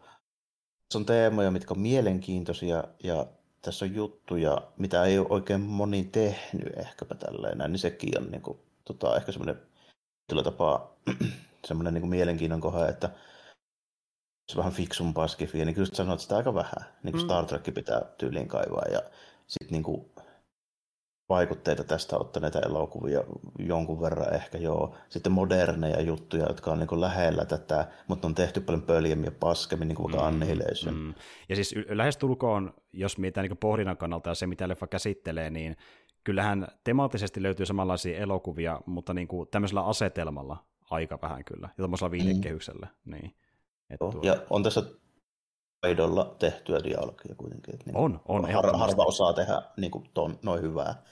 tässä 0.92 0.98
on 0.98 1.06
teemoja, 1.06 1.50
mitkä 1.50 1.74
on 1.74 1.80
mielenkiintoisia 1.80 2.84
ja 3.02 3.26
tässä 3.62 3.84
on 3.84 3.94
juttuja, 3.94 4.62
mitä 4.76 5.04
ei 5.04 5.18
ole 5.18 5.26
oikein 5.30 5.60
moni 5.60 6.04
tehnyt 6.04 6.72
ehkäpä 6.76 7.14
tälleen, 7.14 7.58
niin 7.58 7.78
sekin 7.78 8.18
on 8.18 8.30
niin 8.30 8.42
kuin, 8.42 8.58
tota, 8.84 9.16
ehkä 9.16 9.32
semmoinen 9.32 9.62
tietyllä 10.26 10.42
tapaa 10.42 10.96
semmoinen 11.66 11.94
niin 11.94 12.08
mielenkiinnon 12.08 12.60
kohde, 12.60 12.88
että 12.88 13.10
se 14.52 14.56
vähän 14.56 14.72
fiksumpaa 14.72 15.28
skifiä, 15.28 15.64
niin 15.64 15.74
kyllä 15.74 15.88
sanoit 15.92 16.20
sitä 16.20 16.36
aika 16.36 16.54
vähän. 16.54 16.84
Niin 17.02 17.12
kuin 17.12 17.22
mm. 17.22 17.26
Star 17.26 17.46
Trek 17.46 17.74
pitää 17.74 18.02
tyyliin 18.18 18.48
kaivaa 18.48 18.84
ja 18.92 19.02
sitten 19.46 19.72
niin 19.72 19.82
kuin, 19.82 20.10
vaikutteita 21.28 21.84
tästä 21.84 22.16
ottaneita 22.16 22.60
elokuvia 22.60 23.24
jonkun 23.58 24.00
verran 24.00 24.34
ehkä 24.34 24.58
joo. 24.58 24.94
Sitten 25.08 25.32
moderneja 25.32 26.00
juttuja, 26.00 26.46
jotka 26.46 26.70
on 26.72 26.78
niin 26.78 27.00
lähellä 27.00 27.44
tätä, 27.44 27.88
mutta 28.08 28.26
on 28.26 28.34
tehty 28.34 28.60
paljon 28.60 28.82
pöljemmin 28.82 29.24
ja 29.24 29.32
paskemmin, 29.40 29.88
niin 29.88 29.96
kuin 29.96 30.12
mm, 30.12 30.18
Annihilation. 30.18 30.94
Mm. 30.94 31.14
Ja 31.48 31.56
siis 31.56 31.74
lähestulkoon, 31.88 32.74
jos 32.92 33.18
mietitään 33.18 33.48
niin 33.48 33.58
pohdinnan 33.58 33.96
kannalta 33.96 34.30
ja 34.30 34.34
se, 34.34 34.46
mitä 34.46 34.68
leffa 34.68 34.86
käsittelee, 34.86 35.50
niin 35.50 35.76
kyllähän 36.24 36.68
temaattisesti 36.84 37.42
löytyy 37.42 37.66
samanlaisia 37.66 38.18
elokuvia, 38.18 38.80
mutta 38.86 39.14
niin 39.14 39.28
kuin 39.28 39.48
tämmöisellä 39.48 39.86
asetelmalla 39.86 40.64
aika 40.90 41.18
vähän 41.22 41.44
kyllä, 41.44 41.68
ja 41.68 41.76
tuommoisella 41.76 42.08
mm. 42.08 42.12
viitekehyksellä. 42.12 42.88
Mm. 43.04 43.12
Niin. 43.12 43.34
tuo... 43.98 44.20
Ja 44.22 44.36
on 44.50 44.62
tässä 44.62 44.82
taidolla 45.82 46.36
tehtyä 46.38 46.80
dialogia 46.84 47.34
kuitenkin. 47.36 47.74
Että 47.74 47.86
niin 47.86 47.96
on, 47.96 48.20
on. 48.28 48.52
Har, 48.52 48.76
harva 48.76 49.04
osaa 49.04 49.32
tehdä 49.32 49.62
niin 49.76 49.90
kuin 49.90 50.04
ton, 50.14 50.38
noin 50.42 50.62
hyvää. 50.62 51.02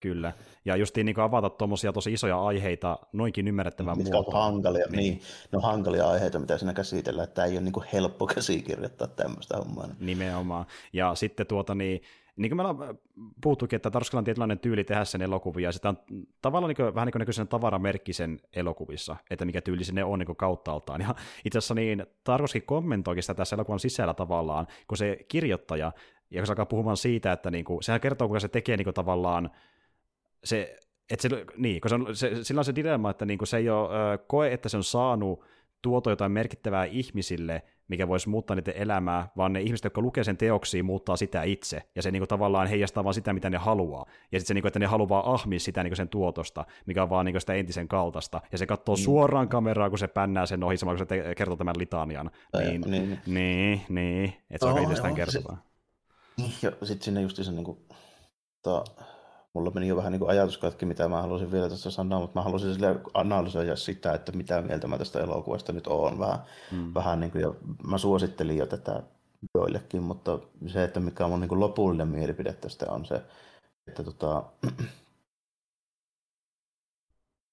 Kyllä. 0.00 0.32
Ja 0.64 0.76
justiin 0.76 1.06
niin 1.06 1.20
avata 1.20 1.50
tuommoisia 1.50 1.92
tosi 1.92 2.12
isoja 2.12 2.42
aiheita 2.42 2.98
noinkin 3.12 3.48
ymmärrettävän 3.48 3.96
Mitkä 3.96 4.12
muotoon. 4.12 4.42
hankalia, 4.42 4.86
niin. 4.86 4.98
niin. 4.98 5.20
No 5.52 5.60
hankalia 5.60 6.08
aiheita, 6.08 6.38
mitä 6.38 6.58
siinä 6.58 6.72
käsitellään, 6.72 7.24
että 7.24 7.34
tämä 7.34 7.46
ei 7.46 7.52
ole 7.52 7.60
niin 7.60 7.72
kuin 7.72 7.86
helppo 7.92 8.26
käsikirjoittaa 8.34 9.08
tämmöistä 9.08 9.56
hommaa. 9.56 9.88
Nimenomaan. 10.00 10.66
Ja 10.92 11.14
sitten 11.14 11.46
tuota 11.46 11.74
niin, 11.74 12.02
niin 12.36 12.50
kuin 12.50 12.56
me 12.56 12.62
ollaan 12.62 12.98
puhuttukin, 13.42 13.76
että 13.76 13.90
Tarskalla 13.90 14.20
on 14.20 14.24
tietynlainen 14.24 14.58
tyyli 14.58 14.84
tehdä 14.84 15.04
sen 15.04 15.22
elokuvia, 15.22 15.68
ja 15.68 15.72
sitä 15.72 15.88
on 15.88 15.98
tavallaan 16.42 16.68
niin 16.68 16.76
kuin, 16.76 16.94
vähän 16.94 17.06
niin 17.06 17.34
kuin 17.36 17.48
tavaramerkki 17.48 18.12
sen 18.12 18.40
elokuvissa, 18.52 19.16
että 19.30 19.44
mikä 19.44 19.60
tyyli 19.60 19.82
ne 19.92 20.04
on 20.04 20.18
niin 20.18 20.36
kauttaaltaan. 20.36 21.00
Ja 21.00 21.14
itse 21.44 21.58
asiassa 21.58 21.74
niin 21.74 22.06
Tarkoskin 22.24 22.62
kommentoikin 22.62 23.22
sitä 23.22 23.34
tässä 23.34 23.56
elokuvan 23.56 23.80
sisällä 23.80 24.14
tavallaan, 24.14 24.66
kun 24.88 24.98
se 24.98 25.18
kirjoittaja, 25.28 25.92
ja 26.30 26.40
kun 26.40 26.46
se 26.46 26.52
alkaa 26.52 26.66
puhumaan 26.66 26.96
siitä, 26.96 27.32
että 27.32 27.50
niin 27.50 27.64
kuin, 27.64 27.82
sehän 27.82 28.00
kertoo, 28.00 28.28
kuinka 28.28 28.40
se 28.40 28.48
tekee 28.48 28.76
niin 28.76 28.84
kuin, 28.84 28.94
tavallaan 28.94 29.50
se, 30.44 30.76
että 31.10 31.28
se, 31.28 31.46
niin, 31.56 31.80
kun 31.80 31.88
se 31.88 31.94
on, 31.94 32.16
se, 32.16 32.44
sillä 32.44 32.58
on 32.58 32.64
se 32.64 32.74
dilemma, 32.74 33.10
että 33.10 33.24
niin 33.24 33.38
kuin 33.38 33.48
se 33.48 33.56
ei 33.56 33.70
ole, 33.70 34.18
koe, 34.26 34.52
että 34.52 34.68
se 34.68 34.76
on 34.76 34.84
saanut 34.84 35.44
tuoto 35.84 36.10
jotain 36.10 36.32
merkittävää 36.32 36.84
ihmisille, 36.84 37.62
mikä 37.88 38.08
voisi 38.08 38.28
muuttaa 38.28 38.56
niiden 38.56 38.76
elämää, 38.76 39.28
vaan 39.36 39.52
ne 39.52 39.60
ihmiset, 39.60 39.84
jotka 39.84 40.00
lukee 40.00 40.24
sen 40.24 40.36
teoksia, 40.36 40.84
muuttaa 40.84 41.16
sitä 41.16 41.42
itse, 41.42 41.82
ja 41.94 42.02
se 42.02 42.10
niinku 42.10 42.26
tavallaan 42.26 42.66
heijastaa 42.66 43.04
vaan 43.04 43.14
sitä, 43.14 43.32
mitä 43.32 43.50
ne 43.50 43.58
haluaa. 43.58 44.04
Ja 44.32 44.40
sitten 44.40 44.46
se, 44.46 44.54
niinku, 44.54 44.68
että 44.68 44.78
ne 44.78 44.86
haluaa 44.86 45.32
ahmia 45.34 45.60
sitä 45.60 45.82
niinku 45.82 45.96
sen 45.96 46.08
tuotosta, 46.08 46.64
mikä 46.86 47.02
on 47.02 47.10
vaan 47.10 47.26
niinku 47.26 47.40
sitä 47.40 47.54
entisen 47.54 47.88
kaltaista, 47.88 48.40
ja 48.52 48.58
se 48.58 48.66
katsoo 48.66 48.94
mm. 48.94 49.00
suoraan 49.00 49.48
kameraa, 49.48 49.90
kun 49.90 49.98
se 49.98 50.08
pännää 50.08 50.46
sen 50.46 50.64
ohi, 50.64 50.76
samalla 50.76 50.98
kun 50.98 51.06
se 51.06 51.22
te- 51.22 51.34
kertoo 51.34 51.56
tämän 51.56 51.78
litanian. 51.78 52.30
Niin, 52.58 52.80
niin, 52.80 53.18
niin, 53.26 53.80
niin, 53.88 54.32
että 54.50 54.66
se 54.66 54.72
on 54.72 54.82
itsestään 54.82 55.14
kertovaa. 55.14 55.62
Niin, 56.36 56.52
ja 56.62 56.70
sitten 56.70 57.04
sinne 57.04 57.22
just 57.22 57.36
se 57.36 57.52
niinku, 57.52 57.86
ta, 58.62 58.84
mulla 59.54 59.70
meni 59.70 59.88
jo 59.88 59.96
vähän 59.96 60.12
niin 60.12 60.20
kuin 60.20 60.30
ajatuskatki, 60.30 60.86
mitä 60.86 61.08
mä 61.08 61.22
haluaisin 61.22 61.52
vielä 61.52 61.68
tässä 61.68 61.90
sanoa, 61.90 62.20
mutta 62.20 62.38
mä 62.38 62.44
haluaisin 62.44 62.74
sille 62.74 63.00
analysoida 63.14 63.76
sitä, 63.76 64.12
että 64.12 64.32
mitä 64.32 64.62
mieltä 64.62 64.88
mä 64.88 64.98
tästä 64.98 65.20
elokuvasta 65.20 65.72
nyt 65.72 65.86
oon 65.86 66.18
vähän, 66.18 66.38
mm. 66.72 66.94
vähän 66.94 67.20
niin 67.20 67.30
kuin, 67.30 67.42
ja 67.42 67.54
mä 67.86 67.98
suosittelin 67.98 68.56
jo 68.56 68.66
tätä 68.66 69.02
joillekin, 69.54 70.02
mutta 70.02 70.38
se, 70.66 70.84
että 70.84 71.00
mikä 71.00 71.24
on 71.24 71.30
mun 71.30 71.40
niin 71.40 71.48
kuin 71.48 71.60
lopullinen 71.60 72.08
mielipide 72.08 72.52
tästä 72.52 72.86
on 72.90 73.06
se, 73.06 73.22
että 73.86 74.04
tota, 74.04 74.42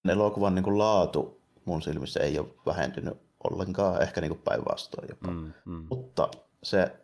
elokuvan 0.10 0.56
niin 0.56 0.64
kuin 0.64 0.78
laatu 0.78 1.42
mun 1.66 1.82
silmissä 1.82 2.20
ei 2.20 2.40
ole 2.40 2.48
vähentynyt 2.66 3.18
ollenkaan, 3.44 4.02
ehkä 4.02 4.22
niin 4.22 4.42
päinvastoin 4.44 5.08
jopa. 5.10 5.32
Mm, 5.32 5.54
mm. 5.66 5.88
Mutta 5.90 6.30
se, 6.64 6.96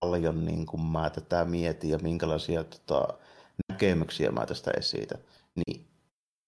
paljon 0.00 0.44
niin 0.44 0.66
kuin 0.66 0.82
mä 0.82 1.10
tätä 1.10 1.44
mietin 1.44 1.90
ja 1.90 1.98
minkälaisia 1.98 2.64
tota, 2.64 3.08
näkemyksiä 3.68 4.30
mä 4.30 4.46
tästä 4.46 4.70
esitän, 4.76 5.18
niin 5.56 5.86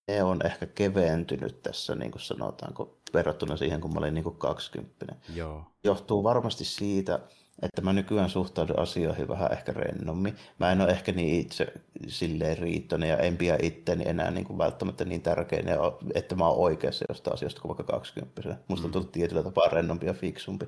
ne 0.08 0.22
on 0.22 0.46
ehkä 0.46 0.66
keventynyt 0.66 1.62
tässä, 1.62 1.94
niin 1.94 2.10
kuin 2.10 2.22
sanotaanko, 2.22 2.96
verrattuna 3.14 3.56
siihen, 3.56 3.80
kun 3.80 3.92
mä 3.92 3.98
olin 3.98 4.14
niin 4.14 4.24
kuin 4.24 4.36
20. 4.36 5.06
Joo. 5.34 5.64
Johtuu 5.84 6.24
varmasti 6.24 6.64
siitä, 6.64 7.20
että 7.62 7.82
mä 7.82 7.92
nykyään 7.92 8.30
suhtaudun 8.30 8.78
asioihin 8.78 9.28
vähän 9.28 9.52
ehkä 9.52 9.72
rennommin. 9.72 10.36
Mä 10.58 10.72
en 10.72 10.80
ole 10.80 10.90
ehkä 10.90 11.12
niin 11.12 11.40
itse 11.40 11.72
silleen 12.08 12.58
riittoinen 12.58 13.08
ja 13.08 13.16
en 13.16 13.36
pidä 13.36 13.58
itteni 13.62 14.04
enää 14.08 14.30
niin 14.30 14.44
kuin 14.44 14.58
välttämättä 14.58 15.04
niin 15.04 15.22
tärkeänä, 15.22 15.72
että 16.14 16.36
mä 16.36 16.48
oon 16.48 16.58
oikeassa 16.58 17.04
jostain 17.08 17.34
asiasta 17.34 17.60
kuin 17.60 17.68
vaikka 17.68 17.92
20. 17.92 18.56
Musta 18.68 18.86
on 18.86 18.92
tullut 18.92 19.12
tietyllä 19.12 19.42
tapaa 19.42 19.68
rennompi 19.68 20.06
ja 20.06 20.14
fiksumpi. 20.14 20.66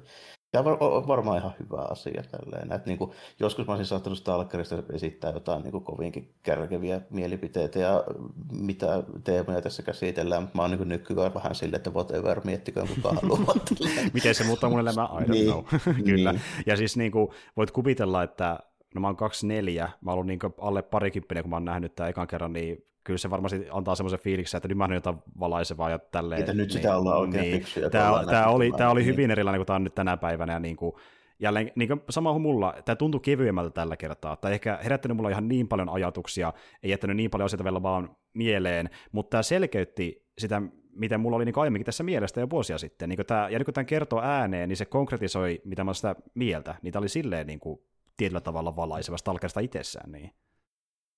Tämä 0.53 0.71
on 0.81 1.07
varmaan 1.09 1.39
ihan 1.39 1.53
hyvä 1.61 1.81
asia. 1.91 2.23
Tälleen. 2.31 2.73
Että 2.73 2.91
niin 2.91 2.99
kuin, 2.99 3.11
joskus 3.41 3.67
mä 3.67 3.73
olisin 3.73 3.87
saattanut 3.87 4.19
Stalkerista 4.19 4.83
esittää 4.93 5.31
jotain 5.31 5.63
niin 5.63 5.73
kuin 5.73 5.85
kovinkin 5.85 6.35
kärkeviä 6.43 7.01
mielipiteitä 7.11 7.79
ja 7.79 8.05
mitä 8.53 9.03
teemoja 9.25 9.63
tässä 9.63 9.83
käsitellään, 9.83 10.43
mutta 10.43 10.59
mä 10.59 10.63
oon 10.63 10.71
niin 10.71 10.89
nykyään 10.89 11.35
vähän 11.35 11.55
silleen, 11.55 11.77
että 11.77 11.91
whatever, 11.91 12.41
miettikö 12.45 12.87
kuka 12.95 13.13
haluaa. 13.23 13.55
Miten 14.15 14.35
se 14.35 14.45
muuttaa 14.45 14.71
mun 14.71 14.81
elämää? 14.81 15.05
I 15.05 15.25
don't 15.25 15.31
niin, 15.31 15.47
know. 15.47 15.65
Kyllä. 16.05 16.33
Niin. 16.33 16.43
Ja 16.67 16.77
siis 16.77 16.97
niin 16.97 17.13
kuin, 17.13 17.29
voit 17.57 17.71
kuvitella, 17.71 18.23
että 18.23 18.59
no 18.95 19.01
mä 19.01 19.07
oon 19.07 19.17
24, 19.17 19.91
mä 20.01 20.13
oon 20.13 20.27
niin 20.27 20.39
alle 20.61 20.83
parikymppinen, 20.83 21.45
kun 21.45 21.51
mä 21.51 21.57
oon 21.57 21.65
nähnyt 21.65 21.95
tämän 21.95 22.11
ekan 22.11 22.27
kerran, 22.27 22.53
niin 22.53 22.87
kyllä 23.05 23.19
se 23.19 23.31
varmasti 23.31 23.67
antaa 23.71 23.95
semmoisen 23.95 24.21
fiiliksen, 24.21 24.59
että 24.59 24.69
nyt 24.69 24.79
mä 24.79 24.89
jotain 24.95 25.17
valaisevaa 25.41 25.91
ja 25.91 25.99
tälleen. 25.99 26.41
Että 26.41 26.53
nyt 26.53 26.69
niin, 26.69 26.71
sitä 26.71 26.97
ollaan 26.97 27.19
oikein 27.19 27.43
niin, 27.43 27.55
fiksuja. 27.55 27.91
Tämä, 27.91 28.25
tämä, 28.31 28.47
oli, 28.47 28.73
tämä 28.77 28.91
oli 28.91 29.05
hyvin 29.05 29.31
erilainen 29.31 29.59
kuin 29.59 29.67
tämä 29.67 29.75
on 29.77 29.85
nyt 29.85 29.95
tänä 29.95 30.17
päivänä. 30.17 30.53
Ja 30.53 30.59
niin 30.59 30.77
kuin, 30.77 30.93
jälleen 31.39 31.73
niin 31.75 31.89
kuin 31.89 32.01
sama 32.11 32.33
kuin 32.33 32.43
mulla, 32.43 32.75
tämä 32.85 32.97
tuntui 32.97 33.21
kevyemmältä 33.21 33.71
tällä 33.71 33.97
kertaa. 33.97 34.37
Tai 34.37 34.53
ehkä 34.53 34.79
herättänyt 34.83 35.17
mulla 35.17 35.31
ihan 35.31 35.49
niin 35.49 35.69
paljon 35.69 35.89
ajatuksia, 35.89 36.53
ei 36.83 36.91
jättänyt 36.91 37.17
niin 37.17 37.31
paljon 37.31 37.45
asioita 37.45 37.65
vielä 37.65 37.83
vaan 37.83 38.17
mieleen, 38.35 38.91
mutta 39.13 39.31
tämä 39.31 39.43
selkeytti 39.43 40.27
sitä, 40.39 40.63
miten 40.97 41.21
mulla 41.21 41.37
oli 41.37 41.45
niin 41.45 41.59
aiemminkin 41.59 41.87
tässä 41.87 42.05
mielestä 42.05 42.41
jo 42.41 42.51
vuosia 42.51 42.79
sitten. 42.79 43.09
Niin 43.09 43.27
tämä, 43.27 43.49
ja 43.49 43.59
nyt 43.59 43.65
kun 43.65 43.75
tämän 43.75 43.87
kertoo 43.87 44.23
ääneen, 44.23 44.69
niin 44.69 44.77
se 44.77 44.85
konkretisoi, 44.85 45.61
mitä 45.65 45.85
mä 45.85 45.95
sitä 45.95 46.17
mieltä. 46.35 46.75
Niitä 46.83 46.99
oli 46.99 47.09
silleen 47.09 47.47
niin 47.47 47.61
kuin, 47.61 47.81
tietyllä 48.17 48.41
tavalla 48.41 48.77
valaiseva 48.77 49.17
Stalkerista 49.17 49.61
itsessään. 49.61 50.13
Niin. 50.13 50.31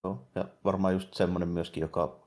Joo, 0.05 0.27
ja 0.35 0.45
varmaan 0.65 0.93
just 0.93 1.15
semmoinen 1.15 1.49
myöskin, 1.49 1.81
joka 1.81 2.25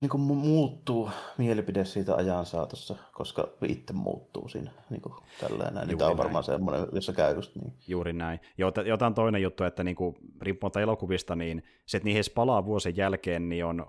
niin 0.00 0.10
kuin 0.10 0.20
muuttuu 0.20 1.10
mielipide 1.38 1.84
siitä 1.84 2.14
ajan 2.14 2.46
saatossa, 2.46 2.96
koska 3.12 3.48
itse 3.68 3.92
muuttuu 3.92 4.48
siinä 4.48 4.70
niin 4.90 5.00
kuin 5.00 5.14
tälleen 5.40 5.74
näin. 5.74 5.88
Niin 5.88 5.98
tämä 5.98 6.10
on 6.10 6.16
varmaan 6.16 6.44
näin. 6.48 6.58
semmoinen, 6.58 6.86
jossa 6.92 7.12
käy 7.12 7.34
just 7.34 7.56
niin. 7.56 7.72
Juuri 7.88 8.12
näin. 8.12 8.40
Jotain 8.86 9.14
toinen 9.14 9.42
juttu, 9.42 9.64
että 9.64 9.84
niin 9.84 9.96
kuin, 9.96 10.16
riippumatta 10.40 10.80
elokuvista, 10.80 11.36
niin 11.36 11.62
se, 11.86 11.96
että 11.96 12.04
niihin 12.04 12.24
palaa 12.34 12.64
vuosien 12.64 12.96
jälkeen, 12.96 13.48
niin 13.48 13.64
on 13.64 13.86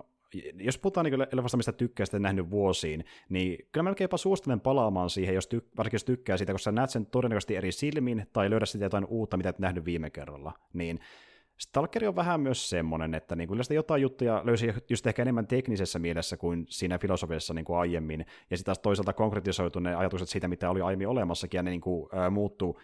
jos 0.54 0.78
puhutaan 0.78 1.04
niin 1.04 1.26
elokuvasta, 1.32 1.56
mistä 1.56 1.72
tykkää 1.72 2.06
sitä 2.06 2.18
nähnyt 2.18 2.50
vuosiin, 2.50 3.04
niin 3.28 3.68
kyllä 3.72 3.84
melkein 3.84 4.04
jopa 4.04 4.16
suosittelen 4.16 4.60
palaamaan 4.60 5.10
siihen, 5.10 5.34
jos 5.34 5.48
tyk- 5.54 5.76
varsinkin 5.76 5.94
jos 5.94 6.04
tykkää 6.04 6.36
siitä, 6.36 6.52
koska 6.52 6.64
sä 6.64 6.72
näet 6.72 6.90
sen 6.90 7.06
todennäköisesti 7.06 7.56
eri 7.56 7.72
silmin, 7.72 8.26
tai 8.32 8.50
löydät 8.50 8.68
sitä 8.68 8.84
jotain 8.84 9.04
uutta, 9.04 9.36
mitä 9.36 9.48
et 9.48 9.58
nähnyt 9.58 9.84
viime 9.84 10.10
kerralla, 10.10 10.52
niin 10.72 11.00
Stalkeri 11.60 12.06
on 12.06 12.16
vähän 12.16 12.40
myös 12.40 12.70
semmoinen, 12.70 13.14
että 13.14 13.36
niin 13.36 13.48
sitä 13.62 13.74
jotain 13.74 14.02
juttuja 14.02 14.42
löysi 14.44 14.74
just 14.90 15.06
ehkä 15.06 15.22
enemmän 15.22 15.46
teknisessä 15.46 15.98
mielessä 15.98 16.36
kuin 16.36 16.66
siinä 16.68 16.98
filosofiassa 16.98 17.54
niin 17.54 17.64
kuin 17.64 17.78
aiemmin, 17.78 18.20
ja 18.50 18.56
sitten 18.56 18.64
taas 18.64 18.78
toisaalta 18.78 19.12
konkretisoitu 19.12 19.80
ne 19.80 19.94
ajatukset 19.94 20.28
siitä, 20.28 20.48
mitä 20.48 20.70
oli 20.70 20.80
aiemmin 20.80 21.08
olemassakin, 21.08 21.58
ja 21.58 21.62
ne 21.62 21.70
niin 21.70 21.80
kuin, 21.80 22.08
ää, 22.12 22.30
muuttuu 22.30 22.80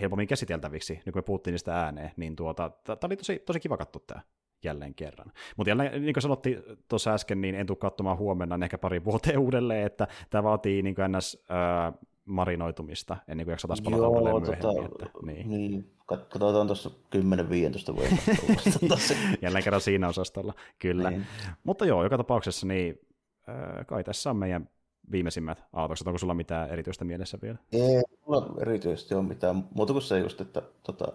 helpommin 0.00 0.28
käsiteltäviksi, 0.28 0.92
niin 0.92 1.12
kuin 1.12 1.16
me 1.16 1.22
puhuttiin 1.22 1.52
niistä 1.52 1.82
ääneen, 1.82 2.10
niin 2.16 2.36
tuota, 2.36 2.70
tämä 2.84 2.98
oli 3.02 3.16
tosi, 3.16 3.38
tosi 3.38 3.60
kiva 3.60 3.76
katsoa 3.76 4.02
tämä 4.06 4.20
jälleen 4.64 4.94
kerran. 4.94 5.32
Mutta 5.56 5.70
jälleen, 5.70 6.02
niin 6.02 6.14
kuin 6.14 6.22
sanottiin 6.22 6.62
tuossa 6.88 7.14
äsken, 7.14 7.40
niin 7.40 7.54
en 7.54 7.66
tule 7.66 7.76
katsomaan 7.76 8.18
huomenna 8.18 8.56
niin 8.56 8.64
ehkä 8.64 8.78
pari 8.78 9.04
vuoteen 9.04 9.38
uudelleen, 9.38 9.86
että 9.86 10.08
tämä 10.30 10.42
vaatii 10.42 10.82
niin 10.82 10.94
kuin 10.94 11.12
ns, 11.12 11.44
ää, 11.48 11.92
marinoitumista 12.28 13.16
ennen 13.28 13.46
kuin 13.46 13.52
jaksaa 13.52 13.68
taas 13.68 13.80
palata 13.82 14.08
uudelleen 14.08 14.42
myöhemmin. 14.42 14.90
Tota, 14.90 15.04
että, 15.04 15.18
niin. 15.26 15.50
niin. 15.50 15.90
Katsotaan 16.06 16.66
tuossa 16.66 16.90
10-15 16.90 17.94
vuotta. 17.94 18.98
Jälleen 19.42 19.64
kerran 19.64 19.80
siinä 19.80 20.08
osastolla, 20.08 20.54
kyllä. 20.78 21.10
Niin. 21.10 21.26
Mutta 21.64 21.86
joo, 21.86 22.02
joka 22.02 22.16
tapauksessa 22.16 22.66
niin 22.66 23.00
äh, 23.48 23.86
kai 23.86 24.04
tässä 24.04 24.30
on 24.30 24.36
meidän 24.36 24.68
viimeisimmät 25.12 25.64
aatokset. 25.72 26.06
Onko 26.06 26.18
sulla 26.18 26.34
mitään 26.34 26.70
erityistä 26.70 27.04
mielessä 27.04 27.38
vielä? 27.42 27.58
Ei, 27.72 28.02
mulla 28.26 28.54
erityisesti 28.60 29.14
ole 29.14 29.22
mitään. 29.22 29.64
Muuta 29.74 29.92
kuin 29.92 30.02
se 30.02 30.18
just, 30.18 30.40
että 30.40 30.62
tota, 30.82 31.12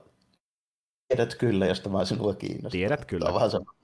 Tiedät 1.15 1.35
kyllä, 1.35 1.65
jos 1.65 1.79
tämä 1.79 2.05
sinua 2.05 2.33
kiinnostaa. 2.33 2.71
Tiedät 2.71 3.05
kyllä, 3.05 3.29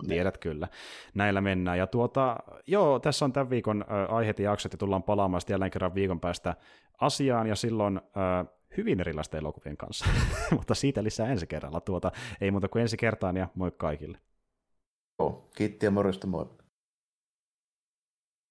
tiedät 0.07 0.37
kyllä. 0.37 0.67
Näillä 1.13 1.41
mennään. 1.41 1.77
Ja 1.77 1.87
tuota, 1.87 2.37
joo, 2.67 2.99
tässä 2.99 3.25
on 3.25 3.33
tämän 3.33 3.49
viikon 3.49 3.85
äh, 3.91 4.15
aiheet 4.15 4.39
ja 4.39 4.49
jaksot, 4.49 4.71
ja 4.71 4.77
tullaan 4.77 5.03
palaamaan 5.03 5.41
jälleen 5.49 5.71
kerran 5.71 5.95
viikon 5.95 6.19
päästä 6.19 6.55
asiaan, 7.01 7.47
ja 7.47 7.55
silloin 7.55 7.97
äh, 7.97 8.47
hyvin 8.77 8.99
erilaisten 8.99 9.37
elokuvien 9.37 9.77
kanssa. 9.77 10.05
Mutta 10.57 10.75
siitä 10.75 11.03
lisää 11.03 11.27
ensi 11.27 11.47
kerralla. 11.47 11.81
Tuota, 11.81 12.11
ei 12.41 12.51
muuta 12.51 12.67
kuin 12.67 12.81
ensi 12.81 12.97
kertaan, 12.97 13.37
ja 13.37 13.47
moi 13.55 13.71
kaikille. 13.77 14.17
Joo, 15.19 15.49
kiitti 15.55 15.85
ja 15.85 15.91
morjesta, 15.91 16.27
moi. 16.27 16.58